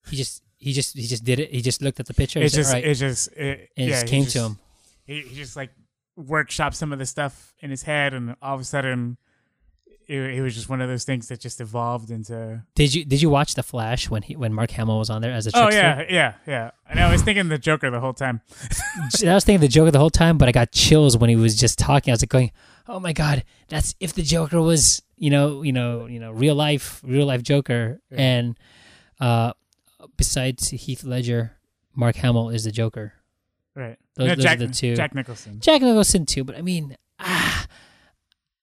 [0.10, 0.44] He just.
[0.64, 0.96] He just.
[0.96, 1.52] He just did it.
[1.52, 2.40] He just looked at the picture.
[2.40, 4.36] it and said, just "All right," it just it, and it yeah, just came just-
[4.36, 4.60] to him.
[5.06, 5.72] he, he just like
[6.18, 9.18] workshopped some of the stuff in his head and all of a sudden
[10.08, 13.20] it, it was just one of those things that just evolved into Did you Did
[13.22, 15.62] you watch the Flash when he when Mark Hamill was on there as a oh
[15.64, 15.82] trickster?
[15.82, 18.42] yeah yeah yeah and i was thinking the joker the whole time
[19.26, 21.56] I was thinking the Joker the whole time, but I got chills when he was
[21.56, 22.12] just talking.
[22.12, 22.52] I was like going,
[22.88, 26.54] "Oh my god, that's if the Joker was, you know, you know, you know, real
[26.56, 28.18] life, real life Joker." Yeah.
[28.22, 28.60] And
[29.20, 29.54] uh,
[30.18, 31.58] besides Heath Ledger,
[31.96, 33.14] Mark Hamill is the Joker.
[33.76, 34.96] right Those- No, those are the two.
[34.96, 37.66] jack nicholson Jack Nicholson too, but I mean, ah,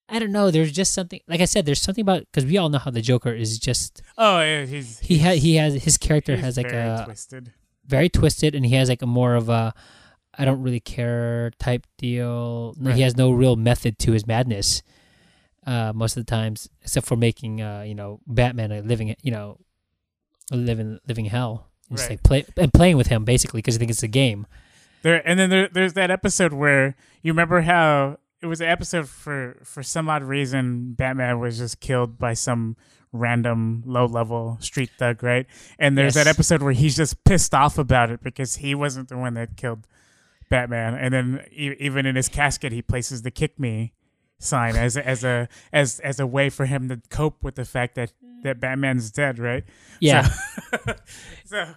[0.09, 0.51] I don't know.
[0.51, 3.01] There's just something, like I said, there's something about because we all know how the
[3.03, 6.89] Joker is just oh yeah he's he has he has his character has like very
[6.89, 7.53] a twisted
[7.87, 9.73] very twisted and he has like a more of a
[10.39, 12.75] I don't really care type deal.
[12.79, 12.97] No, Right.
[12.97, 14.83] He has no real method to his madness.
[15.67, 19.31] Uh, most of the times, except for making uh, you know Batman a living you
[19.33, 19.59] know
[20.57, 21.67] living living hell.
[21.91, 22.11] Right.
[22.11, 24.47] like play and playing with him basically because you think it's a game.
[25.03, 29.09] there and then there, there's that episode where you remember how it was an episode
[29.09, 32.77] for for some odd reason batman was just killed by some
[33.13, 35.47] random low level street thug right
[35.81, 36.25] and there's Yes.
[36.27, 39.57] that episode where he's just pissed off about it because he wasn't the one that
[39.57, 39.85] killed
[40.49, 43.93] batman and then e- even in his casket he places the kick me
[44.41, 47.65] sign as a, as a as as a way for him to cope with the
[47.65, 48.13] fact that
[48.43, 49.65] that batman's dead right
[50.01, 50.29] Yeah,
[50.71, 50.95] so,
[51.45, 51.75] so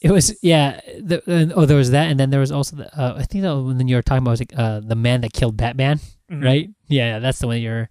[0.00, 0.36] it was.
[0.42, 2.98] Yeah, the, uh, oh, there was that, and then there was also the.
[2.98, 5.32] Uh, I think that when you were talking about was like uh, the man that
[5.32, 6.00] killed Batman.
[6.30, 6.44] mhm.
[6.44, 6.70] right?
[6.86, 7.88] Yeah, that's the one you're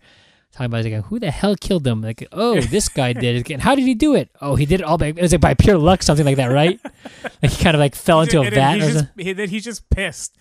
[0.54, 0.86] talking about.
[0.86, 2.02] It's Like, who the hell killed him?
[2.02, 3.40] Like, oh, this guy did it.
[3.40, 3.60] Again.
[3.60, 4.30] How did he do it?
[4.42, 6.48] Oh, he did it all by it was like by pure luck, something like that,
[6.48, 6.80] right?
[7.44, 8.86] like he kind of like fell into a And then vat.
[8.86, 10.38] He's or just, he, he's just pissed.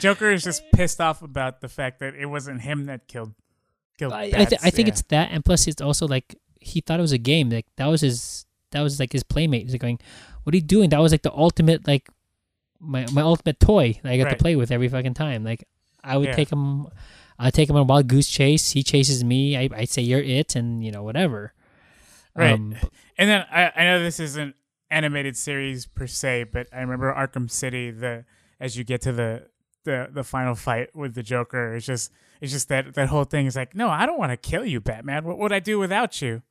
[0.00, 3.34] Joker is just pissed off about the fact that it wasn't him that killed
[3.98, 4.12] killed.
[4.12, 4.92] I, I, th- I think Yeah.
[4.92, 7.50] it's that, and plus it's also like he thought it was a game.
[7.50, 9.62] Like that was his, that was like his playmate.
[9.64, 9.98] He's like going,
[10.44, 12.08] "What are you doing?" That was like the ultimate, like
[12.80, 15.42] my my ultimate toy that I got to play with every fucking time.
[15.44, 15.64] Like
[16.04, 16.34] I would Yeah.
[16.36, 16.86] take him,
[17.38, 18.70] I take him on a wild goose chase.
[18.72, 19.56] He chases me.
[19.56, 21.54] I I say you're it, and you know whatever.
[22.36, 22.52] Right.
[22.52, 22.76] Um,
[23.16, 24.54] And then I, I know this isn't
[24.90, 27.90] animated series per se, but I remember Arkham City.
[27.90, 28.24] The
[28.60, 29.48] as you get to the
[29.88, 31.74] the the final fight with the Joker.
[31.74, 34.36] It's just it's just that that whole thing is like, no, I don't want to
[34.50, 35.24] kill you, Batman.
[35.24, 36.42] What would I do without you?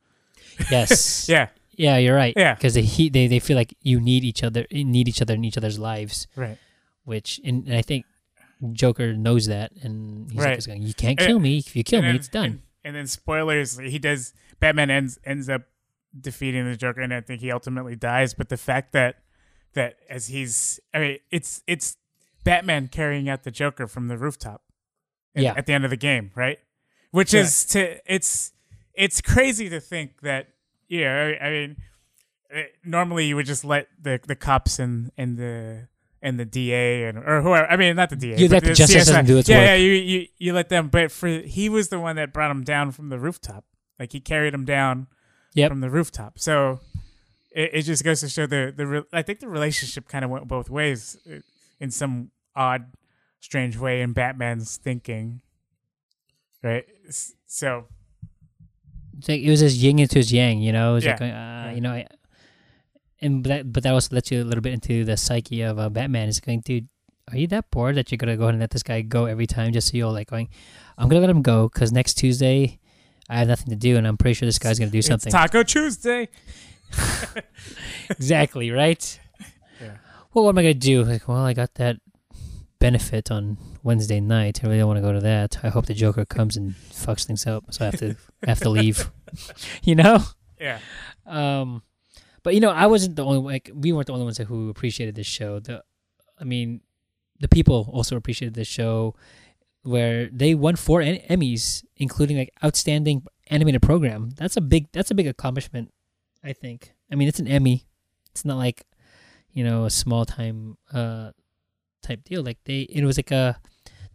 [0.71, 1.29] Yes.
[1.33, 1.47] Yeah,
[1.85, 2.33] Yeah, you're right.
[2.35, 2.55] Yeah.
[2.55, 5.43] Because they, he- they they feel like you need each other, need each other in
[5.45, 6.27] each other's lives.
[6.35, 6.57] right.
[7.05, 8.03] Which, and, and I think
[8.73, 10.45] Joker knows that, and he's Right.
[10.49, 11.59] like, he's going, "You can't And- kill me.
[11.59, 14.33] If you kill me, then- it's done." And, and then spoilers, he does.
[14.59, 15.61] Batman ends ends up
[16.19, 18.33] defeating the Joker, and I think he ultimately dies.
[18.33, 19.21] But the fact that
[19.73, 21.95] that as he's, I mean, it's it's
[22.47, 24.61] Batman carrying out the Joker from the rooftop.
[25.35, 25.53] at- Yeah.
[25.55, 26.57] At the end of the game, right?
[27.11, 27.41] Which Right.
[27.41, 28.51] is to it's
[28.93, 30.47] it's crazy to think that
[30.87, 31.33] yeah.
[31.41, 31.75] I, I mean,
[32.51, 35.87] eh, normally you would just let the the cops and and the
[36.21, 37.67] and the DA and or whoever.
[37.69, 38.37] I mean, not the DA.
[38.37, 39.05] You let the justice CSI.
[39.05, 39.65] system do its yeah, work.
[39.67, 40.87] Yeah, you, you you let them.
[40.89, 43.63] But for he was the one that brought him down from the rooftop.
[43.99, 45.07] Like he carried him down
[45.53, 45.69] Yep.
[45.71, 46.39] from the rooftop.
[46.39, 46.79] So
[47.51, 49.05] it, it just goes to show the the.
[49.13, 51.39] I think the relationship kind of went both ways uh,
[51.79, 52.85] in some odd,
[53.39, 55.41] strange way in Batman's thinking.
[56.63, 56.85] Right.
[57.45, 57.85] So
[59.17, 60.91] It's like, it was his yin into his yang, you know.
[60.91, 61.25] It was like, Yeah.
[61.27, 61.71] uh, Yeah.
[61.73, 62.07] you know, I,
[63.21, 65.79] and but that but that also lets you a little bit into the psyche of
[65.79, 66.27] uh, Batman.
[66.29, 66.87] It's going, dude,
[67.31, 69.47] are you that bored that you're gonna go ahead and let this guy go every
[69.47, 70.49] time just so you're like going,
[70.97, 72.79] I'm gonna let him go because next Tuesday
[73.29, 75.31] I have nothing to do and I'm pretty sure this guy's gonna do it's something.
[75.31, 76.29] Taco Tuesday.
[78.09, 79.19] exactly right.
[79.79, 79.97] Yeah.
[80.33, 81.03] Well, what am I gonna do?
[81.03, 81.97] Like, well, I got that
[82.79, 84.63] benefit on Wednesday night.
[84.63, 85.57] I really don't want to go to that.
[85.63, 88.59] I hope the Joker comes and fucks things up, so I have to I have
[88.61, 89.11] to leave.
[89.83, 90.19] you know.
[90.59, 90.79] Yeah.
[91.25, 91.83] Um,
[92.43, 95.15] but you know, I wasn't the only like we weren't the only ones who appreciated
[95.15, 95.59] this show.
[95.59, 95.83] The,
[96.39, 96.81] I mean,
[97.39, 99.15] the people also appreciated this show,
[99.83, 104.31] where they won four en- Emmys, including like outstanding animated program.
[104.35, 105.93] That's a big that's a big accomplishment,
[106.43, 106.93] I think.
[107.11, 107.85] I mean, it's an Emmy.
[108.31, 108.85] It's not like,
[109.51, 111.31] you know, a small time uh
[112.01, 112.43] type deal.
[112.43, 113.59] Like they, it was like a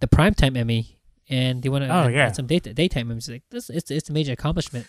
[0.00, 0.98] the primetime Emmy,
[1.28, 1.82] and they won.
[1.84, 2.32] Oh, yeah.
[2.32, 3.30] some day, daytime Emmys.
[3.30, 4.86] Like this, it's it's a major accomplishment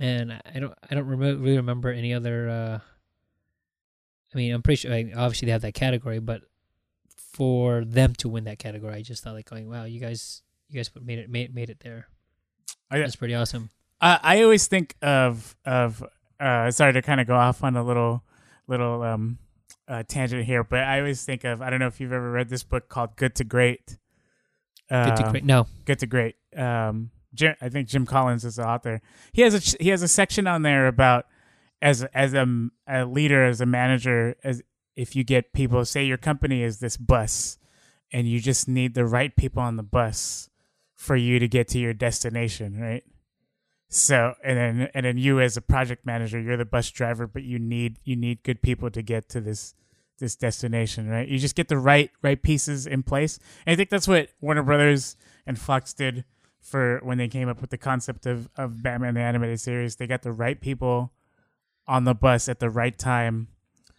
[0.00, 2.48] and I- I don't I don't really remember any other.
[2.48, 2.78] Uh,
[4.34, 4.90] I mean, I'm pretty sure.
[4.90, 6.42] Like, obviously, they have that category, but
[7.32, 10.76] for them to win that category, I just thought like going, "Wow, you guys, you
[10.78, 12.08] guys made it made, made it there.
[12.90, 13.02] Oh, yeah.
[13.02, 13.70] That's pretty awesome."
[14.00, 16.02] I I always think of of
[16.38, 18.22] uh sorry to kind of go off on a little
[18.66, 19.38] little um
[19.88, 22.48] uh, tangent here, but I always think of I don't know if you've ever read
[22.48, 23.98] this book called Good to Great.
[24.88, 25.44] Good to Um, great.
[25.44, 26.36] No, Good to Great.
[26.56, 29.02] Um, Jim, I think Jim Collins is the author.
[29.32, 31.26] He has a he has a section on there about
[31.82, 34.62] as as a, a leader, as a manager, as
[34.94, 37.58] if you get people, say your company is this bus,
[38.12, 40.48] and you just need the right people on the bus
[40.94, 43.04] for you to get to your destination, right?
[43.88, 47.42] So and then and then you as a project manager, you're the bus driver, but
[47.44, 49.74] you need you need good people to get to this
[50.18, 51.28] this destination, right?
[51.28, 53.38] You just get the right right pieces in place.
[53.64, 56.24] And I think that's what Warner Brothers and Fox did
[56.60, 59.96] for when they came up with the concept of, of Batman the animated series.
[59.96, 61.12] They got the right people
[61.86, 63.48] on the bus at the right time.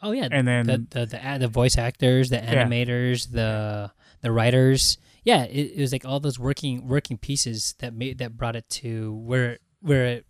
[0.03, 3.91] oh yeah, And then the the the, the voice actors, the animators, the
[4.21, 4.97] the writers.
[5.23, 8.69] Yeah, it, it was like all those working working pieces that made that brought it
[8.69, 10.25] to where where it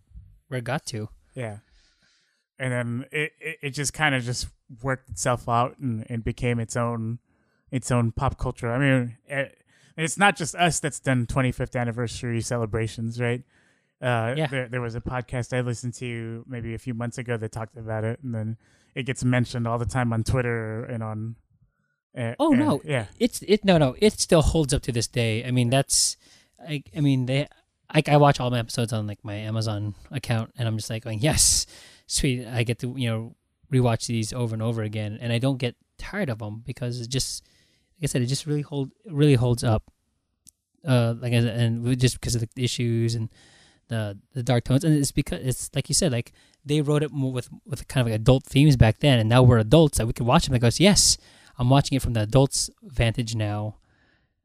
[0.48, 1.10] where it got to.
[1.36, 1.58] Yeah.
[2.60, 4.48] And then it, it, it just kind of just
[4.82, 7.20] worked itself out and, and became its own
[7.72, 8.72] its own pop culture.
[8.72, 9.58] I mean, it,
[9.98, 13.44] it's not just us that's done 25th anniversary celebrations, right?
[14.02, 14.48] Uh, Yeah.
[14.48, 17.78] there, there was a podcast I listened to maybe a few months ago that talked
[17.78, 18.58] about it, and then
[18.96, 21.36] it gets mentioned all the time on Twitter and on.
[22.18, 22.82] Uh, Oh, and- no.
[22.84, 26.18] Yeah, it's it no no it still holds up to this day i mean that's
[26.68, 27.48] i, I mean they
[27.90, 31.04] I, I watch all my episodes on like my amazon account and i'm just like
[31.04, 31.66] going yes
[32.08, 32.46] sweet.
[32.48, 33.36] I get to you know
[33.72, 37.10] rewatch these over and over again and i don't get tired of them because it
[37.10, 37.44] just
[37.98, 39.92] like i said it just really hold really holds up
[40.86, 43.30] uh like I said, and just because of the issues and
[43.90, 46.32] the the dark tones and it's because it's like you said like
[46.66, 49.44] they wrote it more with with kind of like adult themes back then and now
[49.44, 50.54] we're adults that we can watch them.
[50.54, 51.18] And goes yes
[51.58, 53.78] I'm watching it from the adult's vantage now,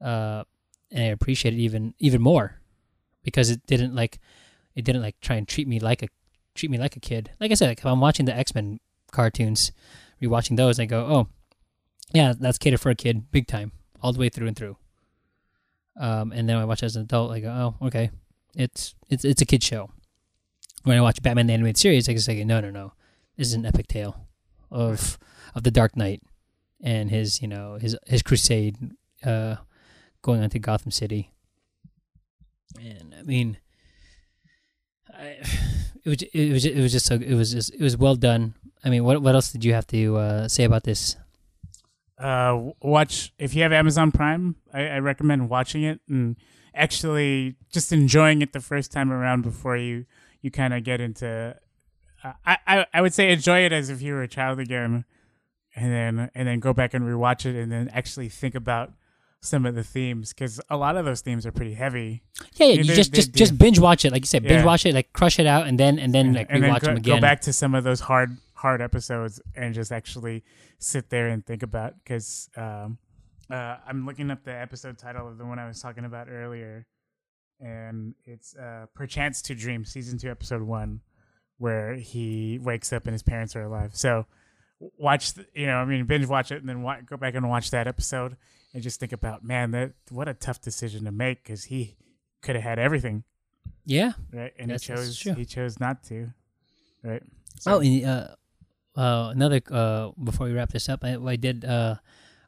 [0.00, 0.44] uh,
[0.90, 2.60] and I appreciate it even even more
[3.22, 4.18] because it didn't like
[4.74, 6.08] it didn't like try and treat me like a
[6.54, 7.30] treat me like a kid.
[7.40, 8.80] Like I said, like, if I'm watching the X Men
[9.10, 9.72] cartoons,
[10.20, 11.28] rewatching those, I go, oh,
[12.12, 13.72] yeah, that's catered for a kid, big time,
[14.02, 14.76] all the way through and through.
[15.98, 17.50] Um, and then I watch as an adult, I go,
[17.80, 18.10] oh, okay,
[18.54, 19.90] it's it's it's a kid show.
[20.84, 22.92] When I watch Batman the animated series, I can say, no, no, no,
[23.36, 24.26] this is an epic tale
[24.70, 25.18] of
[25.54, 26.22] of the Dark Knight
[26.82, 28.76] and his you know his his crusade
[29.24, 29.56] uh
[30.22, 31.31] going on to Gotham City.
[32.80, 33.58] And I mean
[35.12, 35.38] I
[36.04, 38.54] it was it was it was just so it was just it was well done.
[38.84, 41.16] I mean what what else did you have to uh, say about this?
[42.22, 44.56] uh, watch if you have Amazon Prime.
[44.72, 46.36] I, I recommend watching it and
[46.74, 50.06] actually just enjoying it the first time around before you
[50.40, 51.56] you kind of get into.
[52.22, 55.04] Uh, I, I I would say enjoy it as if you were a child again,
[55.74, 58.92] and then and then go back and rewatch it, and then actually think about
[59.44, 62.22] some of the themes because a lot of those themes are pretty heavy.
[62.54, 62.72] Yeah, yeah.
[62.74, 64.64] They- You they- just they just just binge watch it, like you said, binge Yeah.
[64.64, 66.96] watch it, like crush it out, and then and then like and rewatch go, them
[66.98, 67.16] again.
[67.16, 70.44] go back to some of those hard hard episodes and just actually
[70.78, 72.98] sit there and think about because um,
[73.50, 76.86] uh, I'm looking up the episode title of the one I was talking about earlier,
[77.60, 81.00] and it's uh, "Perchance to Dream" season two, episode one,
[81.58, 83.96] where he wakes up and his parents are alive.
[83.96, 84.26] So
[84.98, 87.48] watch, the, you know, I mean, binge watch it and then wa- go back and
[87.48, 88.36] watch that episode
[88.74, 91.96] and just think about, man, that what a tough decision to make because he
[92.40, 93.24] could have had everything,
[93.84, 94.12] yeah.
[94.32, 94.52] right?
[94.58, 96.32] And he chose he chose not to,
[97.02, 97.22] right?
[97.66, 98.28] Oh, and, uh,
[98.96, 101.96] uh, another uh, before we wrap this up, I, I did uh,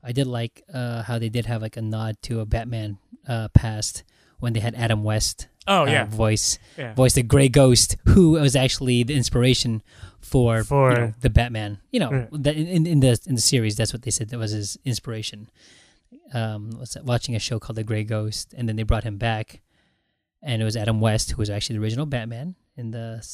[0.03, 2.99] I did like uh, how they did have like a nod to a Batman
[3.29, 4.05] uh, past
[4.39, 6.93] when they had Adam West Oh yeah, voice yeah.
[6.95, 9.83] voice the Gray Ghost, who was actually the inspiration
[10.21, 11.79] for, you For- know, the Batman.
[11.91, 12.29] You know, Right.
[12.33, 15.49] the, in in the in the series, that's what they said that was his inspiration.
[16.33, 19.61] Um, watching a show called The Gray Ghost, and then they brought him back,
[20.43, 23.25] and it was Adam West who was actually the original Batman in the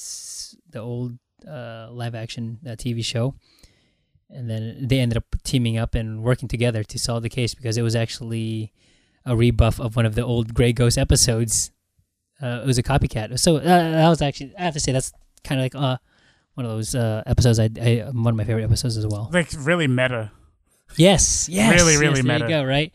[0.71, 1.19] the old
[1.49, 3.35] uh, live action uh, TV show.
[4.29, 7.77] And then they ended up teaming up and working together to solve the case because
[7.77, 8.73] it was actually
[9.27, 11.73] a rebuff of one of the old Grey Ghost episodes.
[12.41, 13.39] Uh, it was a copycat.
[13.41, 15.13] So uh, that was actually, I have to say, that's
[15.43, 15.99] kind of like uh,
[16.55, 17.59] one of those uh, episodes.
[17.59, 19.31] I, I one of my favorite episodes as well.
[19.33, 20.31] like really meta.
[20.97, 22.93] Yes, yes, Really, really yes, there you go, right?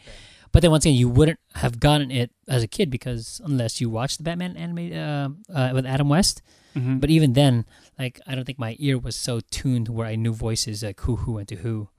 [0.52, 3.90] But then once again, you wouldn't have gotten it as a kid because unless you
[3.90, 6.42] watched the Batman anime uh, uh, with Adam West.
[6.76, 7.00] Mm-hmm.
[7.00, 7.66] But even then,
[8.00, 11.18] like I don't think my ear was so tuned where I knew voices like who
[11.18, 11.90] who went to who.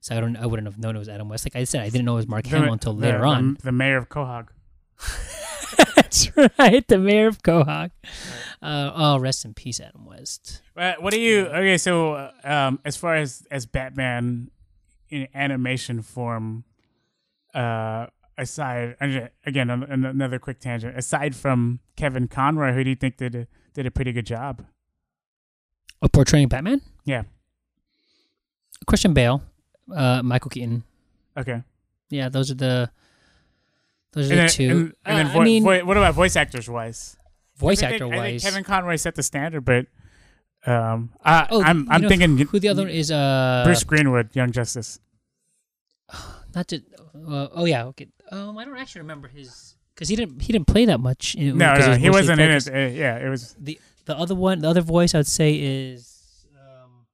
[0.00, 1.46] So I don't I wouldn't have known it was Adam West.
[1.46, 3.56] Like I said, I didn't know it was Mark Hamill until later on.
[3.62, 4.48] The, mayor of Quahog.
[5.96, 7.92] That's right, the mayor of Quahog.
[8.60, 10.60] Uh, oh, rest in peace, Adam West.
[10.76, 11.46] Uh, what do you?
[11.46, 14.50] Okay, so uh, um, as far as as Batman
[15.12, 16.64] in animation form,
[17.54, 18.06] uh,
[18.38, 18.96] aside
[19.44, 20.96] again an- an- another quick tangent.
[20.96, 24.64] Aside from Kevin Conroy, who do you think did a, did a pretty good job?
[26.00, 26.80] Of portraying Batman?
[27.04, 27.22] Yeah.
[28.86, 29.42] Christian Bale,
[29.94, 30.82] uh, Michael Keaton.
[31.36, 31.62] Okay.
[32.10, 32.90] Yeah, those are the
[34.12, 34.70] those are And the then, two.
[34.70, 37.16] and, and then Uh, vo- I mean, vo- what about voice actors wise?
[37.56, 38.42] voice actor wise.
[38.42, 39.86] Kevin Conroy set the standard, but
[40.66, 43.10] um, I, oh, I'm I'm know thinking who the other one is.
[43.10, 45.00] Uh, Bruce Greenwood, Young Justice.
[46.54, 46.82] not to.
[47.14, 48.08] Uh, oh yeah, okay.
[48.30, 51.34] Um, I don't actually remember his because he didn't he didn't play that much.
[51.34, 52.68] In, No, no, was he wasn't in it.
[52.68, 53.54] Uh, yeah, it was.
[53.58, 57.06] The the other one, the other voice I'd say is um,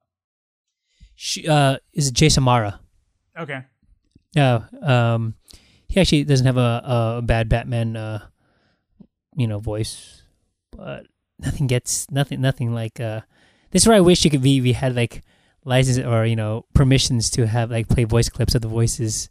[1.15, 2.79] she, uh, is Jason Mara.
[3.37, 3.63] Okay.
[4.33, 5.35] Yeah, um,
[5.87, 8.27] he actually doesn't have a, a bad Batman, uh,
[9.35, 10.21] you know, voice,
[10.71, 11.07] but
[11.39, 12.99] nothing gets nothing nothing like.
[12.99, 13.21] Uh,
[13.71, 14.61] this is where I wish you could be.
[14.61, 15.21] We had like
[15.65, 19.29] license or you know permissions to have like play voice clips of the voices,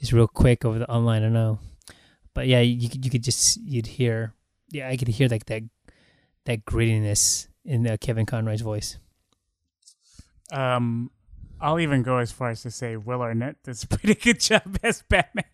[0.00, 1.22] just real quick over the online.
[1.22, 1.58] I don't know,
[2.34, 4.32] but yeah, you could you could just you'd hear.
[4.70, 5.62] Yeah, I could hear like that
[6.44, 8.98] that grittiness in uh, Kevin Conroy's voice.
[10.50, 11.10] Um,
[11.60, 14.78] I'll even go as far as to say Will Arnett does a pretty good job
[14.82, 15.44] as Batman.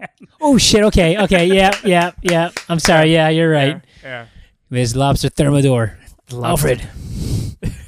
[0.40, 0.82] Oh shit!
[0.84, 2.51] Okay, okay, yeah, yeah, yeah.
[2.68, 3.12] I'm sorry.
[3.12, 3.80] Yeah, you're right.
[4.02, 4.26] Yeah.
[4.70, 4.96] Ms.
[4.96, 5.96] Lobster Thermidor.
[6.28, 6.46] yeah.
[6.46, 6.88] Alfred.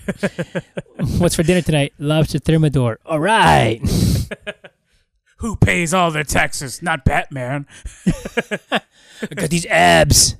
[1.19, 1.93] What's for dinner tonight?
[1.99, 2.99] Lobster Thermidor.
[3.05, 3.81] All right.
[5.39, 6.81] Who pays all the taxes?
[6.83, 7.66] Not Batman.
[8.70, 10.37] I got these abs.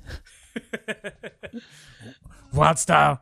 [2.53, 3.19] Wyldstyle.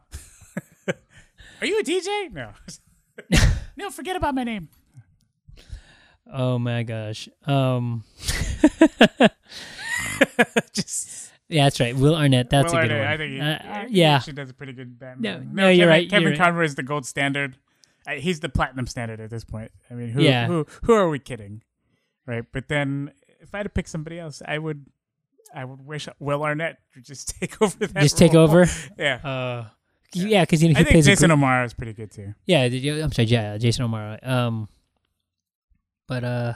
[1.62, 2.32] Are you a DJ?
[2.32, 2.52] No.
[3.76, 4.70] no, forget about my name.
[6.32, 7.28] Oh my gosh.
[7.46, 8.04] Um.
[10.74, 11.96] Just Yeah, that's right.
[11.96, 12.50] Will Arnett.
[12.50, 13.14] That's Will a good Arnett, one.
[13.14, 13.88] I think he, Uh, I yeah.
[13.90, 15.50] he actually does a pretty good Batman.
[15.54, 16.40] No, no, you're Kevin, right, Kevin you're right.
[16.40, 17.58] Conroy is the gold standard.
[18.08, 19.72] Uh, he's the platinum standard at this point.
[19.90, 20.48] I mean, who, Yeah.
[20.48, 21.62] who, who are we kidding,
[22.26, 22.44] right?
[22.52, 24.86] But then, if I had to pick somebody else, I would,
[25.54, 28.02] I would wish Will Arnett would just take over that.
[28.02, 28.44] Just take role.
[28.44, 28.66] over.
[28.98, 29.66] Yeah, Uh.
[30.14, 32.34] Yeah, because you know, he I think plays Jason O'Mara is pretty good too.
[32.46, 32.64] Yeah,
[33.04, 33.28] I'm sorry.
[33.28, 34.18] Yeah, Jason O'Mara.
[34.24, 34.70] Um.
[36.08, 36.54] But uh,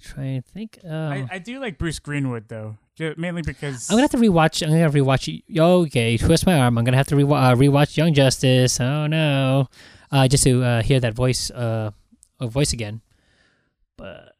[0.00, 0.78] trying to think.
[0.84, 2.78] Um, I, I do like Bruce Greenwood though,
[3.16, 4.62] mainly because I'm gonna have to rewatch.
[4.62, 5.42] I'm gonna have to rewatch.
[5.58, 6.78] Okay, twist my arm.
[6.78, 8.80] I'm gonna have to rewa- uh, rewatch Young Justice.
[8.80, 9.68] Oh no,
[10.10, 11.90] uh, just to uh, hear that voice, uh,
[12.40, 13.00] voice again.
[13.96, 14.34] But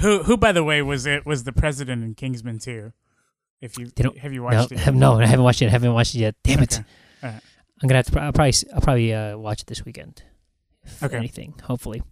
[0.00, 2.92] who who by the way was it was the president in Kingsman too.
[3.60, 4.78] If you have you no, watched it?
[4.80, 5.66] have, no, I haven't watched it.
[5.66, 6.34] I haven't watched it yet.
[6.42, 6.74] Damn it!
[6.74, 6.84] Okay.
[7.22, 7.42] Alright.
[7.82, 8.20] I'm gonna have to.
[8.20, 8.52] I'll probably.
[8.74, 10.22] I'll probably uh, watch it this weekend.
[10.84, 11.16] If Okay.
[11.16, 12.02] anything, hopefully.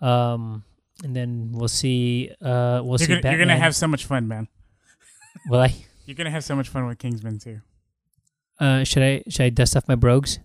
[0.00, 0.64] Um,
[1.04, 2.30] and then we'll see.
[2.40, 3.06] Uh, we'll You're see.
[3.20, 4.48] gonna, you're gonna have so much fun, man.
[5.48, 5.74] Will I?
[6.06, 7.60] You're gonna have so much fun with Kingsman too.
[8.60, 9.22] Uh, should I?
[9.28, 10.38] Should I dust off my brogues?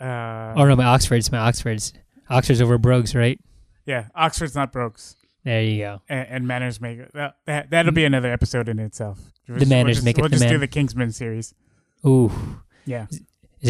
[0.00, 1.30] Uh, Oh no, my Oxfords.
[1.30, 1.92] My Oxfords.
[2.28, 3.38] Oxfords over brogues, right?
[3.86, 5.16] yeah, Oxford's not brogues.
[5.44, 6.02] There you go.
[6.08, 7.12] and, and manners make it.
[7.14, 9.20] That, that that'll be another episode in itself.
[9.46, 11.54] We'll The just- manners we'll just, make it We'll just do the Kingsman series.
[12.04, 12.32] Ooh,
[12.84, 13.20] Yeah, is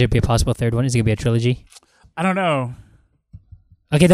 [0.00, 0.86] there be a possible third one?
[0.86, 1.66] Is it gonna be a trilogy?
[2.16, 2.74] I don't know.
[3.92, 4.06] Okay,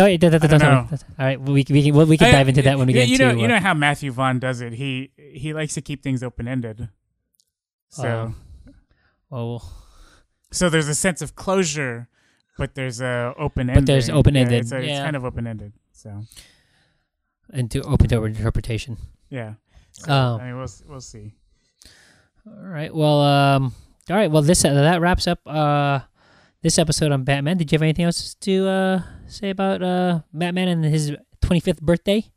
[0.58, 0.88] know.
[1.18, 3.14] All right, we can we can, we can dive into that when we get you
[3.14, 3.26] into.
[3.26, 4.74] know, you uh, know how Matthew Vaughn does it.
[4.74, 6.88] He he likes to keep things open ended.
[7.88, 8.34] So
[9.30, 9.62] Oh.
[10.50, 12.08] so there's a sense of closure,
[12.58, 13.84] but there's a open ending.
[13.84, 15.72] But there's open-ended, Yeah, it's, a- it's kind of open ended.
[15.92, 16.24] So
[17.52, 18.98] into open to interpretation.
[19.30, 19.54] yeah.
[19.92, 20.38] So, Oh.
[20.40, 21.34] I mean, we'll we'll see.
[22.46, 22.94] All right.
[22.94, 23.74] Well, um,
[24.10, 24.30] all right.
[24.30, 26.00] Well, this uh, that wraps up uh
[26.62, 27.56] this episode on Batman.
[27.58, 31.12] Did you have anything else to uh say about uh Batman and his
[31.42, 32.30] 25th birthday?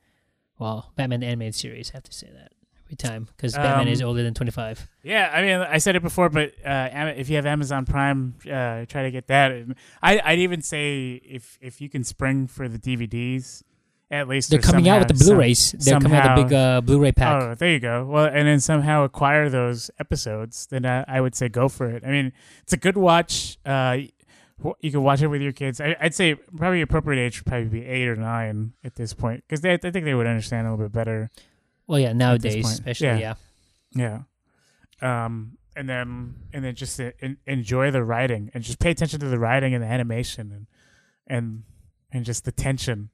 [0.57, 1.91] Well, Batman the animated series.
[1.93, 2.52] I have to say that
[2.85, 4.88] every time because Batman Um, is older than 25.
[5.03, 8.85] Yeah, I mean, I said it before, but uh, if you have Amazon Prime, uh,
[8.85, 9.52] try to get that.
[10.02, 13.64] I, I'd even say if if you can spring for the DVDs,
[14.11, 15.73] at least They're coming out with the Blu-rays.
[15.80, 17.41] They're coming out with a big somehow- uh, Blu-ray pack.
[17.43, 18.06] Oh, there you go.
[18.06, 22.03] Well, and then somehow acquire those episodes, then I, I would say go for it.
[22.06, 22.31] I mean,
[22.64, 23.57] it's a good watch.
[24.80, 25.82] You can watch it with your kids.
[25.82, 29.44] I, I'd say probably appropriate age would probably be eight or nine at this point
[29.48, 31.30] because I think they would understand a little bit better.
[31.88, 33.36] well, yeah, nowadays, especially, Yeah.
[33.94, 34.22] yeah.
[35.02, 35.26] Yeah.
[35.26, 39.27] Um, and then and then just en- enjoy the writing and just pay attention to
[39.27, 40.68] the writing and the animation and
[41.27, 41.64] and
[42.11, 43.10] and just the tension,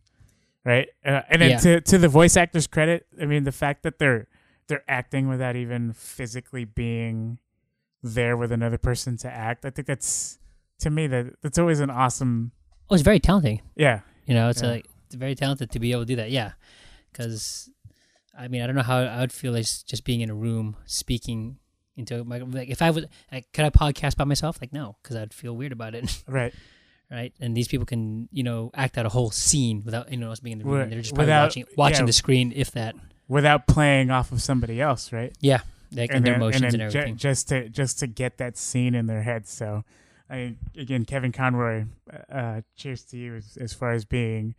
[0.64, 0.88] right?
[1.04, 1.58] Uh, and then Yeah.
[1.58, 4.28] to to the voice actors' credit, I mean the fact that they're
[4.68, 7.40] they're acting without even physically being
[8.04, 9.66] there with another person to act.
[9.66, 10.38] I think that's
[10.82, 12.52] to me that that's always an awesome.
[12.90, 13.62] Oh, it's very talented.
[13.76, 14.70] Yeah, You know, it's Yeah.
[14.70, 16.32] like it's very talented to be able to do that.
[16.32, 16.52] Yeah,
[17.12, 17.70] because
[18.38, 20.76] I mean, I don't know how I would feel as just being in a room
[20.86, 21.58] speaking
[21.98, 24.58] into my like if I would like, could I podcast by myself?
[24.62, 26.54] Like no, because I'd feel weird about it, right.
[27.12, 27.34] right?
[27.40, 30.54] And these people can you know act out a whole scene without anyone else being
[30.54, 30.90] in the room.
[30.90, 32.06] They're just probably without- watching watching yeah.
[32.08, 32.96] the screen, if that.
[33.28, 35.34] Without playing off of somebody else, right?
[35.40, 35.62] Yeah,
[35.94, 37.16] like and their then- emotions and, ju- everything.
[37.18, 39.48] just to just to get that scene in their head.
[39.48, 39.84] So,
[40.32, 41.86] I again, Kevin Conroy,
[42.32, 44.56] uh, cheers to you as, as far as being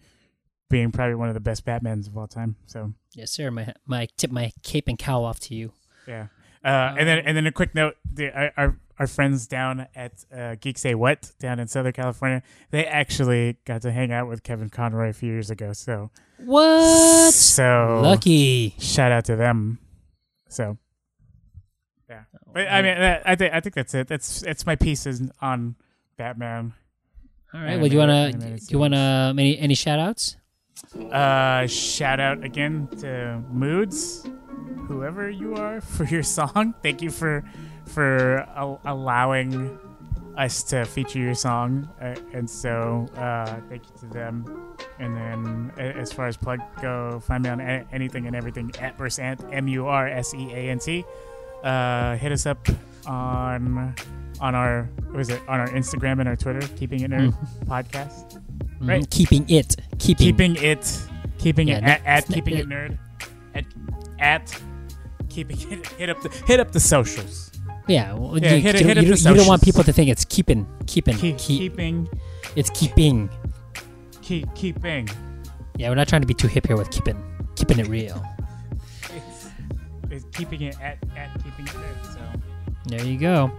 [0.71, 2.57] being probably one of the best Batmans of all time.
[2.67, 3.51] So, yes, sir.
[3.51, 5.73] My my tip my cape and cowl off to you.
[6.07, 6.27] yeah.
[6.65, 10.25] Uh, and then and then a quick note: the, our- our our friends down at
[10.33, 14.43] uh, Geek Say What down in Southern California, they actually got to hang out with
[14.45, 15.73] Kevin Conroy a few years ago.
[15.73, 16.11] So,
[16.45, 17.33] What?
[17.35, 18.77] so Lucky.
[18.79, 19.79] shout out to them.
[20.49, 20.77] So,
[22.13, 22.23] yeah.
[22.53, 24.09] But I mean, that, I think I think that's it.
[24.09, 25.77] That's that's my pieces on
[26.17, 26.75] Batman.
[27.55, 27.79] All right.
[27.79, 30.37] Well, do you wanna do you wanna any any shout outs?
[31.11, 34.27] Uh, shout out again to Moods,
[34.89, 36.75] whoever you are, for your song.
[36.83, 37.45] Thank you for
[37.87, 39.79] for al- allowing
[40.37, 44.45] us to feature your song, uh, and so uh, thank you to them.
[44.99, 48.73] And then, a- as far as plug go, find me on a- anything and everything
[48.81, 51.05] at Versant M U R S E A N T.
[51.63, 52.67] Uh, hit us up
[53.07, 53.95] on
[54.41, 57.35] on our what is it on our Instagram and our Twitter, keeping it nerd
[57.67, 58.41] podcast.
[58.81, 58.89] Mhm.
[58.89, 59.11] Right.
[59.11, 59.77] Keeping it.
[59.99, 60.27] Keeping.
[60.27, 61.01] keeping it
[61.39, 62.99] keeping Yeah, it at, at keeping it nerd
[63.55, 63.65] at
[64.19, 64.61] at
[65.29, 67.51] keeping it hit up the hit up the socials
[67.89, 68.13] Yeah.
[68.15, 70.09] Well, Yeah, you, hit you, hit up you, the you don't want people to think
[70.11, 70.67] it's keeping.
[70.87, 71.17] Keeping.
[71.17, 72.09] keep, keep, keeping
[72.57, 73.29] It's keeping.
[74.21, 75.09] keep keeping
[75.79, 77.19] Yeah, we're not trying to be too hip here with keeping.
[77.57, 78.23] Keeping it real.
[80.13, 82.21] It's keeping it at at keeping it nerd so
[82.87, 83.51] There you go.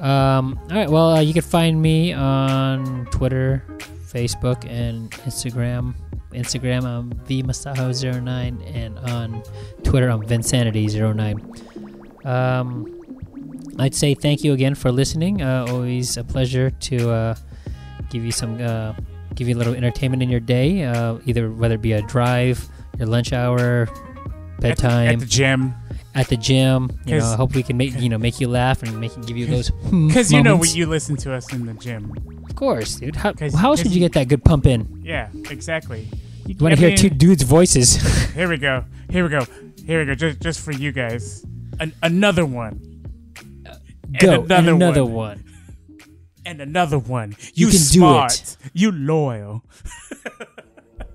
[0.00, 0.90] Um, all right.
[0.90, 3.62] Well, uh, you can find me on Twitter,
[4.12, 5.94] Facebook, and Instagram.
[6.32, 9.42] Instagram, I'm vmasaho09, and on
[9.84, 12.26] Twitter, I'm vinsanity09.
[12.26, 12.92] Um,
[13.78, 15.40] I'd say thank you again for listening.
[15.40, 17.34] Uh, always a pleasure to uh,
[18.10, 18.92] give you some, uh,
[19.34, 22.68] give you a little entertainment in your day, uh, either whether it be a drive,
[22.98, 23.88] your lunch hour,
[24.60, 25.74] bedtime at the gym
[26.14, 26.90] at the gym.
[27.04, 29.36] You know, I hope we can make you know make you laugh and make give
[29.36, 29.70] you those
[30.08, 32.12] because you know we, you listen to us in the gym
[32.48, 33.16] Of course, dude.
[33.16, 35.00] How, 'Cause- how else would you get that good pump in?
[35.02, 36.08] yeah exactly
[36.46, 37.96] You want to hear mean- two dudes' voices?
[38.34, 39.44] here we go here we go
[39.86, 41.44] here we go just just for you guys
[41.80, 42.80] An, another one
[44.20, 45.12] Go another and another one.
[45.42, 45.44] one.
[46.46, 48.56] and another one you, You can do smart it.
[48.72, 49.64] you loyal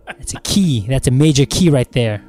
[0.07, 0.85] That's a key.
[0.87, 2.21] That's a major key right there.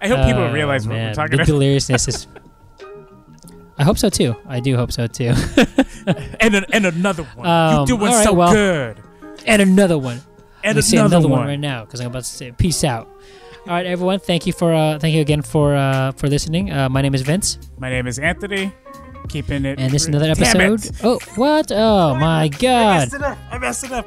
[0.00, 1.08] I hope people Oh, realize what man.
[1.10, 1.46] we're talking the about.
[1.52, 2.26] deliriousness is.
[3.78, 4.34] I hope so too.
[4.48, 5.32] I do hope so too.
[6.40, 7.46] and an, and another one.
[7.46, 8.98] Um, you doing all right, so well- good.
[9.46, 10.20] and another one.
[10.64, 11.48] And I'm gonna say another another one one.
[11.48, 13.06] right now because I'm about to say peace out.
[13.66, 14.18] All right, everyone.
[14.18, 16.72] Thank you for uh, thank you again for uh, for listening.
[16.72, 18.72] Uh, my name is Vince, My name is Anthony.
[19.28, 19.78] Keeping it.
[19.78, 20.80] and this is another episode.
[21.04, 21.70] Oh, what?
[21.70, 22.68] Oh my god!
[22.70, 23.38] I messed it up.
[23.52, 24.06] I messed it up.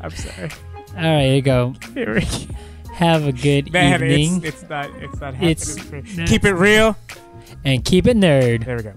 [0.00, 0.50] I'm sorry.
[0.96, 1.74] All right, here you go.
[1.94, 2.20] Here we
[2.92, 4.90] Have a good Man, evening it's, it's not.
[5.02, 5.50] It's not happening.
[5.50, 6.14] It's for me.
[6.16, 6.96] not- Keep it real.
[7.64, 8.64] and keep it nerd.
[8.64, 8.92] There we go.